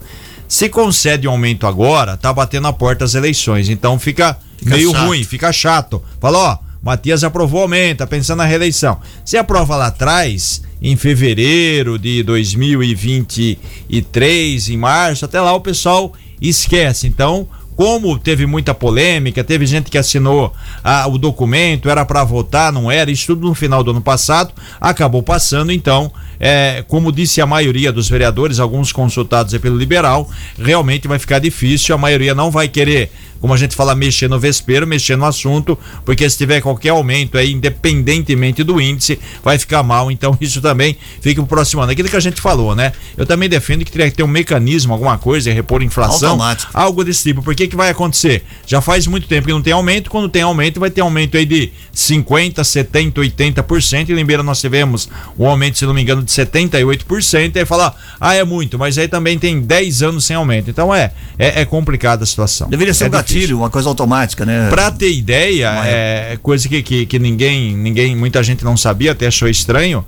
Se 0.48 0.68
concede 0.68 1.27
um 1.27 1.33
aumento 1.33 1.66
agora, 1.66 2.16
tá 2.16 2.33
batendo 2.33 2.66
a 2.66 2.72
porta 2.72 3.05
as 3.05 3.14
eleições. 3.14 3.68
Então 3.68 3.98
fica, 3.98 4.37
meio 4.64 4.92
chato. 4.92 5.07
ruim, 5.07 5.25
fica 5.25 5.53
chato. 5.53 6.03
Fala, 6.20 6.38
ó, 6.38 6.59
Matias 6.83 7.23
aprovou 7.23 7.62
aumento, 7.62 7.99
tá 7.99 8.07
pensando 8.07 8.38
na 8.38 8.45
reeleição. 8.45 8.99
Se 9.25 9.37
aprova 9.37 9.77
lá 9.77 9.87
atrás, 9.87 10.62
em 10.81 10.97
fevereiro 10.97 11.97
de 11.99 12.25
2023, 12.25 14.68
em 14.68 14.77
março, 14.77 15.25
até 15.25 15.40
lá 15.40 15.55
o 15.55 15.61
pessoal 15.61 16.12
esquece. 16.40 17.07
Então, 17.07 17.47
como 17.77 18.18
teve 18.18 18.47
muita 18.47 18.75
polêmica, 18.75 19.42
teve 19.42 19.64
gente 19.64 19.90
que 19.90 19.97
assinou 19.97 20.53
ah, 20.85 21.07
o 21.09 21.16
documento, 21.16 21.88
era 21.88 22.05
para 22.05 22.23
votar, 22.23 22.73
não 22.73 22.90
era, 22.90 23.11
isso 23.11 23.29
tudo 23.29 23.47
no 23.47 23.55
final 23.55 23.83
do 23.83 23.92
ano 23.92 24.03
passado, 24.03 24.53
acabou 24.81 25.23
passando, 25.23 25.73
então, 25.73 26.12
é, 26.38 26.85
como 26.87 27.11
disse 27.11 27.40
a 27.40 27.47
maioria 27.47 27.90
dos 27.90 28.09
vereadores, 28.09 28.61
alguns 28.61 28.92
consultados 28.92 29.57
pelo 29.59 29.77
liberal, 29.77 30.29
realmente 30.59 31.09
vai 31.09 31.18
ficar 31.18 31.38
difícil, 31.38 31.95
a 31.95 31.99
maioria 31.99 32.35
não 32.35 32.51
vai 32.51 32.68
querer, 32.68 33.11
como 33.43 33.53
a 33.53 33.57
gente 33.57 33.75
fala, 33.75 33.93
mexer 33.97 34.29
no 34.29 34.39
vespeiro, 34.39 34.87
mexer 34.87 35.17
no 35.17 35.27
assunto, 35.27 35.77
porque 36.05 36.31
se 36.31 36.39
tiver 36.39 36.61
qualquer 36.61 36.91
aumento 36.91 37.37
aí, 37.37 37.51
independentemente 37.51 38.63
do 38.63 38.81
índice, 38.81 39.19
vai 39.43 39.59
ficar 39.59 39.83
mal, 39.83 40.13
então 40.13 40.39
isso 40.41 40.61
também 40.61 40.97
fica 41.21 41.43
pro 41.43 41.49
próximo 41.49 41.83
ano. 41.83 41.91
Aquilo 41.91 42.09
que 42.09 42.15
a 42.15 42.21
gente 42.21 42.41
falou, 42.41 42.77
né? 42.77 42.93
Eu 43.17 43.27
também 43.27 43.49
defendo 43.49 43.85
que 43.85 43.91
teria 43.91 44.09
que 44.09 44.17
ter 44.17 44.23
um 44.23 44.29
mecanismo, 44.29 44.93
alguma 44.93 45.19
coisa, 45.19 45.53
repor 45.53 45.83
inflação, 45.83 46.31
Automático. 46.31 46.71
algo 46.73 47.03
desse 47.03 47.25
tipo. 47.25 47.43
Porque 47.43 47.67
que 47.67 47.75
vai 47.75 47.91
acontecer? 47.91 48.45
Já 48.65 48.81
faz 48.81 49.09
muito 49.09 49.27
tempo 49.27 49.49
que 49.49 49.53
não 49.53 49.61
tem 49.61 49.73
aumento, 49.73 50.09
quando 50.09 50.29
tem 50.29 50.43
aumento, 50.43 50.79
vai 50.79 50.91
ter 50.91 51.01
aumento 51.01 51.37
aí 51.37 51.45
de 51.45 51.73
50, 51.93 52.63
70, 52.63 53.21
80%. 53.21 54.09
E 54.09 54.15
lembra, 54.15 54.41
nós 54.45 54.61
tivemos 54.61 55.09
um 55.37 55.49
aumento, 55.49 55.79
se 55.79 55.85
não 55.85 55.93
me 55.93 56.01
engano, 56.01 56.23
de 56.23 56.31
78%. 56.31 57.57
Aí 57.57 57.65
falar, 57.65 57.93
ah, 58.21 58.35
é 58.35 58.45
muito, 58.45 58.79
mas 58.79 58.97
aí 58.99 59.09
também 59.09 59.37
tem 59.37 59.61
10 59.61 60.03
anos 60.05 60.25
sem 60.25 60.37
aumento. 60.37 60.71
Então 60.71 60.95
é, 60.95 61.11
é, 61.37 61.63
é 61.63 61.65
complicada 61.65 62.23
a 62.23 62.27
situação. 62.27 62.71
Deveria 62.71 62.95
ser 62.95 63.05
é 63.05 63.09
um 63.09 63.11
difícil. 63.11 63.32
Gatilho, 63.33 63.59
uma 63.59 63.71
coisa 63.71 63.88
automática, 63.88 64.45
né? 64.45 64.68
Pra 64.71 64.90
ter 64.90 65.12
ideia, 65.12 65.73
é 65.85 66.38
coisa 66.42 66.68
que, 66.68 66.83
que, 66.83 67.07
que 67.07 67.18
ninguém, 67.18 67.77
ninguém, 67.77 68.14
muita 68.16 68.42
gente 68.42 68.64
não 68.64 68.77
sabia, 68.77 69.12
até 69.12 69.27
achou 69.27 69.49
estranho. 69.49 70.05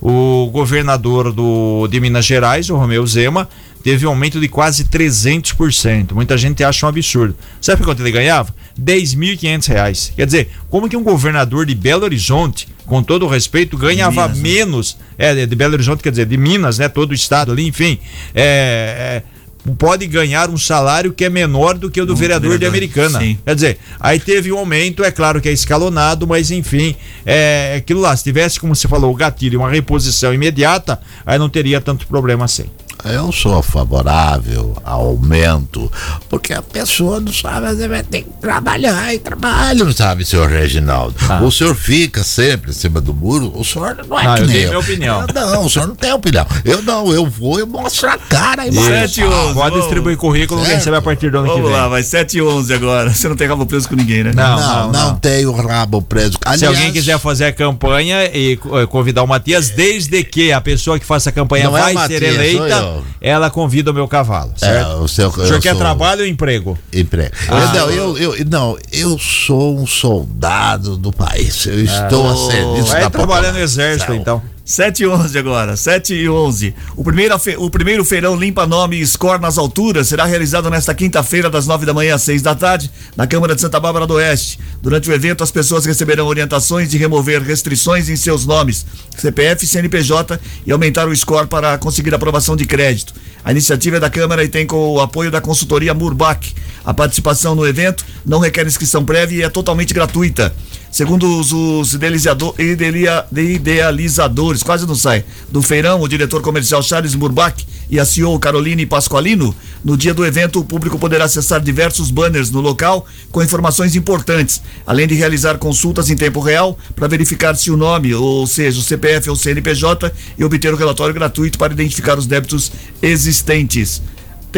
O 0.00 0.48
governador 0.52 1.32
do, 1.32 1.88
de 1.88 1.98
Minas 1.98 2.24
Gerais, 2.24 2.70
o 2.70 2.76
Romeu 2.76 3.04
Zema, 3.04 3.48
teve 3.82 4.06
um 4.06 4.10
aumento 4.10 4.40
de 4.40 4.48
quase 4.48 4.84
300%. 4.84 6.12
Muita 6.12 6.36
gente 6.36 6.62
acha 6.62 6.86
um 6.86 6.88
absurdo. 6.88 7.34
Sabe 7.60 7.82
quanto 7.82 8.02
ele 8.02 8.12
ganhava? 8.12 8.54
10.500 8.80 9.68
reais. 9.68 10.12
Quer 10.14 10.26
dizer, 10.26 10.50
como 10.70 10.88
que 10.88 10.96
um 10.96 11.02
governador 11.02 11.66
de 11.66 11.74
Belo 11.74 12.04
Horizonte, 12.04 12.68
com 12.86 13.02
todo 13.02 13.26
o 13.26 13.28
respeito, 13.28 13.76
ganhava 13.76 14.28
Minas, 14.28 14.36
né? 14.36 14.42
menos, 14.42 14.98
é, 15.18 15.46
de 15.46 15.56
Belo 15.56 15.74
Horizonte, 15.74 16.02
quer 16.02 16.10
dizer, 16.10 16.26
de 16.26 16.36
Minas, 16.36 16.78
né, 16.78 16.88
todo 16.88 17.10
o 17.10 17.14
estado 17.14 17.50
ali, 17.50 17.66
enfim, 17.66 17.98
é, 18.34 19.22
é, 19.24 19.37
pode 19.68 20.06
ganhar 20.06 20.50
um 20.50 20.56
salário 20.56 21.12
que 21.12 21.24
é 21.24 21.30
menor 21.30 21.76
do 21.76 21.90
que 21.90 22.00
o 22.00 22.06
do 22.06 22.12
Um 22.12 22.16
vereador, 22.16 22.52
de 22.52 22.58
vereador, 22.58 22.76
Americana. 22.76 23.18
sim. 23.20 23.38
Quer 23.44 23.54
dizer, 23.54 23.78
aí 24.00 24.18
teve 24.20 24.52
um 24.52 24.58
aumento, 24.58 25.04
é 25.04 25.10
claro 25.10 25.40
que 25.40 25.48
é 25.48 25.52
escalonado, 25.52 26.26
mas 26.26 26.50
enfim, 26.50 26.94
é 27.24 27.76
aquilo 27.76 28.00
lá. 28.00 28.16
Se 28.16 28.24
tivesse, 28.24 28.58
como 28.60 28.74
você 28.74 28.88
falou, 28.88 29.12
o 29.12 29.16
gatilho, 29.16 29.60
uma 29.60 29.70
reposição 29.70 30.32
imediata, 30.32 31.00
aí 31.24 31.38
não 31.38 31.48
teria 31.48 31.80
tanto 31.80 32.06
problema 32.06 32.44
assim. 32.44 32.66
Eu 33.12 33.32
sou 33.32 33.62
favorável 33.62 34.76
ao 34.84 35.06
aumento, 35.08 35.90
porque 36.28 36.52
a 36.52 36.62
pessoa 36.62 37.20
não 37.20 37.32
sabe, 37.32 37.66
vezes 37.68 37.86
vai 37.88 38.02
ter 38.02 38.22
que 38.22 38.30
trabalhar 38.40 39.14
e 39.14 39.18
trabalha, 39.18 39.84
não 39.84 39.92
sabe, 39.92 40.24
senhor 40.24 40.48
Reginaldo. 40.48 41.14
O 41.42 41.50
senhor 41.50 41.74
fica 41.74 42.22
sempre 42.22 42.70
em 42.70 42.74
cima 42.74 43.00
do 43.00 43.14
muro, 43.14 43.52
o 43.54 43.64
senhor 43.64 43.96
não 44.08 44.18
é 44.18 44.26
Ah, 44.26 44.34
que 44.36 44.42
eu 44.42 44.46
nem 44.46 44.56
eu. 44.58 44.68
minha 44.68 44.78
opinião. 44.78 45.24
Eu 45.28 45.34
não, 45.34 45.64
o 45.66 45.70
senhor 45.70 45.88
não 45.88 45.94
tem 45.94 46.12
opinião. 46.12 46.46
Eu 46.64 46.82
não, 46.82 47.12
eu 47.12 47.26
vou, 47.26 47.58
eu 47.58 47.66
mostro 47.66 48.08
a 48.08 48.18
cara 48.18 48.66
e. 48.66 48.72
Sete 48.72 49.20
e 49.20 49.24
onze, 49.24 49.54
Pode 49.54 49.70
vamos. 49.70 49.80
distribuir 49.80 50.16
currículo, 50.16 50.60
quem 50.60 50.70
Certo. 50.70 50.84
sabe 50.84 50.96
a 50.96 51.02
partir 51.02 51.30
do 51.30 51.38
ano 51.38 51.46
que 51.48 51.54
Vamos 51.54 51.70
vem. 51.70 51.78
lá, 51.80 51.88
vai 51.88 52.02
7 52.02 52.38
e 52.38 52.42
11 52.42 52.72
agora. 52.74 53.10
Você 53.14 53.28
não 53.28 53.36
tem 53.36 53.46
rabo 53.48 53.66
preso 53.66 53.88
com 53.88 53.96
ninguém, 53.96 54.24
né? 54.24 54.32
Não, 54.34 54.58
Não, 54.60 54.92
não, 54.92 54.92
não. 55.10 55.14
tenho 55.18 55.52
rabo 55.52 56.00
preso. 56.02 56.32
Se 56.32 56.38
Aliás, 56.44 56.76
alguém 56.76 56.92
quiser 56.92 57.18
fazer 57.18 57.46
a 57.46 57.52
campanha 57.52 58.24
e 58.32 58.58
eh, 58.72 58.86
convidar 58.86 59.22
o 59.22 59.26
Matias, 59.26 59.70
desde 59.70 60.22
que 60.24 60.52
a 60.52 60.60
pessoa 60.60 60.98
que 60.98 61.04
faça 61.04 61.30
a 61.30 61.32
campanha 61.32 61.64
Não 61.68 61.76
é 61.76 61.80
vai 61.80 61.92
ser 61.92 61.94
Matias, 61.94 62.20
sou 62.20 62.28
eleita, 62.28 62.76
eu. 62.76 62.97
Ela 63.20 63.50
convida 63.50 63.90
o 63.90 63.94
meu 63.94 64.06
cavalo, 64.08 64.52
É, 64.56 64.58
certo? 64.58 64.90
o 65.02 65.08
seu, 65.08 65.28
o 65.28 65.32
senhor 65.46 65.60
quer 65.60 65.70
sou- 65.70 65.78
trabalho 65.78 66.20
ou 66.22 66.26
emprego? 66.26 66.78
Emprego. 66.92 67.32
Ah, 67.48 67.76
eu, 67.76 67.86
não, 67.86 67.90
eu, 68.18 68.36
eu, 68.36 68.44
não, 68.46 68.78
eu 68.92 69.18
sou 69.18 69.78
um 69.78 69.86
soldado 69.86 70.96
do 70.96 71.12
país. 71.12 71.66
Eu 71.66 71.82
estou 71.82 72.28
a 72.30 72.36
serviço 72.50 72.88
Vai 72.92 73.00
da 73.02 73.10
trabalhar 73.10 73.48
no 73.52 73.58
população. 73.58 73.60
exército, 73.62 74.12
então. 74.14 74.42
7 74.68 75.02
e 75.02 75.06
11 75.06 75.38
agora, 75.38 75.78
7 75.78 76.12
e 76.12 76.28
11. 76.28 76.74
O 76.94 77.02
primeiro, 77.02 77.34
o 77.56 77.70
primeiro 77.70 78.04
feirão 78.04 78.36
Limpa 78.36 78.66
Nome 78.66 79.00
e 79.00 79.06
Score 79.06 79.40
nas 79.40 79.56
Alturas 79.56 80.08
será 80.08 80.26
realizado 80.26 80.68
nesta 80.68 80.94
quinta-feira, 80.94 81.48
das 81.48 81.66
9 81.66 81.86
da 81.86 81.94
manhã 81.94 82.14
às 82.14 82.20
6 82.20 82.42
da 82.42 82.54
tarde, 82.54 82.90
na 83.16 83.26
Câmara 83.26 83.54
de 83.54 83.62
Santa 83.62 83.80
Bárbara 83.80 84.06
do 84.06 84.12
Oeste. 84.16 84.60
Durante 84.82 85.08
o 85.08 85.14
evento, 85.14 85.42
as 85.42 85.50
pessoas 85.50 85.86
receberão 85.86 86.26
orientações 86.26 86.90
de 86.90 86.98
remover 86.98 87.42
restrições 87.42 88.10
em 88.10 88.16
seus 88.16 88.44
nomes, 88.44 88.84
CPF 89.16 89.64
e 89.64 89.68
CNPJ, 89.68 90.38
e 90.66 90.70
aumentar 90.70 91.08
o 91.08 91.16
score 91.16 91.46
para 91.46 91.78
conseguir 91.78 92.12
aprovação 92.12 92.54
de 92.54 92.66
crédito. 92.66 93.14
A 93.42 93.52
iniciativa 93.52 93.96
é 93.96 94.00
da 94.00 94.10
Câmara 94.10 94.44
e 94.44 94.48
tem 94.48 94.66
com 94.66 94.92
o 94.92 95.00
apoio 95.00 95.30
da 95.30 95.40
consultoria 95.40 95.94
Murbach. 95.94 96.54
A 96.84 96.92
participação 96.92 97.54
no 97.54 97.66
evento 97.66 98.04
não 98.22 98.38
requer 98.38 98.66
inscrição 98.66 99.02
prévia 99.02 99.38
e 99.38 99.42
é 99.42 99.48
totalmente 99.48 99.94
gratuita. 99.94 100.54
Segundo 100.90 101.38
os, 101.38 101.52
os 101.52 101.92
idealizadores, 101.94 104.62
quase 104.62 104.86
não 104.86 104.94
sai, 104.94 105.22
do 105.50 105.60
feirão, 105.60 106.00
o 106.00 106.08
diretor 106.08 106.40
comercial 106.40 106.82
Charles 106.82 107.14
Murbach 107.14 107.54
e 107.90 108.00
a 108.00 108.04
CEO 108.04 108.38
Caroline 108.38 108.86
Pasqualino, 108.86 109.54
no 109.84 109.96
dia 109.96 110.14
do 110.14 110.24
evento 110.24 110.60
o 110.60 110.64
público 110.64 110.98
poderá 110.98 111.24
acessar 111.24 111.60
diversos 111.60 112.10
banners 112.10 112.50
no 112.50 112.60
local 112.60 113.06
com 113.30 113.42
informações 113.42 113.96
importantes, 113.96 114.62
além 114.86 115.06
de 115.06 115.14
realizar 115.14 115.58
consultas 115.58 116.10
em 116.10 116.16
tempo 116.16 116.40
real 116.40 116.78
para 116.94 117.06
verificar 117.06 117.54
se 117.54 117.70
o 117.70 117.76
nome, 117.76 118.14
ou 118.14 118.46
seja, 118.46 118.78
o 118.78 118.82
CPF 118.82 119.30
ou 119.30 119.36
CNPJ, 119.36 120.12
e 120.38 120.44
obter 120.44 120.72
o 120.72 120.76
relatório 120.76 121.14
gratuito 121.14 121.58
para 121.58 121.72
identificar 121.72 122.18
os 122.18 122.26
débitos 122.26 122.72
existentes. 123.02 124.02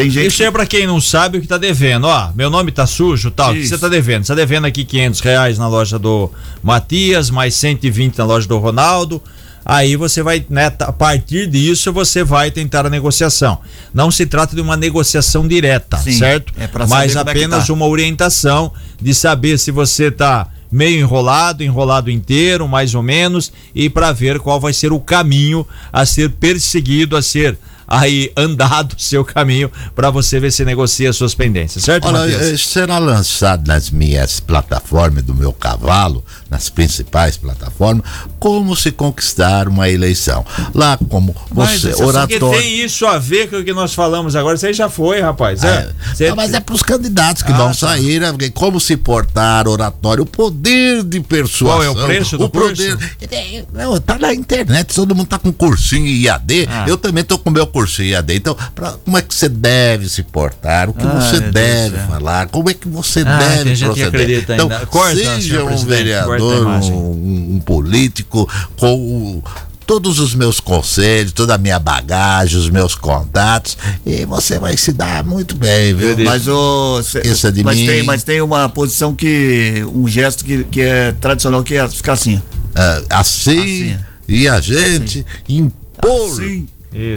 Tem 0.01 0.09
gente 0.11 0.27
Isso 0.27 0.43
é 0.43 0.51
pra 0.51 0.65
quem 0.65 0.85
não 0.87 0.99
sabe 1.01 1.37
o 1.37 1.41
que 1.41 1.47
tá 1.47 1.57
devendo. 1.57 2.05
Ó, 2.05 2.29
meu 2.35 2.49
nome 2.49 2.71
tá 2.71 2.85
sujo, 2.87 3.31
tal. 3.31 3.51
O 3.51 3.53
que 3.53 3.67
você 3.67 3.77
tá 3.77 3.87
devendo? 3.87 4.23
Você 4.23 4.29
tá 4.33 4.35
devendo 4.35 4.65
aqui 4.65 4.83
500 4.85 5.19
reais 5.21 5.57
na 5.57 5.67
loja 5.67 5.97
do 5.99 6.29
Matias, 6.63 7.29
mais 7.29 7.55
120 7.55 8.17
na 8.17 8.25
loja 8.25 8.47
do 8.47 8.57
Ronaldo. 8.57 9.21
Aí 9.63 9.95
você 9.95 10.23
vai, 10.23 10.43
né, 10.49 10.71
tá- 10.71 10.85
a 10.85 10.91
partir 10.91 11.45
disso 11.47 11.93
você 11.93 12.23
vai 12.23 12.49
tentar 12.49 12.85
a 12.85 12.89
negociação. 12.89 13.59
Não 13.93 14.09
se 14.09 14.25
trata 14.25 14.55
de 14.55 14.61
uma 14.61 14.75
negociação 14.75 15.47
direta, 15.47 15.97
Sim, 15.97 16.13
certo? 16.13 16.51
é 16.57 16.65
pra 16.65 16.87
Mas 16.87 17.15
é 17.15 17.19
apenas 17.19 17.67
tá. 17.67 17.73
uma 17.73 17.85
orientação 17.85 18.71
de 18.99 19.13
saber 19.13 19.59
se 19.59 19.69
você 19.69 20.09
tá 20.09 20.47
meio 20.71 20.99
enrolado, 20.99 21.63
enrolado 21.63 22.09
inteiro, 22.09 22.67
mais 22.67 22.95
ou 22.95 23.03
menos, 23.03 23.51
e 23.75 23.87
para 23.89 24.11
ver 24.11 24.39
qual 24.39 24.59
vai 24.59 24.73
ser 24.73 24.91
o 24.91 24.99
caminho 24.99 25.67
a 25.93 26.05
ser 26.07 26.31
perseguido, 26.31 27.15
a 27.15 27.21
ser 27.21 27.55
aí 27.91 28.31
andado 28.37 28.93
o 28.97 29.01
seu 29.01 29.23
caminho 29.25 29.69
para 29.93 30.09
você 30.09 30.39
ver 30.39 30.51
se 30.51 30.63
negocia 30.63 31.11
suas 31.11 31.35
pendências, 31.35 31.83
certo, 31.83 32.07
Olha, 32.07 32.31
eh, 32.31 32.57
será 32.57 32.97
lançado 32.97 33.67
nas 33.67 33.89
minhas 33.89 34.39
plataformas 34.39 35.23
do 35.23 35.33
meu 35.33 35.51
cavalo, 35.51 36.23
nas 36.51 36.69
principais 36.69 37.37
plataformas, 37.37 38.05
como 38.37 38.75
se 38.75 38.91
conquistar 38.91 39.69
uma 39.69 39.89
eleição. 39.89 40.45
Lá 40.75 40.97
como 41.09 41.33
Mas 41.55 41.79
você, 41.81 41.87
Porque 41.91 42.03
oratório. 42.03 42.59
tem 42.59 42.83
isso 42.83 43.05
a 43.07 43.17
ver 43.17 43.49
com 43.49 43.55
o 43.55 43.63
que 43.63 43.71
nós 43.73 43.93
falamos 43.93 44.35
agora. 44.35 44.55
Isso 44.57 44.65
aí 44.67 44.73
já 44.73 44.89
foi, 44.89 45.21
rapaz. 45.21 45.63
É. 45.63 45.71
É, 45.71 46.15
Cê- 46.15 46.27
não, 46.29 46.35
mas 46.35 46.53
é 46.53 46.59
para 46.59 46.75
os 46.75 46.83
candidatos 46.83 47.41
que 47.41 47.53
Ah, 47.53 47.57
vão 47.57 47.67
tá. 47.69 47.73
sair, 47.73 48.19
né? 48.19 48.29
Porque 48.31 48.49
como 48.49 48.81
se 48.81 48.97
portar, 48.97 49.65
oratório, 49.65 50.23
o 50.23 50.25
poder 50.25 51.03
de 51.03 51.21
persuasão. 51.21 51.77
Qual 51.77 51.83
é 51.83 51.89
o 51.89 52.05
preço 52.05 52.37
do 52.37 52.45
o 52.45 52.49
poder, 52.49 52.97
É, 53.31 53.63
Não, 53.73 53.97
tá 54.01 54.17
na 54.19 54.33
internet, 54.33 54.93
todo 54.93 55.15
mundo 55.15 55.27
tá 55.27 55.39
com 55.39 55.53
cursinho 55.53 56.05
IAD. 56.05 56.67
Ah. 56.69 56.85
Eu 56.85 56.97
também 56.97 57.23
tô 57.23 57.39
com 57.39 57.49
meu 57.49 57.65
cursinho 57.65 58.09
IAD. 58.09 58.35
Então, 58.35 58.57
pra- 58.75 58.95
como 59.05 59.17
é 59.17 59.21
que 59.21 59.33
você 59.33 59.47
deve 59.47 60.09
se 60.09 60.21
portar? 60.23 60.89
O 60.89 60.93
que 60.93 61.05
Ai, 61.07 61.21
você 61.21 61.39
Deus 61.39 61.53
deve 61.53 61.95
céu. 61.97 62.07
falar? 62.07 62.47
Como 62.49 62.69
é 62.69 62.73
que 62.73 62.89
você 62.89 63.21
Ah, 63.25 63.37
deve 63.37 63.77
proceder? 63.85 64.39
então, 64.43 64.69
ainda. 64.69 64.85
Corta, 64.87 65.15
seja 65.15 65.63
um 65.63 65.67
presidente, 65.67 66.13
a 66.13 66.25
vereador, 66.49 66.91
um, 66.93 67.55
um 67.55 67.59
político 67.59 68.49
com 68.77 68.93
o- 68.95 69.43
todos 69.85 70.19
os 70.19 70.33
meus 70.33 70.59
conselhos, 70.61 71.33
toda 71.33 71.55
a 71.55 71.57
minha 71.57 71.77
bagagem, 71.77 72.57
os 72.57 72.69
meus 72.69 72.95
contatos, 72.95 73.77
e 74.05 74.23
você 74.25 74.57
vai 74.57 74.77
se 74.77 74.93
dar 74.93 75.21
muito 75.23 75.53
bem, 75.55 75.93
viu? 75.93 76.17
Mas 76.23 76.47
o. 76.47 77.01
cê- 77.03 77.51
de 77.51 77.63
mas, 77.63 77.77
mim. 77.77 77.85
Tem, 77.85 78.03
mas 78.03 78.23
tem 78.23 78.41
uma 78.41 78.69
posição 78.69 79.13
que. 79.13 79.83
Um 79.93 80.07
gesto 80.07 80.45
que, 80.45 80.63
que 80.65 80.81
é 80.81 81.11
tradicional, 81.13 81.61
que 81.63 81.75
é 81.75 81.87
ficar 81.89 82.13
assim. 82.13 82.41
Ah, 82.73 83.01
assim, 83.19 83.91
Assim. 83.91 83.97
e 84.29 84.47
a 84.47 84.61
gente 84.61 85.25
impor 85.49 86.31
Assim. 86.31 86.67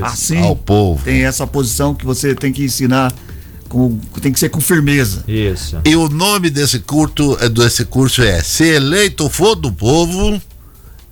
Assim. 0.03 0.43
ao 0.43 0.57
povo. 0.57 1.01
Tem 1.05 1.25
essa 1.25 1.47
posição 1.47 1.95
que 1.95 2.05
você 2.05 2.35
tem 2.35 2.53
que 2.53 2.65
ensinar. 2.65 3.13
Com, 3.75 3.99
tem 4.23 4.33
que 4.33 4.39
ser 4.39 4.51
com 4.51 4.61
firmeza. 4.61 5.25
Isso. 5.27 5.81
E 5.85 5.97
o 5.97 6.09
nome 6.09 6.49
desse 6.49 6.79
curso, 6.79 7.37
eh, 7.41 7.49
desse 7.49 7.85
curso 7.85 8.23
é 8.23 8.41
Se 8.41 8.63
eleito 8.65 9.29
for 9.29 9.57
do 9.57 9.73
povo, 9.73 10.41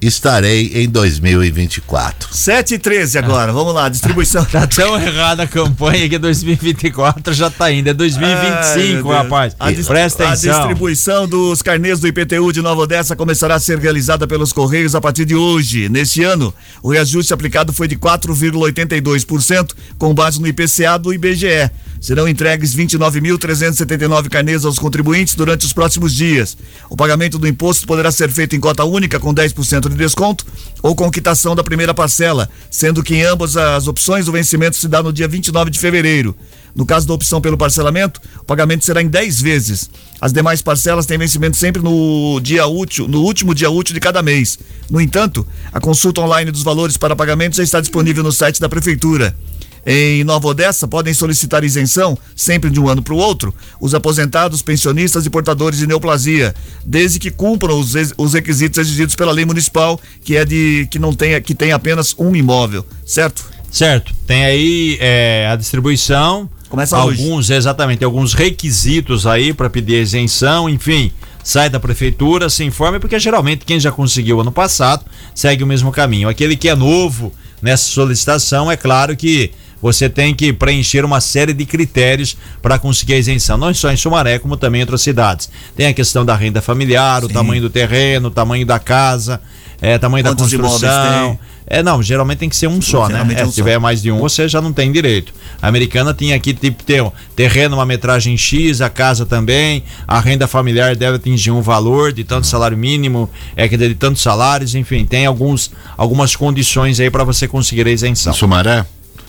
estarei 0.03 0.73
em 0.75 0.89
2024. 0.89 2.35
7 2.35 2.75
e 2.75 2.79
13 2.79 3.19
agora, 3.19 3.53
vamos 3.53 3.73
lá, 3.75 3.89
distribuição. 3.89 4.43
Tá 4.53 4.67
tão 4.67 5.01
errada 5.01 5.45
a 5.45 5.47
campanha 5.47 6.09
que 6.09 6.19
2024 6.19 7.33
já 7.33 7.49
tá 7.49 7.71
indo. 7.73 7.87
É 7.89 7.91
Ai, 7.91 7.95
2025, 7.95 8.85
meu 8.93 9.03
Deus. 9.05 9.15
rapaz. 9.17 9.57
A, 9.59 9.73
Presta 9.73 10.25
a 10.25 10.33
atenção. 10.33 10.59
distribuição 10.59 11.29
dos 11.29 11.63
carnês 11.63 12.01
do 12.01 12.09
IPTU 12.09 12.53
de 12.53 12.61
Nova 12.61 12.83
Odessa 12.83 13.17
começará 13.17 13.55
a 13.55 13.61
ser 13.61 13.79
realizada 13.79 14.27
pelos 14.27 14.53
Correios 14.53 14.95
a 14.95 15.01
partir 15.01 15.25
de 15.25 15.35
hoje. 15.35 15.89
Neste 15.89 16.23
ano, 16.23 16.53
o 16.83 16.91
reajuste 16.91 17.33
aplicado 17.33 17.73
foi 17.73 17.89
de 17.89 17.97
4,82%, 17.97 19.71
com 19.99 20.13
base 20.15 20.41
no 20.41 20.47
IPCA 20.47 20.99
do 20.99 21.15
IBGE. 21.15 21.71
Serão 22.01 22.29
entregues 22.29 22.75
29.379 22.75 24.29
carnês 24.29 24.65
aos 24.65 24.79
contribuintes 24.79 25.35
durante 25.37 25.65
os 25.65 25.73
próximos 25.73 26.13
dias. 26.13 26.57
O 26.91 26.97
pagamento 26.97 27.39
do 27.39 27.47
imposto 27.47 27.87
poderá 27.87 28.11
ser 28.11 28.29
feito 28.31 28.57
em 28.57 28.61
cota 28.61 28.85
única, 28.85 29.21
com 29.21 29.33
10% 29.33 29.89
de 29.93 29.99
desconto, 29.99 30.45
ou 30.83 30.95
com 30.95 31.11
quitação 31.11 31.55
da 31.55 31.63
primeira 31.63 31.95
parcela, 31.95 32.49
sendo 32.71 33.03
que 33.03 33.15
em 33.15 33.23
ambas 33.23 33.57
as 33.57 33.87
opções 33.87 34.29
o 34.29 34.33
vencimento 34.33 34.77
se 34.77 34.89
dá 34.89 35.03
no 35.03 35.13
dia 35.13 35.29
29 35.29 35.71
de 35.71 35.79
fevereiro. 35.79 36.37
No 36.75 36.87
caso 36.87 37.07
da 37.07 37.15
opção 37.15 37.41
pelo 37.41 37.57
parcelamento, 37.57 38.21
o 38.41 38.45
pagamento 38.45 38.85
será 38.85 39.03
em 39.03 39.09
10 39.09 39.41
vezes. 39.43 39.91
As 40.21 40.33
demais 40.33 40.63
parcelas 40.63 41.05
têm 41.05 41.19
vencimento 41.19 41.57
sempre 41.57 41.83
no 41.83 42.41
dia 42.41 42.67
útil, 42.67 43.07
no 43.07 43.23
último 43.23 43.55
dia 43.55 43.71
útil 43.71 43.95
de 43.95 44.01
cada 44.01 44.23
mês. 44.23 44.59
No 44.91 45.01
entanto, 45.01 45.47
a 45.73 45.81
consulta 45.81 46.23
online 46.23 46.51
dos 46.51 46.63
valores 46.63 46.97
para 46.97 47.15
pagamento 47.15 47.57
já 47.57 47.63
está 47.63 47.81
disponível 47.81 48.25
no 48.25 48.33
site 48.33 48.61
da 48.61 48.69
prefeitura. 48.69 49.37
Em 49.85 50.23
Nova 50.23 50.49
Odessa, 50.49 50.87
podem 50.87 51.13
solicitar 51.13 51.65
isenção, 51.65 52.17
sempre 52.37 52.71
de 52.71 52.79
um 52.79 52.89
ano 52.89 53.03
para 53.03 53.15
o 53.15 53.17
outro, 53.17 53.53
os 53.81 53.95
aposentados, 53.95 54.63
pensionistas 54.63 55.27
e 55.27 55.31
portadores 55.31 55.79
de 55.79 55.87
neoplasia, 55.87 56.55
desde 56.85 57.19
que 57.19 57.31
cumpram 57.31 57.79
os, 57.79 57.95
os 58.17 58.35
requisitos 58.35 58.79
exigidos 58.79 59.17
pela 59.17 59.33
lei 59.33 59.45
municipal, 59.45 60.01
que 60.23 60.37
é 60.37 60.45
de 60.45 60.87
que 60.91 60.99
não 60.99 61.13
tenha 61.13 61.41
que 61.41 61.55
tem 61.55 61.73
apenas 61.73 62.15
um 62.17 62.35
imóvel, 62.37 62.87
certo? 63.05 63.53
Certo. 63.73 64.15
Tem 64.27 64.45
aí 64.45 64.99
é, 65.01 65.49
a 65.51 65.57
distribuição. 65.57 66.49
Começa 66.69 67.03
hoje. 67.03 67.23
alguns, 67.23 67.51
exatamente, 67.51 68.05
alguns 68.05 68.35
requisitos 68.35 69.27
aí 69.27 69.53
para 69.53 69.69
pedir 69.69 70.03
isenção, 70.03 70.69
enfim. 70.69 71.11
Sai 71.43 71.69
da 71.69 71.81
prefeitura, 71.81 72.49
se 72.49 72.63
informe, 72.63 73.01
porque 73.01 73.19
geralmente 73.19 73.65
quem 73.65 73.81
já 73.81 73.91
conseguiu 73.91 74.41
ano 74.41 74.53
passado 74.53 75.05
segue 75.35 75.65
o 75.65 75.67
mesmo 75.67 75.91
caminho. 75.91 76.29
Aquele 76.29 76.57
que 76.57 76.69
é 76.69 76.75
novo 76.75 77.33
nessa 77.61 77.85
solicitação, 77.85 78.71
é 78.71 78.77
claro 78.77 79.17
que 79.17 79.51
você 79.83 80.09
tem 80.09 80.33
que 80.35 80.53
preencher 80.53 81.05
uma 81.05 81.21
série 81.21 81.53
de 81.53 81.67
critérios 81.67 82.37
para 82.63 82.79
conseguir 82.79 83.15
a 83.15 83.19
isenção, 83.19 83.59
não 83.59 83.75
só 83.75 83.91
em 83.93 83.97
Sumaré, 83.97 84.39
como 84.39 84.57
também 84.57 84.81
em 84.81 84.85
outras 84.85 85.03
cidades. 85.03 85.51
Tem 85.77 85.87
a 85.89 85.93
questão 85.93 86.25
da 86.25 86.37
renda 86.37 86.63
familiar, 86.63 87.25
o 87.25 87.27
Sim. 87.27 87.35
tamanho 87.35 87.61
do 87.61 87.69
terreno, 87.69 88.29
o 88.29 88.31
tamanho 88.31 88.65
da 88.65 88.79
casa, 88.79 89.41
é, 89.81 89.99
tamanho 89.99 90.25
Quantos 90.25 90.51
da 90.53 90.59
construção. 90.59 91.39
É, 91.67 91.83
não, 91.83 92.03
geralmente 92.03 92.39
tem 92.39 92.49
que 92.49 92.57
ser 92.57 92.67
um 92.67 92.83
só, 92.83 93.09
né? 93.09 93.15
Geralmente 93.15 93.39
É, 93.39 93.43
é 93.43 93.45
um 93.45 93.49
se 93.49 93.55
só. 93.57 93.63
tiver 93.63 93.79
mais 93.79 94.03
de 94.03 94.11
um, 94.11 94.19
você 94.19 94.49
já 94.49 94.61
não 94.61 94.73
tem 94.73 94.93
direito. 94.93 95.33
A 95.61 95.69
americana 95.69 96.13
tinha 96.13 96.37
aqui, 96.37 96.53
tipo, 96.53 96.83
ter 96.83 97.03
um 97.03 97.11
terreno, 97.35 97.77
uma 97.77 97.87
metragem 97.87 98.37
X, 98.37 98.81
a 98.81 98.91
casa 98.91 99.25
também, 99.25 99.83
a 100.07 100.21
renda 100.21 100.47
familiar 100.47 100.95
deve 100.97 101.17
atingir 101.17 101.51
um 101.51 101.63
valor 101.63 102.13
de 102.13 102.25
tanto 102.25 102.47
salário 102.47 102.77
mínimo, 102.77 103.29
é 103.57 103.69
que 103.69 103.77
de 103.77 103.95
tantos 103.95 104.23
salários, 104.23 104.75
enfim, 104.75 105.05
tem 105.07 105.25
alguns, 105.25 105.71
algumas 105.97 106.37
condições 106.37 107.01
aí 107.01 107.11
para 107.11 107.25
você 107.25 107.49
conseguir 107.49 107.87
a 107.87 107.91
isenção. 107.91 108.33
Sumaré? 108.33 108.85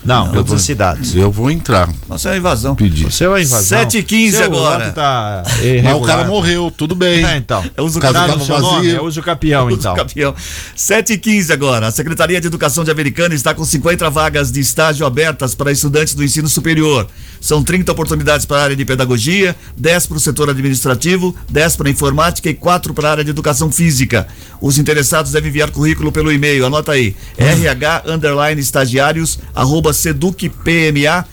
Não, 0.05 0.25
eu 0.27 0.31
todas 0.33 0.47
vou- 0.47 0.55
as 0.57 0.61
cidades. 0.63 1.15
Eu 1.15 1.31
vou 1.31 1.49
entrar. 1.49 1.89
Nossa, 2.09 2.29
é 2.29 2.31
uma 2.33 2.37
invasão. 2.37 2.75
Pedir. 2.75 3.05
Você 3.11 3.27
vai 3.27 3.41
invasão. 3.43 3.79
7 3.79 3.97
e 3.99 4.03
15 4.03 4.37
Seu 4.37 4.45
agora. 4.45 4.85
voto 4.85 4.95
Tá 4.95 5.43
Mas 5.83 5.95
o 5.95 6.01
cara 6.01 6.25
morreu, 6.25 6.71
tudo 6.75 6.93
bem. 6.95 7.23
É, 7.25 7.37
então. 7.37 7.63
É 7.77 7.81
uso 7.81 7.99
Caso 7.99 8.13
Tá 8.13 8.21
tava 8.27 8.35
no 8.35 8.45
seu 8.45 8.59
nome, 8.59 8.87
vazio. 8.87 8.97
é 8.97 9.01
uso 9.01 9.21
capião, 9.21 9.67
Uso 9.67 9.77
então. 9.77 9.95
campeão. 9.95 10.35
7 10.75 11.13
e 11.13 11.17
15 11.17 11.53
agora. 11.53 11.87
A 11.87 11.91
Secretaria 11.91 12.39
de 12.41 12.47
Educação 12.47 12.83
de 12.83 12.91
Americana 12.91 13.33
está 13.33 13.53
com 13.53 13.63
50 13.63 14.09
vagas 14.09 14.51
de 14.51 14.59
estágio 14.59 15.05
abertas 15.05 15.55
para 15.55 15.71
estudantes 15.71 16.13
do 16.13 16.23
ensino 16.23 16.49
superior. 16.49 17.07
São 17.39 17.63
30 17.63 17.91
oportunidades 17.91 18.45
para 18.45 18.57
a 18.57 18.63
área 18.63 18.75
de 18.75 18.85
pedagogia, 18.85 19.55
10 19.77 20.07
para 20.07 20.17
o 20.17 20.19
setor 20.19 20.49
administrativo, 20.49 21.35
10 21.49 21.75
para 21.75 21.87
a 21.87 21.91
informática 21.91 22.49
e 22.49 22.53
4 22.53 22.93
para 22.93 23.07
a 23.07 23.11
área 23.11 23.23
de 23.23 23.29
educação 23.29 23.71
física. 23.71 24.27
Os 24.61 24.77
interessados 24.77 25.31
devem 25.33 25.49
enviar 25.49 25.69
currículo 25.71 26.11
pelo 26.11 26.31
e-mail. 26.31 26.65
Anota 26.65 26.93
aí: 26.93 27.15
rh 27.37 28.09
underline 28.13 28.59
estagiários 28.61 29.39
arroba 29.53 29.92
seducpma 29.93 31.25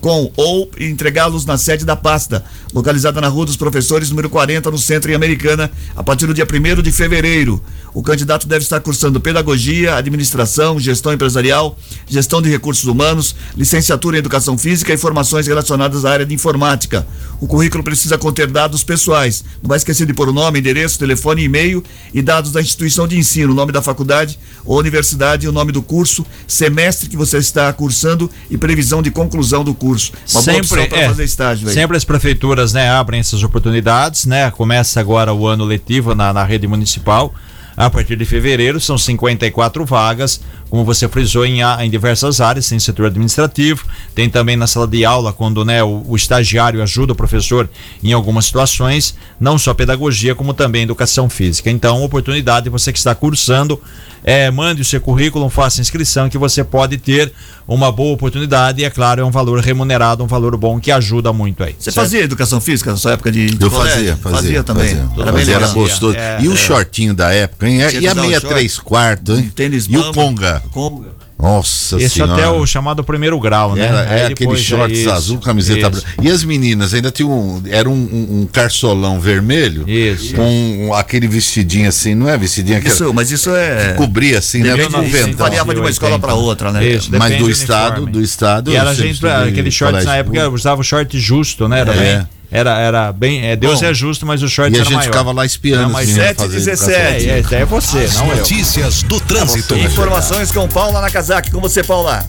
com 0.00 0.30
ou 0.36 0.70
entregá-los 0.78 1.44
na 1.44 1.58
sede 1.58 1.84
da 1.84 1.96
pasta, 1.96 2.44
localizada 2.72 3.20
na 3.20 3.26
Rua 3.26 3.46
dos 3.46 3.56
Professores, 3.56 4.08
número 4.08 4.30
40, 4.30 4.70
no 4.70 4.78
centro 4.78 5.10
em 5.10 5.14
Americana, 5.16 5.68
a 5.96 6.02
partir 6.02 6.28
do 6.28 6.34
dia 6.34 6.46
1 6.46 6.80
de 6.80 6.92
fevereiro. 6.92 7.60
O 7.92 8.00
candidato 8.00 8.46
deve 8.46 8.62
estar 8.62 8.78
cursando 8.80 9.20
pedagogia, 9.20 9.96
administração, 9.96 10.78
gestão 10.78 11.12
empresarial, 11.12 11.76
gestão 12.06 12.40
de 12.40 12.48
recursos 12.48 12.84
humanos, 12.84 13.34
licenciatura 13.56 14.16
em 14.16 14.20
educação 14.20 14.56
física 14.56 14.92
e 14.92 14.96
formações 14.96 15.48
relacionadas 15.48 16.04
à 16.04 16.10
área 16.10 16.26
de 16.26 16.34
informática. 16.34 17.04
O 17.40 17.48
currículo 17.48 17.82
precisa 17.82 18.16
conter 18.16 18.46
dados 18.46 18.84
pessoais. 18.84 19.44
Não 19.60 19.68
vai 19.68 19.78
esquecer 19.78 20.06
de 20.06 20.14
pôr 20.14 20.28
o 20.28 20.32
nome, 20.32 20.60
endereço, 20.60 21.00
telefone, 21.00 21.42
e-mail 21.42 21.82
e 22.12 22.22
dados 22.22 22.52
da 22.52 22.60
instituição 22.60 23.08
de 23.08 23.18
ensino, 23.18 23.52
o 23.52 23.56
nome 23.56 23.72
da 23.72 23.82
faculdade 23.82 24.38
ou 24.64 24.78
universidade, 24.78 25.48
o 25.48 25.52
nome 25.52 25.72
do 25.72 25.82
curso, 25.82 26.24
semestre 26.46 27.08
que 27.08 27.16
você 27.16 27.38
está 27.38 27.72
cursando 27.72 28.30
e 28.50 28.56
previsão 28.56 29.02
de 29.02 29.10
conclusão 29.10 29.63
do 29.64 29.74
curso. 29.74 30.12
Uma 30.32 30.42
para 30.68 30.82
é, 30.82 31.08
fazer 31.08 31.24
estágio 31.24 31.68
aí. 31.68 31.74
Sempre 31.74 31.96
as 31.96 32.04
prefeituras 32.04 32.72
né, 32.72 32.90
abrem 32.90 33.20
essas 33.20 33.42
oportunidades, 33.42 34.26
né? 34.26 34.50
Começa 34.50 35.00
agora 35.00 35.32
o 35.32 35.46
ano 35.46 35.64
letivo 35.64 36.14
na, 36.14 36.32
na 36.32 36.44
rede 36.44 36.66
municipal. 36.66 37.34
A 37.76 37.90
partir 37.90 38.16
de 38.16 38.24
fevereiro 38.24 38.80
são 38.80 38.96
54 38.96 39.84
vagas, 39.84 40.40
como 40.70 40.84
você 40.84 41.08
frisou, 41.08 41.44
em, 41.44 41.60
em 41.62 41.90
diversas 41.90 42.40
áreas, 42.40 42.68
tem 42.68 42.78
setor 42.78 43.06
administrativo, 43.06 43.84
tem 44.14 44.28
também 44.28 44.56
na 44.56 44.66
sala 44.66 44.86
de 44.86 45.04
aula, 45.04 45.32
quando 45.32 45.64
né, 45.64 45.82
o, 45.82 46.04
o 46.06 46.16
estagiário 46.16 46.82
ajuda 46.82 47.12
o 47.12 47.16
professor 47.16 47.68
em 48.02 48.12
algumas 48.12 48.46
situações, 48.46 49.14
não 49.38 49.56
só 49.56 49.72
pedagogia, 49.72 50.34
como 50.34 50.54
também 50.54 50.82
educação 50.82 51.28
física. 51.28 51.70
Então, 51.70 52.02
oportunidade, 52.02 52.68
você 52.68 52.92
que 52.92 52.98
está 52.98 53.14
cursando, 53.14 53.80
é, 54.24 54.50
mande 54.50 54.80
o 54.80 54.84
seu 54.84 55.00
currículo, 55.00 55.48
faça 55.50 55.80
inscrição, 55.80 56.30
que 56.30 56.38
você 56.38 56.64
pode 56.64 56.96
ter 56.96 57.30
uma 57.68 57.92
boa 57.92 58.14
oportunidade 58.14 58.80
e, 58.80 58.84
é 58.84 58.90
claro, 58.90 59.20
é 59.20 59.24
um 59.24 59.30
valor 59.30 59.60
remunerado, 59.60 60.24
um 60.24 60.26
valor 60.26 60.56
bom 60.56 60.80
que 60.80 60.90
ajuda 60.90 61.32
muito 61.32 61.62
aí. 61.62 61.74
Você 61.78 61.90
certo? 61.90 61.96
fazia 61.96 62.20
educação 62.20 62.60
física 62.60 62.90
na 62.90 62.96
sua 62.96 63.12
época 63.12 63.30
de, 63.30 63.46
de 63.46 63.62
Eu 63.62 63.70
colégio? 63.70 64.16
fazia, 64.16 64.16
fazia. 64.16 64.64
também. 64.64 64.88
fazia. 64.88 65.22
Era 65.22 65.32
Fazia, 65.32 65.54
era 65.54 65.68
gostoso. 65.68 66.16
É, 66.16 66.38
e 66.40 66.48
o 66.48 66.54
é. 66.54 66.56
shortinho 66.56 67.14
da 67.14 67.32
época, 67.32 67.63
hein? 67.66 67.80
Tinha 67.88 68.00
E 68.02 68.08
a 68.08 68.14
meia 68.14 68.40
três 68.40 68.78
quartos, 68.78 69.38
hein? 69.38 69.52
Tênis 69.54 69.86
E 69.88 69.96
o 69.96 70.12
conga. 70.12 70.62
Conga. 70.70 71.14
Nossa 71.36 71.96
Esse 72.00 72.10
senhora. 72.14 72.32
até 72.34 72.48
o 72.48 72.64
chamado 72.64 73.02
primeiro 73.04 73.38
grau, 73.40 73.74
né? 73.74 73.84
Era, 73.86 74.00
é 74.04 74.20
aquele 74.26 74.34
depois 74.36 74.60
shorts 74.60 74.98
isso, 75.00 75.10
azul, 75.10 75.38
camiseta 75.40 75.90
branca. 75.90 76.06
E 76.22 76.30
as 76.30 76.42
meninas 76.44 76.94
ainda 76.94 77.10
tinham 77.10 77.30
um, 77.32 77.62
era 77.68 77.90
um, 77.90 77.92
um, 77.92 78.40
um 78.42 78.46
carçolão 78.50 79.20
vermelho 79.20 79.86
Isso. 79.86 80.32
com 80.34 80.42
um- 80.88 80.94
aquele 80.94 81.26
vestidinho 81.26 81.88
assim, 81.88 82.14
não 82.14 82.28
é 82.28 82.38
vestidinho 82.38 82.80
que 82.80 82.88
Isso, 82.88 83.12
mas 83.12 83.30
isso 83.32 83.50
é. 83.54 83.92
cobria 83.94 84.38
assim, 84.38 84.62
né? 84.62 84.74
Depende, 84.76 85.06
isso 85.06 85.16
ventão. 85.26 85.46
variava 85.46 85.74
de 85.74 85.80
uma 85.80 85.90
escola 85.90 86.18
para 86.18 86.34
outra, 86.34 86.70
né? 86.72 86.86
Isso, 86.86 87.10
Mas 87.10 87.20
depende 87.24 87.38
do 87.40 87.44
do 87.46 87.50
estado, 87.50 88.06
do 88.06 88.22
estado. 88.22 88.70
E 88.70 88.76
era 88.76 88.94
gente, 88.94 89.26
aquele 89.26 89.70
shorts 89.72 90.04
na 90.04 90.16
época 90.16 90.48
usava 90.48 90.80
o 90.80 90.84
short 90.84 91.18
justo, 91.18 91.68
né? 91.68 91.80
Era 91.80 91.94
É. 91.94 92.16
bem. 92.18 92.28
Era, 92.54 92.78
era 92.78 93.12
bem. 93.12 93.44
É, 93.44 93.56
Deus 93.56 93.80
Bom, 93.80 93.86
é 93.88 93.92
justo, 93.92 94.24
mas 94.24 94.40
o 94.40 94.48
short 94.48 94.72
E 94.72 94.76
a 94.76 94.78
era 94.78 94.84
gente 94.84 94.94
maior. 94.94 95.10
ficava 95.10 95.32
lá 95.32 95.44
espiando 95.44 95.82
Não, 95.82 95.90
mas 95.90 96.06
meninos 96.06 96.28
7 96.28 96.36
fazer 96.38 96.56
17. 96.56 97.28
É, 97.28 97.60
é 97.60 97.64
você, 97.64 98.06
não 98.14 98.28
eu. 98.30 98.36
Notícias 98.36 99.02
do 99.02 99.20
trânsito. 99.20 99.74
Informações 99.76 100.52
com 100.52 100.68
Paula 100.68 101.00
Nakazaki. 101.00 101.50
Com 101.50 101.60
você, 101.60 101.82
Paula. 101.82 102.24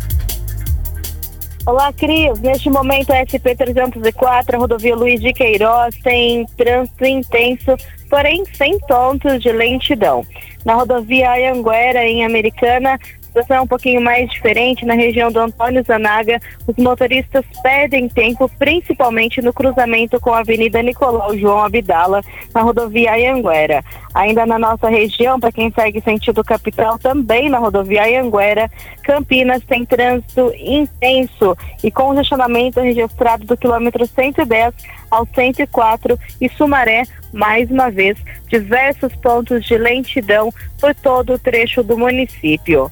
Olá, 1.67 1.93
Cris. 1.93 2.39
Neste 2.39 2.71
momento, 2.71 3.11
a 3.11 3.23
SP-304, 3.23 4.55
a 4.55 4.57
rodovia 4.57 4.95
Luiz 4.95 5.21
de 5.21 5.31
Queiroz, 5.31 5.93
tem 6.03 6.43
trânsito 6.57 7.05
intenso, 7.05 7.75
porém 8.09 8.43
sem 8.57 8.79
pontos 8.79 9.43
de 9.43 9.51
lentidão. 9.51 10.25
Na 10.65 10.73
rodovia 10.73 11.33
Anhanguera, 11.33 12.03
em 12.03 12.25
Americana, 12.25 12.93
a 12.93 12.99
situação 13.35 13.57
é 13.57 13.61
um 13.61 13.67
pouquinho 13.67 14.01
mais 14.01 14.29
diferente. 14.29 14.85
Na 14.85 14.93
região 14.93 15.29
do 15.29 15.39
Antônio 15.39 15.83
Zanaga, 15.83 16.39
os 16.65 16.75
motoristas 16.77 17.43
perdem 17.61 18.07
tempo, 18.07 18.49
principalmente 18.57 19.41
no 19.41 19.51
cruzamento 19.51 20.19
com 20.21 20.33
a 20.33 20.39
Avenida 20.39 20.81
Nicolau 20.81 21.37
João 21.37 21.63
Abdala, 21.63 22.21
na 22.53 22.61
rodovia 22.61 23.13
Anhanguera. 23.13 23.83
Ainda 24.13 24.45
na 24.45 24.57
nossa 24.57 24.87
região, 24.87 25.39
para 25.39 25.51
quem 25.51 25.71
segue 25.71 25.99
sentido 26.01 26.43
capital, 26.43 26.97
também 26.97 27.49
na 27.49 27.57
rodovia 27.57 28.03
Anhanguera, 28.03 28.71
Campinas 29.03 29.61
tem 29.65 29.85
trânsito 29.85 30.53
intenso 30.57 31.57
e 31.83 31.91
congestionamento 31.91 32.79
registrado 32.79 33.45
do 33.45 33.57
quilômetro 33.57 34.07
110 34.07 34.73
ao 35.11 35.27
104 35.33 36.17
e 36.39 36.49
Sumaré, 36.49 37.03
mais 37.33 37.69
uma 37.69 37.91
vez, 37.91 38.17
diversos 38.47 39.13
pontos 39.15 39.65
de 39.65 39.77
lentidão 39.77 40.53
por 40.79 40.95
todo 40.95 41.33
o 41.33 41.39
trecho 41.39 41.83
do 41.83 41.97
município. 41.97 42.89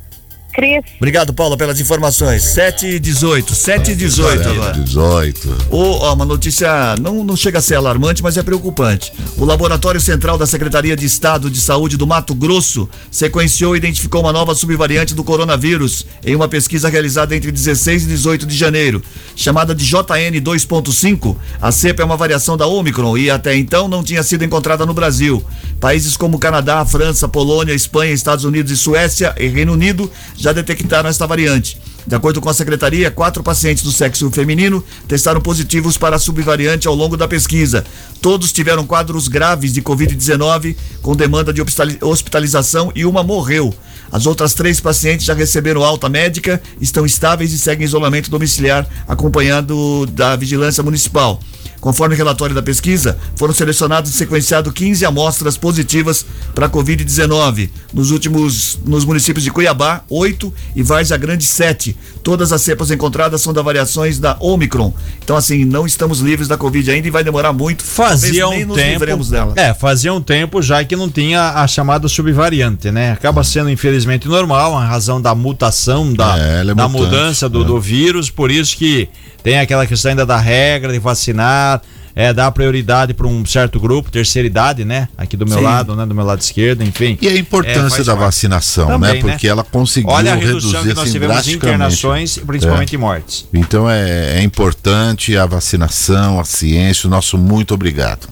Cris, 0.53 0.83
Obrigado, 0.97 1.33
Paula, 1.33 1.57
pelas 1.57 1.79
informações. 1.79 2.43
7 2.43 2.85
e 2.87 2.99
18. 2.99 3.53
7 3.53 3.91
e 3.91 3.95
18 3.95 4.49
agora. 4.49 4.79
18. 4.79 5.67
O, 5.69 5.77
ó, 5.77 6.13
uma 6.13 6.25
notícia 6.25 6.95
não, 7.01 7.23
não 7.23 7.35
chega 7.35 7.59
a 7.59 7.61
ser 7.61 7.75
alarmante, 7.75 8.23
mas 8.23 8.37
é 8.37 8.43
preocupante. 8.43 9.11
O 9.37 9.45
Laboratório 9.45 9.99
Central 9.99 10.37
da 10.37 10.45
Secretaria 10.45 10.95
de 10.95 11.05
Estado 11.05 11.49
de 11.49 11.59
Saúde 11.59 11.97
do 11.97 12.07
Mato 12.07 12.33
Grosso 12.33 12.87
sequenciou 13.11 13.75
e 13.75 13.79
identificou 13.79 14.21
uma 14.21 14.31
nova 14.31 14.55
subvariante 14.55 15.13
do 15.13 15.23
coronavírus 15.23 16.05
em 16.25 16.35
uma 16.35 16.47
pesquisa 16.47 16.89
realizada 16.89 17.35
entre 17.35 17.51
16 17.51 18.03
e 18.03 18.07
18 18.07 18.45
de 18.45 18.55
janeiro. 18.55 19.01
Chamada 19.35 19.73
de 19.73 19.83
JN 19.85 20.39
2.5, 20.41 21.35
a 21.61 21.71
cepa 21.71 22.01
é 22.01 22.05
uma 22.05 22.15
variação 22.15 22.55
da 22.55 22.67
Omicron 22.67 23.17
e 23.17 23.29
até 23.29 23.55
então 23.55 23.87
não 23.87 24.03
tinha 24.03 24.23
sido 24.23 24.45
encontrada 24.45 24.85
no 24.85 24.93
Brasil. 24.93 25.43
Países 25.79 26.15
como 26.15 26.39
Canadá, 26.39 26.85
França, 26.85 27.27
Polônia, 27.27 27.73
Espanha, 27.73 28.13
Estados 28.13 28.45
Unidos 28.45 28.71
e 28.71 28.77
Suécia 28.77 29.35
e 29.37 29.47
Reino 29.47 29.73
Unido 29.73 30.09
já 30.43 30.51
detectaram 30.51 31.07
esta 31.09 31.25
variante. 31.25 31.77
De 32.05 32.13
acordo 32.13 32.41
com 32.41 32.49
a 32.49 32.53
secretaria, 32.53 33.09
quatro 33.09 33.41
pacientes 33.41 33.81
do 33.81 33.93
sexo 33.93 34.29
feminino 34.29 34.83
testaram 35.07 35.39
positivos 35.39 35.97
para 35.97 36.17
a 36.17 36.19
subvariante 36.19 36.85
ao 36.85 36.93
longo 36.93 37.15
da 37.15 37.29
pesquisa. 37.29 37.85
Todos 38.21 38.51
tiveram 38.51 38.85
quadros 38.85 39.29
graves 39.29 39.71
de 39.71 39.81
Covid-19 39.81 40.75
com 41.01 41.15
demanda 41.15 41.53
de 41.53 41.61
hospitali- 41.61 41.97
hospitalização 42.01 42.91
e 42.93 43.05
uma 43.05 43.23
morreu. 43.23 43.73
As 44.11 44.25
outras 44.25 44.53
três 44.53 44.81
pacientes 44.81 45.25
já 45.25 45.33
receberam 45.33 45.81
alta 45.81 46.09
médica, 46.09 46.61
estão 46.81 47.05
estáveis 47.05 47.53
e 47.53 47.57
seguem 47.57 47.85
isolamento 47.85 48.29
domiciliar, 48.29 48.85
acompanhado 49.07 50.05
da 50.07 50.35
vigilância 50.35 50.83
municipal. 50.83 51.39
Conforme 51.83 52.15
o 52.15 52.17
relatório 52.17 52.55
da 52.55 52.61
pesquisa, 52.61 53.17
foram 53.35 53.53
selecionados 53.53 54.09
e 54.09 54.13
sequenciados 54.13 54.71
15 54.71 55.05
amostras 55.05 55.57
positivas 55.57 56.25
para 56.55 56.67
a 56.67 56.69
Covid-19. 56.69 57.69
Nos 57.93 58.09
últimos, 58.09 58.79
nos 58.85 59.03
municípios 59.03 59.43
de 59.43 59.51
Cuiabá, 59.51 60.01
8 60.09 60.53
e 60.77 60.81
Várzea 60.81 61.17
Grande, 61.17 61.43
7. 61.43 61.93
Todas 62.23 62.53
as 62.53 62.61
cepas 62.61 62.89
encontradas 62.89 63.41
são 63.41 63.51
da 63.51 63.61
variações 63.61 64.17
da 64.17 64.37
Omicron. 64.39 64.93
Então, 65.21 65.35
assim, 65.35 65.65
não 65.65 65.85
estamos 65.85 66.21
livres 66.21 66.47
da 66.47 66.55
Covid 66.55 66.89
ainda 66.89 67.09
e 67.09 67.11
vai 67.11 67.21
demorar 67.21 67.51
muito. 67.51 67.83
Fazia 67.83 68.47
um 68.47 68.65
nos 68.65 68.77
tempo. 68.77 69.25
dela. 69.25 69.51
É, 69.57 69.73
fazia 69.73 70.13
um 70.13 70.21
tempo 70.21 70.61
já 70.61 70.85
que 70.85 70.95
não 70.95 71.09
tinha 71.09 71.49
a 71.49 71.67
chamada 71.67 72.07
subvariante, 72.07 72.91
né? 72.91 73.11
Acaba 73.11 73.43
sendo 73.43 73.69
infelizmente 73.69 74.25
normal, 74.25 74.77
a 74.77 74.85
razão 74.85 75.21
da 75.21 75.35
mutação, 75.35 76.13
da, 76.13 76.39
É, 76.39 76.61
é 76.61 76.63
da 76.63 76.87
mutante, 76.87 77.11
mudança 77.11 77.49
do, 77.49 77.61
é. 77.61 77.65
do 77.65 77.81
vírus, 77.81 78.29
por 78.29 78.49
isso 78.49 78.77
que 78.77 79.09
tem 79.43 79.59
aquela 79.59 79.85
questão 79.85 80.11
ainda 80.11 80.25
da 80.25 80.37
regra 80.37 80.91
de 80.91 80.99
vacinar, 80.99 81.81
é, 82.15 82.31
dar 82.31 82.51
prioridade 82.51 83.13
para 83.13 83.27
um 83.27 83.45
certo 83.45 83.79
grupo, 83.79 84.11
terceira 84.11 84.47
idade, 84.47 84.85
né? 84.85 85.09
Aqui 85.17 85.35
do 85.35 85.45
meu 85.45 85.57
Sim. 85.57 85.63
lado, 85.63 85.95
né? 85.95 86.05
Do 86.05 86.15
meu 86.15 86.23
lado 86.23 86.39
esquerdo, 86.39 86.83
enfim. 86.83 87.17
E 87.21 87.27
a 87.27 87.35
importância 87.35 87.89
faz 87.89 88.05
da 88.05 88.13
parte. 88.13 88.25
vacinação, 88.25 88.87
Também, 88.87 89.15
né? 89.15 89.19
Porque 89.19 89.47
ela 89.47 89.63
conseguiu 89.63 90.11
Olha 90.11 90.33
a 90.33 90.35
redução 90.35 90.83
reduzir 90.83 90.87
que 90.87 90.93
nós 90.93 90.99
assim, 90.99 91.11
tivemos 91.11 91.47
internações, 91.47 92.37
principalmente 92.37 92.95
em 92.95 92.99
mortes. 92.99 93.47
Então 93.53 93.89
é, 93.89 94.37
é 94.39 94.43
importante 94.43 95.35
a 95.35 95.45
vacinação, 95.45 96.39
a 96.39 96.45
ciência. 96.45 97.07
O 97.07 97.09
nosso 97.09 97.37
muito 97.37 97.73
obrigado. 97.73 98.27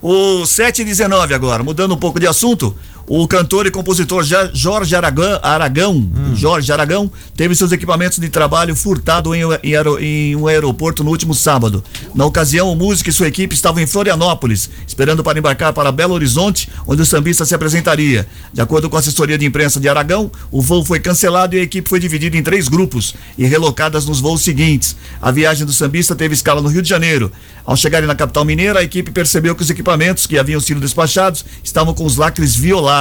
O 0.00 0.44
7 0.46 0.82
e 0.82 0.84
19 0.84 1.34
agora, 1.34 1.62
mudando 1.62 1.94
um 1.94 1.98
pouco 1.98 2.20
de 2.20 2.26
assunto. 2.26 2.76
O 3.06 3.28
cantor 3.28 3.66
e 3.66 3.70
compositor 3.70 4.24
Jorge 4.54 4.96
Aragão, 4.96 5.38
Aragão 5.42 6.10
Jorge 6.34 6.72
Aragão, 6.72 7.10
teve 7.36 7.54
seus 7.54 7.70
equipamentos 7.70 8.18
de 8.18 8.30
trabalho 8.30 8.74
furtado 8.74 9.34
em, 9.34 9.42
em 9.62 9.74
em 10.00 10.36
um 10.36 10.46
aeroporto 10.46 11.04
no 11.04 11.10
último 11.10 11.34
sábado. 11.34 11.84
Na 12.14 12.24
ocasião, 12.24 12.72
o 12.72 12.74
músico 12.74 13.10
e 13.10 13.12
sua 13.12 13.28
equipe 13.28 13.54
estavam 13.54 13.82
em 13.82 13.86
Florianópolis, 13.86 14.70
esperando 14.86 15.22
para 15.22 15.38
embarcar 15.38 15.72
para 15.74 15.92
Belo 15.92 16.14
Horizonte, 16.14 16.70
onde 16.86 17.02
o 17.02 17.06
sambista 17.06 17.44
se 17.44 17.54
apresentaria. 17.54 18.26
De 18.52 18.62
acordo 18.62 18.88
com 18.88 18.96
a 18.96 19.00
assessoria 19.00 19.36
de 19.36 19.44
imprensa 19.44 19.78
de 19.78 19.88
Aragão, 19.88 20.30
o 20.50 20.62
voo 20.62 20.82
foi 20.82 20.98
cancelado 20.98 21.54
e 21.54 21.60
a 21.60 21.62
equipe 21.62 21.88
foi 21.88 22.00
dividida 22.00 22.36
em 22.36 22.42
três 22.42 22.68
grupos 22.68 23.14
e 23.36 23.44
relocadas 23.44 24.06
nos 24.06 24.20
voos 24.20 24.42
seguintes. 24.42 24.96
A 25.20 25.30
viagem 25.30 25.66
do 25.66 25.72
sambista 25.72 26.14
teve 26.14 26.34
escala 26.34 26.62
no 26.62 26.68
Rio 26.68 26.80
de 26.82 26.88
Janeiro. 26.88 27.30
Ao 27.66 27.76
chegarem 27.76 28.06
na 28.06 28.14
capital 28.14 28.44
mineira, 28.44 28.80
a 28.80 28.82
equipe 28.82 29.10
percebeu 29.10 29.54
que 29.54 29.62
os 29.62 29.70
equipamentos 29.70 30.26
que 30.26 30.38
haviam 30.38 30.60
sido 30.60 30.80
despachados 30.80 31.44
estavam 31.62 31.92
com 31.92 32.04
os 32.04 32.16
lacres 32.16 32.54
violados. 32.54 32.93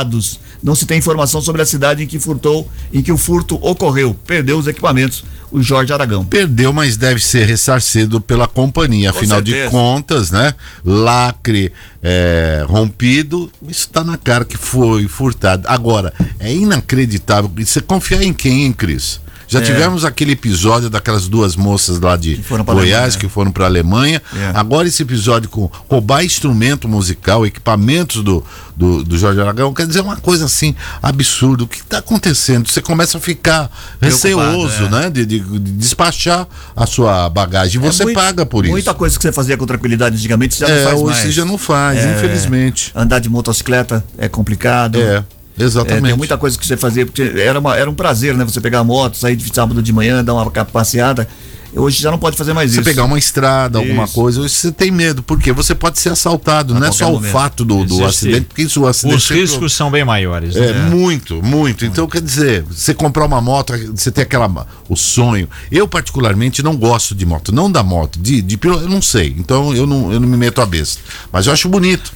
Não 0.64 0.74
se 0.76 0.86
tem 0.86 0.98
informação 0.98 1.42
sobre 1.42 1.62
a 1.62 1.66
cidade 1.66 2.04
em 2.04 2.08
que 2.08 2.18
furtou, 2.18 2.70
em 2.94 3.02
que 3.02 3.12
o 3.12 3.18
furto 3.18 3.56
ocorreu. 3.62 4.16
Perdeu 4.26 4.58
os 4.58 4.66
equipamentos, 4.66 5.26
o 5.52 5.62
Jorge 5.62 5.92
Aragão. 5.92 6.24
Perdeu, 6.24 6.72
mas 6.72 6.96
deve 6.96 7.20
ser 7.22 7.46
ressarcido 7.46 8.22
pela 8.22 8.48
companhia. 8.48 9.12
Com 9.12 9.20
Afinal 9.20 9.42
de 9.42 9.52
certeza. 9.52 9.72
contas, 9.72 10.32
né? 10.32 10.54
Lacre 10.86 11.72
é, 12.02 12.66
rompido, 12.68 13.52
isso 13.68 13.90
tá 13.90 14.04
na 14.04 14.18
cara 14.18 14.46
que 14.46 14.58
foi 14.58 15.08
furtado. 15.08 15.68
Agora, 15.68 16.14
é 16.40 16.54
inacreditável. 16.54 17.52
E 17.58 17.66
Você 17.66 17.82
confiar 17.82 18.24
em 18.24 18.34
quem, 18.34 18.64
hein, 18.64 18.74
Cris? 18.74 19.20
Já 19.54 19.60
É. 19.60 19.62
tivemos 19.62 20.04
aquele 20.04 20.32
episódio 20.34 20.90
daquelas 20.90 21.28
duas 21.28 21.56
moças 21.56 22.00
lá 22.00 22.18
de 22.18 22.36
pra 22.38 22.58
Goiás 22.64 22.94
Alemanha. 22.94 23.20
que 23.20 23.30
foram 23.30 23.52
para 23.52 23.66
Alemanha. 23.66 24.22
É. 24.36 24.52
Agora 24.56 24.88
esse 24.88 25.02
episódio 25.04 25.50
com 25.50 25.70
roubar 25.90 26.24
instrumento 26.26 26.88
musical, 26.88 27.46
equipamentos 27.46 28.24
do, 28.24 28.44
do, 28.76 29.04
do 29.04 29.18
Jorge 29.18 29.40
Aragão, 29.40 29.74
quer 29.74 29.86
dizer 29.88 30.02
uma 30.02 30.18
coisa 30.18 30.46
assim 30.46 30.76
absurda. 31.02 31.64
O 31.64 31.68
que 31.68 31.78
está 31.78 32.00
acontecendo? 32.00 32.68
Você 32.70 32.82
começa 32.82 33.18
a 33.18 33.22
ficar 33.22 33.70
receoso, 34.02 34.86
é. 34.86 34.90
né? 34.90 35.10
De, 35.10 35.26
de- 35.26 35.40
de 35.40 35.72
despachar 35.74 36.48
a 36.76 36.86
sua 36.86 37.30
bagagem. 37.30 37.80
E 37.82 37.86
você 37.86 38.04
É 38.04 38.06
muito- 38.06 38.16
paga 38.18 38.46
por 38.46 38.66
isso. 38.66 38.72
Muita 38.72 38.94
coisa 38.94 39.16
que 39.16 39.22
você 39.22 39.32
fazia 39.32 39.58
com 39.58 39.66
tranquilidade 39.66 40.16
antigamente, 40.16 40.56
você 40.56 40.66
já 40.66 40.74
É, 40.74 40.78
não 40.78 40.84
faz 40.84 40.96
hoje 41.02 41.06
mais. 41.06 41.18
você 41.20 41.32
já 41.32 41.46
não 41.46 41.58
faz, 41.58 42.00
É, 42.00 42.16
infelizmente. 42.18 42.92
Andar 42.96 43.20
de 43.20 43.30
motocicleta 43.30 44.04
é 44.18 44.28
complicado. 44.28 45.00
É, 45.00 45.24
É, 45.58 45.64
exatamente. 45.64 46.04
tem 46.08 46.18
muita 46.18 46.38
coisa 46.38 46.58
que 46.58 46.66
você 46.66 46.76
fazia, 46.78 47.06
porque 47.06 47.22
era, 47.22 47.60
uma- 47.60 47.76
era 47.78 47.90
um 47.90 47.94
prazer, 47.94 48.36
né? 48.36 48.44
Você 48.44 48.60
pegar 48.62 48.80
a 48.80 48.84
moto, 48.84 49.18
sair 49.18 49.36
de 49.36 49.54
sábado 49.54 49.82
de 49.82 49.94
manhã, 49.94 50.24
dar 50.24 50.34
uma 50.34 50.50
passeada. 50.50 51.28
Hoje 51.76 52.00
já 52.04 52.12
não 52.12 52.20
pode 52.20 52.38
fazer 52.38 52.54
mais 52.54 52.70
Você 52.72 52.82
isso. 52.82 52.84
pegar 52.88 53.04
uma 53.04 53.18
estrada, 53.18 53.80
alguma 53.80 54.04
Isso. 54.04 54.14
coisa, 54.14 54.42
hoje 54.42 54.54
você 54.54 54.72
tem 54.72 54.92
medo, 54.92 55.24
porque 55.24 55.52
você 55.52 55.74
pode 55.74 55.98
ser 55.98 56.10
assaltado, 56.10 56.76
A 56.76 56.80
não 56.80 56.86
é 56.88 56.92
só 56.92 57.10
o 57.10 57.14
momento. 57.14 57.32
fato 57.32 57.66
do, 57.66 57.78
do 57.84 57.96
Existe. 57.96 58.04
acidente, 58.06 58.46
porque 58.46 58.62
isso 58.62 58.82
o 58.82 58.86
acidente 58.88 59.18
Os 59.18 59.28
riscos 59.32 59.74
são 59.74 59.90
bem 59.90 60.06
maiores. 60.06 60.56
É, 60.56 60.72
né? 60.72 60.90
muito, 60.92 61.42
muito. 61.42 61.84
Então, 61.84 62.06
quer 62.06 62.22
dizer, 62.22 62.64
você 62.70 62.94
comprar 62.94 63.26
uma 63.26 63.42
moto, 63.42 63.74
você 63.96 64.12
tem 64.12 64.22
aquela 64.22 64.68
o 64.88 64.96
sonho. 64.96 65.50
Eu, 65.72 65.88
particularmente, 65.88 66.62
não 66.62 66.76
gosto 66.78 67.16
de 67.16 67.26
moto, 67.26 67.52
não 67.52 67.72
da 67.72 67.82
moto, 67.82 68.20
de, 68.20 68.40
de 68.44 68.60
eu 68.64 68.88
não 68.88 69.02
sei. 69.02 69.34
Então, 69.40 69.74
eu 69.74 69.88
não, 69.88 70.14
eu 70.14 70.20
não 70.20 70.28
me 70.28 70.38
meto 70.38 70.62
a 70.62 70.68
besta. 70.68 71.02
Mas 71.32 71.48
eu 71.48 71.54
acho 71.54 71.68
bonito. 71.68 72.14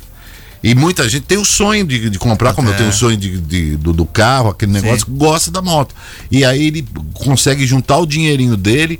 E 0.64 0.74
muita 0.74 1.08
gente 1.08 1.24
tem 1.24 1.38
o 1.38 1.46
sonho 1.46 1.86
de, 1.86 2.10
de 2.10 2.18
comprar, 2.20 2.54
como 2.54 2.68
eu 2.70 2.74
É. 2.74 2.78
tenho 2.78 2.90
o 2.90 2.94
sonho 2.94 3.16
de, 3.18 3.40
de- 3.40 3.78
do, 3.78 3.94
do 3.94 4.06
carro, 4.06 4.50
aquele 4.50 4.72
negócio, 4.72 5.06
Sim. 5.06 5.16
gosta 5.16 5.52
da 5.52 5.62
moto. 5.62 5.94
E 6.32 6.44
aí 6.44 6.68
ele 6.68 6.86
consegue 7.14 7.66
juntar 7.66 7.98
o 7.98 8.06
dinheirinho 8.06 8.58
dele, 8.58 9.00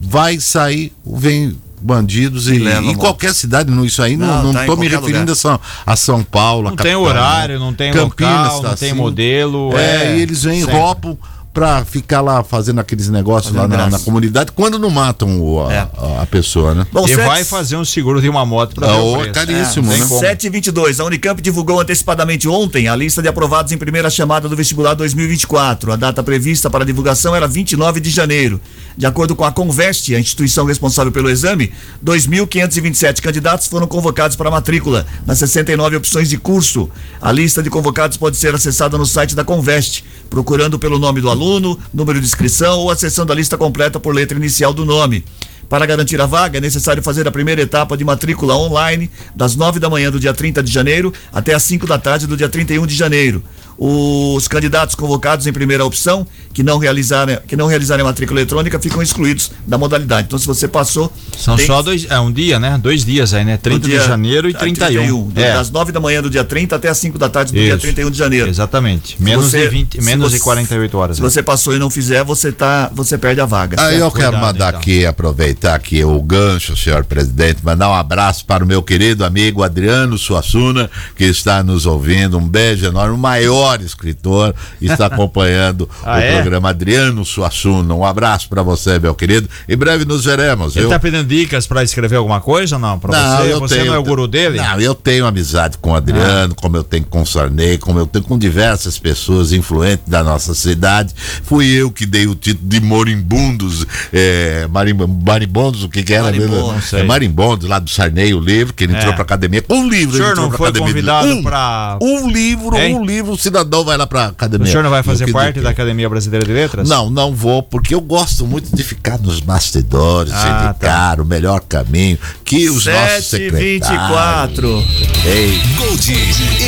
vai 0.00 0.38
sair, 0.38 0.92
vem 1.06 1.56
bandidos 1.80 2.48
e, 2.48 2.54
E 2.56 2.88
em 2.90 2.94
qualquer 2.96 3.32
cidade, 3.32 3.70
não, 3.70 3.84
isso 3.84 4.02
aí 4.02 4.16
não, 4.16 4.26
Não, 4.26 4.42
não 4.44 4.52
tá 4.52 4.66
tô 4.66 4.76
me 4.76 4.88
referindo 4.88 5.30
a 5.30 5.34
São, 5.36 5.60
a 5.86 5.94
São 5.96 6.24
Paulo, 6.24 6.66
a 6.66 6.70
Não 6.70 6.76
tem 6.76 6.86
capital, 6.92 7.02
horário, 7.02 7.54
né? 7.58 7.64
não 7.64 7.72
tem 7.72 7.92
Campinas 7.92 8.32
local, 8.54 8.62
tá 8.62 8.68
não 8.70 8.76
tem 8.76 8.90
assim. 8.90 8.98
modelo. 8.98 9.76
É, 9.78 10.16
e 10.16 10.20
eles 10.22 10.42
vêm, 10.42 10.60
sempre. 10.60 10.74
roubam, 10.74 11.16
pra 11.52 11.84
ficar 11.84 12.20
lá 12.20 12.44
fazendo 12.44 12.78
aqueles 12.80 13.08
negócios 13.08 13.52
lá 13.52 13.62
Fazendo 13.62 13.70
na, 13.72 13.76
graça. 13.86 13.98
na 13.98 14.04
comunidade 14.04 14.52
quando 14.52 14.78
não 14.78 14.90
matam 14.90 15.40
o- 15.40 15.66
a, 15.66 15.72
É. 15.72 15.78
a- 15.78 16.22
a 16.22 16.26
pessoa, 16.26 16.74
né? 16.74 16.86
Bom, 16.92 17.04
E 17.04 17.08
sete- 17.08 17.26
vai 17.26 17.42
fazer 17.44 17.76
um 17.76 17.84
seguro 17.84 18.20
de 18.20 18.28
uma 18.28 18.46
moto 18.46 18.74
pra 18.76 18.88
Ah, 18.88 18.92
ver 18.96 19.30
o 19.30 19.32
caríssimo, 19.32 19.86
É, 19.88 19.94
né? 19.94 19.98
tem 19.98 20.08
como. 20.08 20.20
722. 20.20 21.00
A 21.00 21.04
Unicamp 21.04 21.42
divulgou 21.42 21.80
antecipadamente 21.80 22.46
ontem 22.48 22.86
a 22.86 22.94
lista 22.94 23.20
de 23.20 23.26
aprovados 23.28 23.72
em 23.72 23.78
primeira 23.78 24.08
chamada 24.08 24.48
do 24.48 24.54
vestibular 24.54 24.94
2024. 24.94 25.90
A 25.92 25.96
data 25.96 26.22
prevista 26.22 26.70
para 26.70 26.84
a 26.84 26.86
divulgação 26.86 27.34
era 27.34 27.48
29 27.48 27.98
de 28.00 28.10
janeiro. 28.10 28.60
De 28.96 29.06
acordo 29.06 29.34
com 29.34 29.44
a 29.44 29.50
Conveste, 29.50 30.14
a 30.14 30.20
instituição 30.20 30.64
responsável 30.66 31.10
pelo 31.10 31.28
exame, 31.30 31.72
2.527 32.02 33.20
candidatos 33.22 33.66
foram 33.66 33.86
convocados 33.86 34.36
para 34.36 34.48
a 34.48 34.52
matrícula 34.52 35.06
nas 35.26 35.38
69 35.38 35.96
opções 35.96 36.28
de 36.28 36.36
curso. 36.36 36.88
A 37.20 37.32
lista 37.32 37.62
de 37.62 37.70
convocados 37.70 38.16
pode 38.16 38.36
ser 38.36 38.54
acessada 38.54 38.96
no 38.98 39.06
site 39.06 39.34
da 39.34 39.44
Conveste, 39.44 40.04
procurando 40.30 40.78
pelo 40.78 40.98
nome 40.98 41.20
do 41.20 41.28
aluno, 41.30 41.47
número 41.94 42.20
de 42.20 42.26
inscrição 42.26 42.80
ou 42.80 42.90
acessando 42.90 43.32
a 43.32 43.34
lista 43.34 43.56
completa 43.56 43.98
por 43.98 44.14
letra 44.14 44.36
inicial 44.36 44.74
do 44.74 44.84
nome. 44.84 45.24
Para 45.68 45.84
garantir 45.84 46.20
a 46.20 46.26
vaga, 46.26 46.58
é 46.58 46.60
necessário 46.60 47.02
fazer 47.02 47.28
a 47.28 47.30
primeira 47.30 47.60
etapa 47.60 47.96
de 47.96 48.04
matrícula 48.04 48.56
online, 48.56 49.10
das 49.36 49.54
9 49.54 49.78
da 49.78 49.90
manhã 49.90 50.10
do 50.10 50.18
dia 50.18 50.32
30 50.32 50.62
de 50.62 50.72
janeiro 50.72 51.12
até 51.32 51.54
as 51.54 51.62
5 51.62 51.86
da 51.86 51.98
tarde 51.98 52.26
do 52.26 52.36
dia 52.36 52.48
31 52.48 52.86
de 52.86 52.94
janeiro. 52.94 53.42
Os 53.78 54.48
candidatos 54.48 54.94
convocados 54.96 55.46
em 55.46 55.52
primeira 55.52 55.84
opção, 55.84 56.26
que 56.52 56.64
não 56.64 56.78
realizarem, 56.78 57.38
que 57.46 57.54
não 57.54 57.66
realizarem 57.68 58.02
a 58.02 58.08
matrícula 58.08 58.40
eletrônica, 58.40 58.76
ficam 58.80 59.00
excluídos 59.00 59.52
da 59.66 59.78
modalidade. 59.78 60.26
Então, 60.26 60.38
se 60.38 60.46
você 60.46 60.66
passou. 60.66 61.12
São 61.38 61.54
tem- 61.56 61.66
só 61.66 61.80
dois, 61.80 62.04
é 62.10 62.18
um 62.18 62.32
dia, 62.32 62.58
né? 62.58 62.76
Dois 62.82 63.04
dias 63.04 63.32
aí, 63.32 63.44
né? 63.44 63.56
30 63.56 63.80
do 63.80 63.88
dia- 63.88 64.00
de 64.00 64.06
janeiro 64.06 64.50
e 64.50 64.54
ah, 64.56 64.58
31. 64.58 65.28
do- 65.28 65.40
É, 65.40 65.52
Das 65.54 65.70
9 65.70 65.92
da 65.92 66.00
manhã 66.00 66.20
do 66.20 66.28
dia 66.28 66.42
30 66.42 66.74
até 66.74 66.88
as 66.88 66.98
5 66.98 67.16
da 67.18 67.28
tarde 67.28 67.52
do 67.52 67.58
dia 67.58 67.70
Isso. 67.74 67.78
31 67.82 68.10
de 68.10 68.18
janeiro. 68.18 68.48
exatamente. 68.48 69.16
Menos 69.22 69.46
você- 69.50 69.62
de 69.62 69.68
20, 69.68 69.98
se 70.00 70.04
menos 70.04 70.30
você- 70.32 70.38
de 70.38 70.42
48 70.42 70.98
horas. 70.98 71.16
Se 71.18 71.22
né? 71.22 71.30
você 71.30 71.40
passou 71.42 71.74
e 71.74 71.78
não 71.78 71.88
fizer, 71.88 72.24
você 72.24 72.50
tá, 72.50 72.90
você 72.92 73.16
perde 73.16 73.40
a 73.40 73.46
vaga. 73.46 73.80
Aí 73.80 73.98
eu 74.00 74.10
quero 74.10 74.32
Cuidado, 74.32 74.40
mandar 74.40 74.68
então. 74.70 74.80
aqui, 74.80 75.06
aproveitar 75.06 75.74
aqui 75.76 76.02
o 76.04 76.20
gancho, 76.20 76.76
senhor 76.76 77.04
presidente, 77.04 77.60
mandar 77.64 77.88
um 77.90 77.94
abraço 77.94 78.44
para 78.44 78.64
o 78.64 78.66
meu 78.66 78.82
querido 78.82 79.24
amigo 79.24 79.62
Adriano 79.62 80.18
Suassuna, 80.18 80.90
que 81.14 81.24
está 81.24 81.62
nos 81.62 81.86
ouvindo. 81.86 82.36
Um 82.38 82.48
beijo 82.48 82.84
enorme, 82.86 83.14
o 83.14 83.18
maior 83.18 83.67
escritor, 83.76 84.54
está 84.80 85.06
acompanhando 85.08 85.88
Ah, 86.02 86.16
o 86.16 86.20
é? 86.20 86.34
programa 86.40 86.70
Adriano 86.70 87.24
Suassuna. 87.24 87.94
Um 87.94 88.04
abraço 88.04 88.48
para 88.48 88.62
você, 88.62 88.98
meu 88.98 89.14
querido. 89.14 89.48
Em 89.68 89.76
breve 89.76 90.04
nos 90.04 90.24
veremos, 90.24 90.74
Ele 90.76 90.82
viu? 90.86 90.90
tá 90.90 90.98
pedindo 90.98 91.24
dicas 91.24 91.66
pra 91.66 91.82
escrever 91.82 92.16
alguma 92.16 92.40
coisa 92.40 92.76
ou 92.76 92.80
não? 92.80 92.98
Pra 92.98 93.12
você? 93.42 93.52
eu 93.52 93.60
você 93.60 93.74
tenho- 93.76 93.86
não 93.88 93.94
é 93.94 93.98
o 93.98 94.02
guru 94.02 94.26
dele? 94.26 94.58
Ah. 94.58 94.72
Não, 94.74 94.80
eu 94.80 94.94
tenho 94.94 95.26
amizade 95.26 95.78
com 95.78 95.92
o 95.92 95.94
Adriano, 95.94 96.54
como 96.54 96.76
eu 96.76 96.84
tenho 96.84 97.04
com 97.04 97.22
o 97.22 97.26
Sarney, 97.26 97.78
como 97.78 97.98
eu 97.98 98.06
tenho 98.06 98.24
com 98.24 98.38
diversas 98.38 98.98
pessoas 98.98 99.52
influentes 99.52 100.04
da 100.08 100.22
nossa 100.24 100.54
cidade. 100.54 101.12
Fui 101.42 101.66
eu 101.66 101.90
que 101.90 102.06
dei 102.06 102.26
o 102.26 102.34
título 102.34 102.68
de 102.68 102.80
morimbundos, 102.80 103.86
é, 104.12 104.66
marim- 104.70 104.96
o 104.98 105.88
que 105.88 106.02
que 106.02 106.14
era 106.14 106.30
mesmo? 106.32 106.54
não. 106.56 106.74
É, 106.98 107.02
marimbondos, 107.02 107.68
lá 107.68 107.78
do 107.78 107.88
Sarney, 107.90 108.34
o 108.34 108.40
livro, 108.40 108.72
que 108.74 108.84
ele 108.84 108.94
entrou 108.94 109.12
É. 109.12 109.14
pra 109.14 109.22
academia. 109.22 109.64
Um 109.68 109.88
livro, 109.88 110.14
O 110.14 110.16
senhor 110.16 110.24
ele 110.26 110.32
entrou 110.32 110.50
não 110.50 110.56
foi 110.56 110.72
convidado 110.72 111.28
um, 111.28 111.42
pra- 111.42 111.98
Um 112.00 112.28
livro, 112.30 112.76
Hein? 112.76 112.96
um 112.96 113.04
livro, 113.04 113.32
o 113.32 113.38
cidadão 113.58 113.84
vai 113.84 113.96
lá 113.96 114.06
pra 114.06 114.26
O 114.26 114.28
academia. 114.30 114.66
senhor 114.66 114.82
não 114.82 114.90
vai 114.90 115.02
fazer 115.02 115.30
parte 115.32 115.60
da 115.60 115.70
Academia 115.70 116.08
Brasileira 116.08 116.44
de 116.46 116.52
Letras? 116.52 116.88
Não, 116.88 117.10
não 117.10 117.34
vou, 117.34 117.62
porque 117.62 117.94
eu 117.94 118.00
gosto 118.00 118.46
muito 118.46 118.74
de 118.74 118.82
ficar 118.82 119.18
nos 119.18 119.40
bastidores, 119.40 120.32
Ah, 120.32 120.70
indicar 120.76 121.20
o 121.20 121.24
melhor 121.24 121.60
caminho 121.60 122.18
que 122.44 122.68
os 122.68 122.86
nossos 122.86 123.26
7 123.26 123.50
secretários... 123.50 123.88
24 123.88 124.84
Ei, 125.26 125.60
Gold 125.76 126.12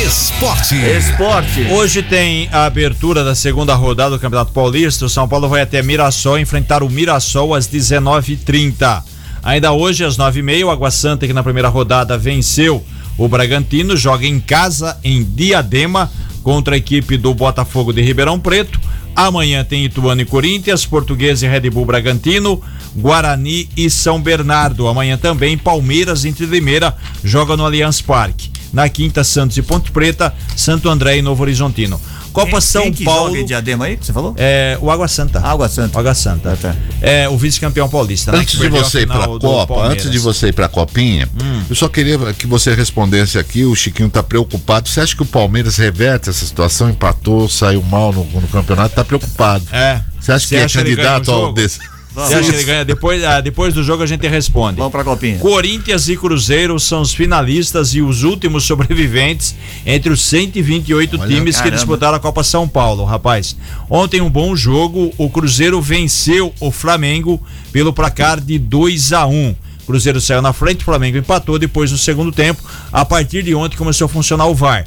Esporte. 0.05 0.75
Esporte. 0.75 1.67
Hoje 1.71 2.03
tem 2.03 2.49
a 2.51 2.65
abertura 2.65 3.23
da 3.23 3.35
segunda 3.35 3.73
rodada 3.73 4.11
do 4.11 4.19
Campeonato 4.19 4.51
Paulista. 4.51 5.05
O 5.05 5.09
São 5.09 5.27
Paulo 5.27 5.47
vai 5.47 5.61
até 5.61 5.81
Mirassol 5.81 6.39
enfrentar 6.39 6.83
o 6.83 6.89
Mirassol 6.89 7.53
às 7.55 7.67
19h30. 7.67 9.03
Ainda 9.43 9.71
hoje, 9.71 10.03
às 10.03 10.17
9h30, 10.17 10.65
o 10.65 10.69
Água 10.69 10.91
Santa, 10.91 11.25
que 11.25 11.33
na 11.33 11.41
primeira 11.43 11.69
rodada 11.69 12.17
venceu 12.17 12.83
o 13.17 13.27
Bragantino, 13.27 13.95
joga 13.97 14.25
em 14.25 14.39
casa, 14.39 14.97
em 15.03 15.23
Diadema, 15.23 16.09
contra 16.43 16.75
a 16.75 16.77
equipe 16.77 17.17
do 17.17 17.33
Botafogo 17.33 17.93
de 17.93 18.01
Ribeirão 18.01 18.39
Preto. 18.39 18.79
Amanhã 19.15 19.63
tem 19.63 19.85
Ituano 19.85 20.21
e 20.21 20.25
Corinthians, 20.25 20.85
Português 20.85 21.43
e 21.43 21.47
Red 21.47 21.69
Bull 21.69 21.85
Bragantino, 21.85 22.61
Guarani 22.95 23.69
e 23.75 23.89
São 23.89 24.21
Bernardo. 24.21 24.87
Amanhã 24.87 25.17
também 25.17 25.57
Palmeiras 25.57 26.23
e 26.23 26.31
Limeira 26.31 26.95
joga 27.23 27.57
no 27.57 27.65
Allianz 27.65 28.01
Parque. 28.01 28.49
Na 28.71 28.87
quinta, 28.87 29.23
Santos 29.23 29.57
e 29.57 29.61
Ponte 29.61 29.91
Preta, 29.91 30.33
Santo 30.55 30.89
André 30.89 31.17
e 31.17 31.21
Novo 31.21 31.43
Horizontino. 31.43 31.99
Copa 32.31 32.51
Quem- 32.51 32.61
São 32.61 32.83
quem 32.83 32.93
que 32.93 33.03
Paulo. 33.03 33.29
joga 33.29 33.39
em 33.41 33.45
Diadema 33.45 33.85
aí, 33.85 33.97
que 33.97 34.05
você 34.05 34.13
falou? 34.13 34.33
É, 34.37 34.77
o 34.81 34.89
Água 34.89 35.07
Santa. 35.07 35.39
Água 35.39 35.67
Santa. 35.67 35.97
O 35.97 35.99
Água 35.99 36.13
Santa. 36.13 36.53
Ah, 36.53 36.57
tá. 36.59 36.75
É 37.01 37.27
o 37.29 37.37
vice-campeão 37.37 37.89
paulista. 37.89 38.31
né, 38.31 38.39
Antes 38.39 38.55
que 38.59 38.61
de 38.63 38.69
você 38.69 39.01
ir 39.01 39.07
pra 39.07 39.27
Copa, 39.27 39.67
Palmeiras. 39.73 39.91
antes 39.97 40.11
de 40.11 40.19
você 40.19 40.47
ir 40.47 40.53
pra 40.53 40.67
Copinha, 40.69 41.27
Hum. 41.41 41.63
eu 41.69 41.75
só 41.75 41.87
queria 41.89 42.17
que 42.33 42.47
você 42.47 42.73
respondesse 42.73 43.37
aqui, 43.37 43.63
o 43.65 43.75
Chiquinho 43.75 44.09
tá 44.09 44.23
preocupado. 44.23 44.87
Você 44.87 45.01
acha 45.01 45.15
que 45.15 45.21
o 45.23 45.25
Palmeiras 45.25 45.77
reverte 45.77 46.29
essa 46.29 46.45
situação, 46.45 46.89
empatou, 46.89 47.49
saiu 47.49 47.81
mal 47.83 48.13
no, 48.13 48.23
no 48.23 48.47
campeonato, 48.47 48.95
tá 48.95 49.03
preocupado. 49.03 49.65
É. 49.71 50.01
Você 50.19 50.31
acha 50.31 50.47
que 50.47 50.55
é 50.55 50.59
ganha 50.59 50.67
o 50.67 50.71
candidato 50.71 51.31
ao 51.31 51.51
desse? 51.53 51.79
Você 52.13 52.35
acha 52.35 52.49
que 52.49 52.55
ele 52.57 52.63
ganha? 52.63 52.83
Depois, 52.83 53.23
ah, 53.23 53.39
depois 53.39 53.73
do 53.73 53.83
jogo 53.83 54.03
a 54.03 54.05
gente 54.05 54.27
responde. 54.27 54.77
Vamos 54.77 54.91
pra 54.91 55.03
copinha. 55.03 55.37
Corinthians 55.39 56.09
e 56.09 56.17
Cruzeiro 56.17 56.77
são 56.79 57.01
os 57.01 57.13
finalistas 57.13 57.93
e 57.93 58.01
os 58.01 58.23
últimos 58.23 58.63
sobreviventes 58.67 59.55
entre 59.85 60.11
os 60.11 60.21
128 60.21 61.17
Olha, 61.19 61.27
times 61.27 61.55
que 61.55 61.63
caramba. 61.63 61.77
disputaram 61.77 62.17
a 62.17 62.19
Copa 62.19 62.43
São 62.43 62.67
Paulo, 62.67 63.05
rapaz. 63.05 63.55
Ontem 63.89 64.19
um 64.19 64.29
bom 64.29 64.55
jogo, 64.55 65.13
o 65.17 65.29
Cruzeiro 65.29 65.81
venceu 65.81 66.53
o 66.59 66.69
Flamengo 66.69 67.41
pelo 67.71 67.93
placar 67.93 68.41
de 68.41 68.59
2 68.59 69.13
a 69.13 69.25
1. 69.25 69.55
Cruzeiro 69.85 70.21
saiu 70.21 70.41
na 70.41 70.53
frente, 70.53 70.81
o 70.81 70.85
Flamengo 70.85 71.17
empatou 71.17 71.57
depois 71.57 71.91
no 71.91 71.97
segundo 71.97 72.31
tempo. 72.31 72.61
A 72.91 73.03
partir 73.03 73.43
de 73.43 73.55
ontem 73.55 73.77
começou 73.77 74.05
a 74.05 74.09
funcionar 74.09 74.45
o 74.47 74.55
VAR. 74.55 74.85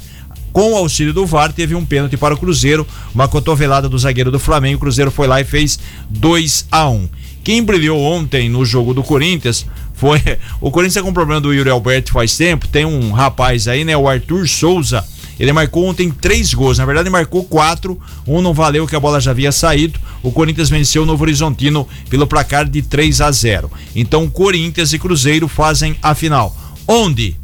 Com 0.55 0.71
o 0.71 0.77
auxílio 0.77 1.11
do 1.11 1.25
VAR, 1.25 1.51
teve 1.51 1.75
um 1.75 1.85
pênalti 1.85 2.15
para 2.15 2.33
o 2.33 2.37
Cruzeiro, 2.37 2.87
uma 3.13 3.27
cotovelada 3.27 3.89
do 3.89 3.99
zagueiro 3.99 4.31
do 4.31 4.39
Flamengo. 4.39 4.77
O 4.77 4.79
Cruzeiro 4.79 5.11
foi 5.11 5.27
lá 5.27 5.41
e 5.41 5.43
fez 5.43 5.77
2 6.09 6.67
a 6.71 6.87
1 6.87 7.09
Quem 7.43 7.61
brilhou 7.61 7.99
ontem 8.01 8.47
no 8.47 8.63
jogo 8.63 8.93
do 8.93 9.03
Corinthians 9.03 9.65
foi. 9.95 10.21
O 10.61 10.71
Corinthians 10.71 10.93
tá 10.93 11.03
com 11.03 11.11
problema 11.11 11.41
do 11.41 11.53
Yuri 11.53 11.69
Alberto 11.69 12.13
faz 12.13 12.37
tempo. 12.37 12.69
Tem 12.69 12.85
um 12.85 13.11
rapaz 13.11 13.67
aí, 13.67 13.83
né? 13.83 13.97
O 13.97 14.07
Arthur 14.07 14.47
Souza. 14.47 15.03
Ele 15.37 15.51
marcou 15.51 15.87
ontem 15.87 16.09
três 16.09 16.53
gols. 16.53 16.77
Na 16.77 16.85
verdade, 16.85 17.09
ele 17.09 17.11
marcou 17.11 17.43
quatro. 17.43 17.99
Um 18.25 18.41
não 18.41 18.53
valeu, 18.53 18.87
que 18.87 18.95
a 18.95 18.99
bola 18.99 19.19
já 19.19 19.31
havia 19.31 19.51
saído. 19.51 19.99
O 20.23 20.31
Corinthians 20.31 20.69
venceu 20.69 21.03
o 21.03 21.05
Novo 21.05 21.21
Horizontino 21.25 21.85
pelo 22.09 22.25
placar 22.25 22.65
de 22.65 22.81
3 22.81 23.19
a 23.19 23.29
0. 23.29 23.69
Então, 23.93 24.29
Corinthians 24.29 24.93
e 24.93 24.99
Cruzeiro 24.99 25.49
fazem 25.49 25.97
a 26.01 26.15
final. 26.15 26.55
Onde? 26.87 27.35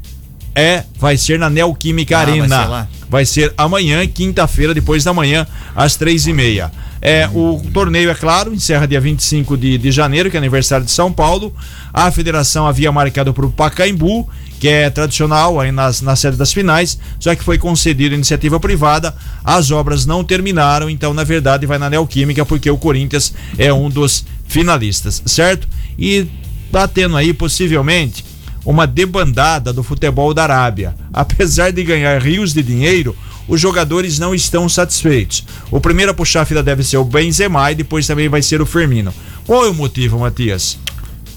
É, 0.53 0.83
vai 0.99 1.15
ser 1.17 1.39
na 1.39 1.49
Neoquímica 1.49 2.17
Ah, 2.17 2.25
vai 2.25 2.39
Arena. 2.39 2.61
ser 2.63 2.67
lá? 2.69 2.87
Vai 3.09 3.25
ser 3.25 3.53
amanhã, 3.57 4.05
quinta-feira, 4.07 4.73
depois 4.73 5.03
da 5.03 5.13
manhã, 5.13 5.45
às 5.75 5.95
três 5.95 6.27
e 6.27 6.33
meia. 6.33 6.71
É, 7.01 7.27
o 7.33 7.59
torneio, 7.73 8.09
é 8.09 8.13
claro, 8.13 8.53
encerra 8.53 8.87
dia 8.87 9.01
25 9.01 9.57
de, 9.57 9.77
de 9.77 9.91
janeiro, 9.91 10.29
que 10.29 10.37
é 10.37 10.39
aniversário 10.39 10.85
de 10.85 10.91
São 10.91 11.11
Paulo. 11.11 11.53
A 11.93 12.11
federação 12.11 12.67
havia 12.67 12.91
marcado 12.91 13.33
para 13.33 13.45
o 13.45 13.51
Pacaembu, 13.51 14.29
que 14.59 14.67
é 14.67 14.89
tradicional 14.89 15.59
aí 15.59 15.71
nas, 15.71 16.01
na 16.01 16.15
sede 16.15 16.37
das 16.37 16.53
finais, 16.53 16.99
só 17.19 17.33
que 17.33 17.43
foi 17.43 17.57
concedida 17.57 18.13
iniciativa 18.13 18.59
privada. 18.59 19.15
As 19.43 19.71
obras 19.71 20.05
não 20.05 20.23
terminaram, 20.23 20.89
então, 20.89 21.13
na 21.13 21.23
verdade, 21.23 21.65
vai 21.65 21.79
na 21.79 21.89
Neoquímica, 21.89 22.45
porque 22.45 22.69
o 22.69 22.77
Corinthians 22.77 23.33
é 23.57 23.73
um 23.73 23.89
dos 23.89 24.23
finalistas, 24.47 25.23
certo? 25.25 25.67
E 25.97 26.27
tá 26.71 26.87
tendo 26.87 27.17
aí, 27.17 27.33
possivelmente, 27.33 28.23
uma 28.65 28.85
debandada 28.87 29.71
do 29.73 29.83
futebol 29.83 30.33
da 30.33 30.43
Arábia. 30.43 30.95
Apesar 31.13 31.71
de 31.71 31.83
ganhar 31.83 32.21
rios 32.21 32.53
de 32.53 32.61
dinheiro, 32.63 33.15
os 33.47 33.59
jogadores 33.59 34.19
não 34.19 34.33
estão 34.35 34.69
satisfeitos. 34.69 35.43
O 35.69 35.79
primeiro 35.79 36.11
a 36.11 36.15
puxar 36.15 36.41
a 36.41 36.45
fila 36.45 36.61
deve 36.63 36.83
ser 36.83 36.97
o 36.97 37.03
Benzema 37.03 37.71
e 37.71 37.75
depois 37.75 38.05
também 38.07 38.29
vai 38.29 38.41
ser 38.41 38.61
o 38.61 38.65
Firmino. 38.65 39.13
Qual 39.45 39.65
é 39.65 39.69
o 39.69 39.73
motivo, 39.73 40.19
Matias? 40.19 40.77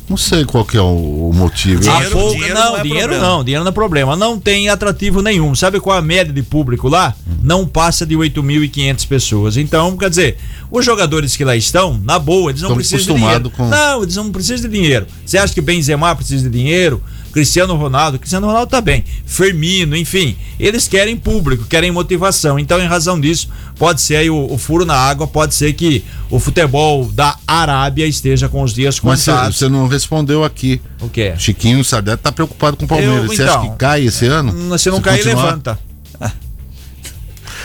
Não 0.07 0.19
sei 0.19 0.45
qual 0.45 0.67
que 0.67 0.77
é 0.77 0.81
o, 0.83 1.31
motivo. 1.35 1.81
Dinheiro- 1.81 2.11
folga- 2.11 2.35
dinheiro 2.35 2.55
não, 2.55 2.65
não 2.73 2.77
é 2.77 2.83
dinheiro 2.83 3.09
problema. 3.09 3.27
não, 3.27 3.43
dinheiro 3.45 3.65
não 3.65 3.71
é 3.71 3.73
problema. 3.73 4.17
Não 4.17 4.39
tem 4.39 4.69
atrativo 4.69 5.23
nenhum. 5.23 5.55
Sabe 5.55 5.81
qual 5.81 5.97
é 5.97 5.99
a 5.99 6.03
média 6.03 6.31
de 6.31 6.43
público 6.43 6.91
lá? 6.91 7.15
Não 7.43 7.67
passa 7.67 8.05
de 8.05 8.15
8.500 8.15 9.07
pessoas. 9.07 9.57
Então, 9.57 9.97
quer 9.97 10.11
dizer, 10.11 10.37
os 10.71 10.85
jogadores 10.85 11.35
que 11.35 11.43
lá 11.43 11.57
estão, 11.57 11.99
na 12.05 12.19
boa, 12.19 12.51
eles 12.51 12.61
não 12.61 12.69
Estão 12.69 12.77
precisam 12.77 13.15
de 13.15 13.21
dinheiro. 13.23 13.51
com- 13.51 13.67
Não, 13.67 14.03
eles 14.03 14.17
não 14.17 14.31
precisam 14.31 14.69
de 14.69 14.77
dinheiro. 14.77 15.07
Você 15.25 15.39
acha 15.39 15.55
que 15.55 15.63
Benzema 15.63 16.15
precisa 16.15 16.51
de 16.51 16.55
dinheiro? 16.55 17.03
Cristiano 17.35 17.75
Ronaldo, 17.75 18.17
Cristiano 18.17 18.47
Ronaldo 18.47 18.71
tá 18.71 18.81
bem. 18.81 19.05
Firmino, 19.27 19.97
enfim, 19.97 20.37
eles 20.57 20.87
querem 20.87 21.17
público, 21.17 21.65
querem 21.65 21.91
motivação. 21.91 22.61
Então, 22.61 22.81
em 22.81 22.87
razão 22.87 23.21
disso, 23.21 23.49
pode 23.77 24.01
ser 24.03 24.15
aí 24.15 24.31
o, 24.31 24.47
o 24.53 24.57
furo 24.57 24.85
na 24.87 24.95
água, 24.95 25.27
pode 25.27 25.53
ser 25.53 25.73
que 25.73 26.05
o 26.31 26.39
futebol 26.39 27.07
da 27.07 27.37
Arábia 27.45 28.07
esteja 28.07 28.49
com 28.49 28.63
os 28.63 28.73
dias 28.73 29.01
Mas 29.03 29.19
você- 29.19 29.33
contados. 29.33 29.61
não 29.63 29.89
respondeu 29.89 30.45
aqui. 30.45 30.81
O 31.01 31.09
que 31.09 31.23
é? 31.23 31.37
Chiquinho 31.37 31.83
Sardelli 31.83 32.19
tá 32.19 32.31
preocupado 32.31 32.77
com 32.77 32.85
o 32.85 32.89
Palmeiras. 32.89 33.17
Eu- 33.17 33.27
você 33.27 33.43
acha 33.43 33.53
então, 33.59 33.71
que 33.73 33.77
cai 33.79 34.05
esse 34.05 34.27
ano? 34.27 34.79
Se 34.79 34.89
não 34.89 35.01
cair, 35.01 35.25
levanta. 35.25 35.77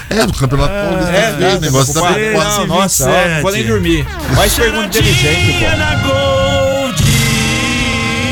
É, 0.09 0.23
o 0.23 0.33
campeonato 0.33 0.73
paulista. 0.73 1.11
É, 1.13 1.51
é, 1.51 1.55
o 1.57 1.61
negócio 1.61 1.93
tá 1.93 2.11
preocupado. 2.11 2.65
nossa, 2.65 3.07
vou 3.43 3.51
nem 3.51 3.63
dormir. 3.67 4.03
Mais 4.35 4.51
pergunta 4.55 4.87
inteligente, 4.87 5.59
pô. 6.01 6.58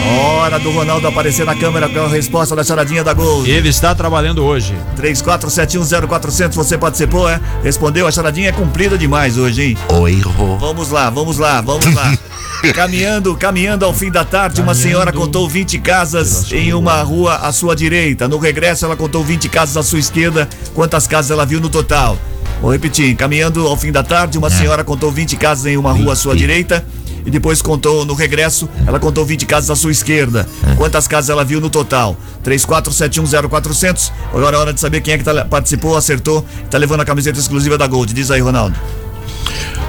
Hora 0.07 0.57
do 0.59 0.71
Ronaldo 0.71 1.05
aparecer 1.05 1.45
na 1.45 1.53
câmera 1.53 1.89
com 1.89 1.99
a 1.99 2.07
resposta 2.07 2.55
da 2.55 2.63
charadinha 2.63 3.03
da 3.03 3.13
Gold. 3.13 3.49
Ele 3.49 3.67
está 3.67 3.93
trabalhando 3.93 4.43
hoje. 4.43 4.73
34710400, 4.97 6.53
você 6.53 6.77
participou, 6.77 7.29
é? 7.29 7.41
Respondeu, 7.61 8.07
a 8.07 8.11
charadinha 8.11 8.49
é 8.49 8.51
cumprida 8.53 8.97
demais 8.97 9.37
hoje, 9.37 9.61
hein? 9.63 9.77
Oi, 9.89 10.21
Rô. 10.21 10.55
Vamos 10.57 10.89
lá, 10.89 11.09
vamos 11.09 11.37
lá, 11.37 11.59
vamos 11.59 11.93
lá. 11.93 12.17
caminhando, 12.73 13.35
caminhando 13.35 13.83
ao 13.83 13.93
fim 13.93 14.09
da 14.09 14.23
tarde, 14.23 14.61
uma 14.61 14.73
senhora 14.73 15.11
contou 15.11 15.49
20 15.49 15.79
casas 15.79 16.51
em 16.53 16.73
uma 16.73 17.01
rua 17.01 17.35
à 17.35 17.51
sua 17.51 17.75
direita. 17.75 18.27
No 18.27 18.37
regresso, 18.37 18.85
ela 18.85 18.95
contou 18.95 19.23
20 19.23 19.49
casas 19.49 19.75
à 19.75 19.83
sua 19.83 19.99
esquerda. 19.99 20.47
Quantas 20.73 21.05
casas 21.05 21.31
ela 21.31 21.45
viu 21.45 21.59
no 21.59 21.69
total? 21.69 22.17
Vou 22.61 22.71
repetir, 22.71 23.15
caminhando 23.15 23.67
ao 23.67 23.77
fim 23.77 23.91
da 23.91 24.01
tarde, 24.01 24.37
uma 24.37 24.49
senhora 24.49 24.83
contou 24.83 25.11
20 25.11 25.35
casas 25.35 25.65
em 25.67 25.77
uma 25.77 25.91
rua 25.91 26.13
à 26.13 26.15
sua 26.15 26.35
direita. 26.35 26.83
E 27.25 27.29
depois 27.31 27.61
contou 27.61 28.05
no 28.05 28.13
regresso, 28.13 28.69
ela 28.85 28.99
contou 28.99 29.25
20 29.25 29.45
casas 29.45 29.69
à 29.69 29.75
sua 29.75 29.91
esquerda. 29.91 30.47
Quantas 30.77 31.07
casas 31.07 31.29
ela 31.29 31.43
viu 31.43 31.59
no 31.59 31.69
total? 31.69 32.15
34710400. 32.43 34.11
Agora 34.33 34.55
é 34.55 34.59
hora 34.59 34.73
de 34.73 34.79
saber 34.79 35.01
quem 35.01 35.13
é 35.13 35.17
que 35.17 35.23
tá- 35.23 35.45
participou, 35.45 35.95
acertou, 35.97 36.45
tá 36.69 36.77
levando 36.77 37.01
a 37.01 37.05
camiseta 37.05 37.39
exclusiva 37.39 37.77
da 37.77 37.87
Gold. 37.87 38.13
Diz 38.13 38.31
aí, 38.31 38.39
Ronaldo. 38.41 38.75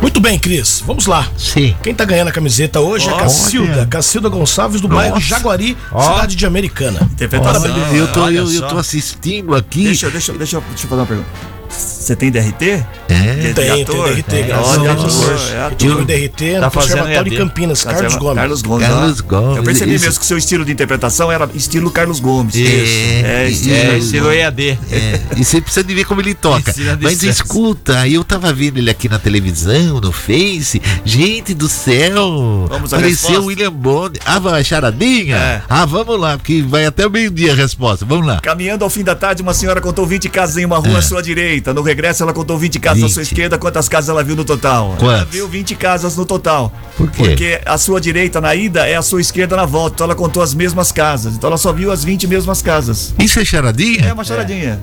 Muito 0.01 0.21
bem, 0.21 0.39
Cris. 0.39 0.83
Vamos 0.87 1.07
lá. 1.07 1.27
Sim. 1.37 1.75
Quem 1.83 1.93
tá 1.93 2.05
ganhando 2.05 2.29
a 2.29 2.33
camiseta 2.33 2.79
hoje 2.81 3.09
é 3.09 3.13
a 3.13 3.17
Cacilda. 3.17 3.73
Olha. 3.73 3.87
Cacilda 3.87 4.29
Gonçalves, 4.29 4.81
do 4.81 4.87
bairro 4.89 5.19
Jaguari, 5.21 5.77
Ó. 5.91 6.01
cidade 6.01 6.37
de 6.37 6.47
Americana. 6.47 7.01
Interpretação. 7.13 7.77
Eu 7.93 8.07
tô, 8.13 8.29
eu, 8.29 8.51
eu 8.53 8.69
tô 8.69 8.79
assistindo 8.79 9.55
aqui. 9.57 9.85
Deixa, 9.85 10.09
deixa, 10.09 10.33
deixa, 10.33 10.61
deixa 10.61 10.85
eu 10.87 10.89
fazer 10.89 11.01
uma 11.01 11.07
pergunta. 11.07 11.29
Você 11.69 12.17
tem 12.17 12.31
DRT? 12.31 12.65
É. 12.65 12.85
Tem, 13.09 13.55
tem? 13.55 13.85
DRT, 13.85 14.43
graças 14.47 14.79
Olha, 14.79 14.91
a 14.91 14.95
Deus. 14.95 15.15
é 15.51 15.55
Eu 15.57 15.63
ator. 15.67 15.77
tive 15.77 15.95
um 15.95 16.05
DRT 16.05 16.53
Tá 16.55 16.61
no 16.67 16.71
fazendo 16.71 16.99
Conservatório 16.99 17.33
EAD. 17.33 17.37
Campinas, 17.37 17.85
Tá 17.85 17.93
Carlos? 17.95 18.15
Gomes. 18.17 18.37
Carlos 18.37 18.63
Gomes. 18.63 18.87
Carlos. 18.89 19.21
Gomes, 19.21 19.57
Eu 19.59 19.63
percebi 19.63 19.95
isso. 19.95 20.05
mesmo 20.07 20.21
que 20.21 20.27
seu 20.27 20.39
estilo 20.39 20.65
de 20.65 20.73
interpretação 20.73 21.31
era 21.31 21.49
estilo 21.55 21.91
Carlos 21.91 22.21
Gomes. 22.21 22.55
Isso. 22.55 23.27
É, 23.27 23.49
estilo 23.51 23.75
É, 23.77 23.99
estilo. 23.99 24.33
EAD. 24.33 24.79
É, 24.91 25.21
e 25.37 25.45
você 25.45 25.61
precisa 25.61 25.85
de 25.85 25.95
ver 25.95 26.05
como 26.05 26.21
ele 26.23 26.35
toca. 26.35 26.75
Mas 27.03 27.23
escuta, 27.23 28.09
eu 28.09 28.25
tava 28.25 28.51
vendo 28.53 28.79
ele 28.79 28.89
aqui 28.91 29.09
na 29.09 29.19
televisão, 29.19 30.01
no 30.01 30.11
Face. 30.13 30.81
Gente 31.05 31.53
do 31.53 31.69
céu! 31.69 32.67
Vamos 32.69 32.93
Apareceu 32.95 33.29
resposta? 33.29 33.41
o 33.41 33.47
William 33.47 33.73
Bond. 33.73 34.19
Ah, 34.25 34.39
vai, 34.39 34.65
charadinha? 34.65 35.37
É. 35.37 35.63
Ah, 35.69 35.85
vamos 35.85 36.19
lá, 36.19 36.39
porque 36.39 36.63
vai 36.63 36.87
até 36.87 37.07
o 37.07 37.11
meio-dia 37.11 37.53
a 37.53 37.55
resposta. 37.57 38.05
Vamos 38.07 38.27
lá. 38.27 38.41
Caminhando 38.41 38.85
ao 38.85 38.91
fim 38.91 39.05
da 39.05 39.15
tarde, 39.15 39.43
uma 39.43 39.53
senhora 39.55 39.81
contou 39.81 40.07
20 40.07 40.29
casas 40.31 40.57
em 40.57 40.65
uma 40.65 40.79
rua 40.79 40.99
à 40.99 41.03
sua 41.03 41.23
direita. 41.23 41.58
No 41.75 41.83
regresso, 41.83 42.23
ela 42.23 42.33
contou 42.33 42.59
20 42.59 42.79
casas 42.81 43.05
à 43.05 43.09
sua 43.09 43.23
20. 43.23 43.33
esquerda. 43.33 43.59
Quantas 43.59 43.89
casas 43.89 44.09
ela 44.11 44.23
viu 44.25 44.35
no 44.37 44.45
total? 44.45 44.89
Ela 44.91 44.97
Quantas? 44.99 45.29
viu 45.31 45.49
20 45.49 45.75
casas 45.75 46.17
no 46.17 46.25
total. 46.25 46.73
Por 46.97 47.11
quê? 47.11 47.23
Porque 47.23 47.61
a 47.65 47.77
sua 47.79 48.01
direita 48.01 48.41
na 48.41 48.55
ida 48.55 48.87
é 48.87 48.97
a 48.97 49.03
sua 49.03 49.21
esquerda 49.21 49.57
na 49.57 49.65
volta. 49.67 49.95
Então 49.97 50.05
ela 50.05 50.15
contou 50.15 50.43
as 50.43 50.55
mesmas 50.55 50.91
casas. 50.93 51.35
Então 51.35 51.49
ela 51.49 51.59
só 51.59 51.73
viu 51.73 51.91
as 51.93 52.03
20 52.05 52.27
mesmas 52.27 52.63
casas. 52.63 53.15
Isso 53.19 53.39
é 53.41 53.45
charadinha? 53.45 54.07
É 54.07 54.13
uma 54.13 54.25
charadinha. 54.25 54.81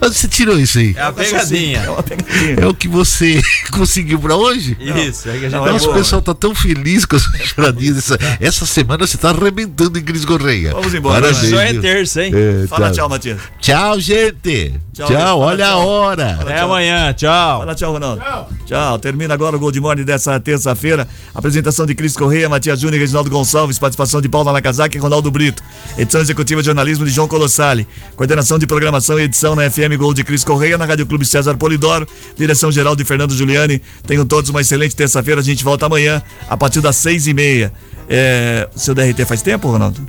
Onde 0.00 0.14
você 0.14 0.28
tirou 0.28 0.58
isso 0.58 0.78
aí? 0.78 0.94
É 0.96 1.02
a 1.02 1.12
pegadinha. 1.12 1.78
É 1.80 1.90
uma 1.90 2.02
pegadinha. 2.02 2.56
É 2.60 2.66
o 2.66 2.74
que 2.74 2.88
você 2.88 3.40
conseguiu 3.72 4.18
pra 4.18 4.36
hoje? 4.36 4.76
Isso, 4.80 5.28
é 5.30 5.38
que 5.38 5.46
a 5.46 5.50
tá 5.50 5.56
é 5.56 5.72
Nossa, 5.72 5.88
o 5.90 5.94
pessoal 5.94 6.20
tá 6.20 6.34
tão 6.34 6.54
feliz 6.54 7.04
com 7.04 7.16
as 7.16 7.22
charadinhas. 7.44 7.98
Essa, 7.98 8.18
essa 8.40 8.66
semana 8.66 9.06
você 9.06 9.16
tá 9.16 9.30
arrebentando 9.30 9.98
em 9.98 10.02
Cris 10.02 10.24
Correia. 10.24 10.72
Vamos 10.72 10.92
embora, 10.94 11.22
Parabéns, 11.22 11.50
Só 11.50 11.60
é 11.60 11.74
terça, 11.74 12.22
hein? 12.24 12.32
É, 12.34 12.66
Fala 12.66 12.88
tá. 12.88 12.92
tchau, 12.92 13.08
Matias. 13.08 13.40
Tchau, 13.60 13.98
gente. 14.00 14.74
Tchau, 14.92 15.08
Tchau, 15.08 15.16
fala 15.18 15.36
olha 15.36 15.66
a 15.66 15.70
tchau. 15.70 15.86
hora. 15.88 16.38
Até 16.40 16.60
amanhã, 16.60 17.12
tchau. 17.14 17.60
Fala 17.60 17.74
tchau, 17.74 17.92
Ronaldo. 17.92 18.22
Tchau. 18.66 18.98
Termina 18.98 19.34
agora 19.34 19.56
o 19.56 19.58
Gold 19.58 19.80
Morning 19.80 20.04
dessa 20.04 20.38
terça-feira. 20.38 21.08
Apresentação 21.34 21.84
de 21.86 21.94
Cris 21.94 22.16
Correia, 22.16 22.48
Matias 22.48 22.78
Júnior, 22.78 23.00
Reginaldo 23.00 23.28
Gonçalves, 23.30 23.78
participação 23.78 24.20
de 24.20 24.28
Paula 24.28 24.52
Nakazaki 24.52 24.96
e 24.96 25.00
Ronaldo 25.00 25.30
Brito. 25.30 25.62
Edição 25.98 26.20
executiva 26.20 26.60
de 26.60 26.66
jornalismo 26.66 27.04
de 27.04 27.10
João 27.10 27.26
Colossali. 27.26 27.88
Coordenação 28.14 28.58
de 28.58 28.66
programação 28.66 29.18
e 29.18 29.22
edição 29.24 29.56
na 29.56 29.68
FM 29.68 29.93
Gold 29.96 30.16
de 30.16 30.24
Cris 30.24 30.44
Correia, 30.44 30.78
na 30.78 30.84
Rádio 30.84 31.06
Clube 31.06 31.24
César 31.24 31.56
Polidoro. 31.56 32.06
Direção 32.36 32.70
geral 32.70 32.94
de 32.94 33.04
Fernando 33.04 33.34
Giuliani. 33.34 33.80
Tenham 34.06 34.26
todos 34.26 34.50
uma 34.50 34.60
excelente 34.60 34.94
terça-feira. 34.94 35.40
A 35.40 35.44
gente 35.44 35.64
volta 35.64 35.86
amanhã 35.86 36.22
a 36.48 36.56
partir 36.56 36.80
das 36.80 36.96
seis 36.96 37.26
e 37.26 37.34
meia. 37.34 37.72
É, 38.08 38.68
seu 38.74 38.94
DRT 38.94 39.24
faz 39.24 39.42
tempo, 39.42 39.68
Ronaldo? 39.68 40.00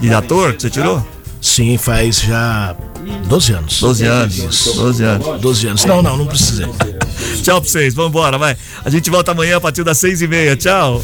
De 0.00 0.12
ator 0.12 0.54
que 0.54 0.62
você 0.62 0.70
tirou? 0.70 1.04
Sim, 1.40 1.76
faz 1.76 2.20
já 2.20 2.76
12 3.26 3.52
anos. 3.52 3.80
12 3.80 4.04
anos. 4.06 4.38
Isso. 4.38 4.74
12 4.74 5.04
anos. 5.04 5.40
12 5.40 5.66
anos. 5.66 5.84
Não, 5.84 6.00
não, 6.00 6.16
não 6.16 6.26
precisei. 6.26 6.66
Tchau 7.42 7.60
pra 7.60 7.68
vocês. 7.68 7.94
Vambora, 7.94 8.38
vai. 8.38 8.56
A 8.84 8.90
gente 8.90 9.10
volta 9.10 9.32
amanhã 9.32 9.56
a 9.56 9.60
partir 9.60 9.82
das 9.82 9.98
seis 9.98 10.22
e 10.22 10.28
meia. 10.28 10.56
Tchau. 10.56 11.02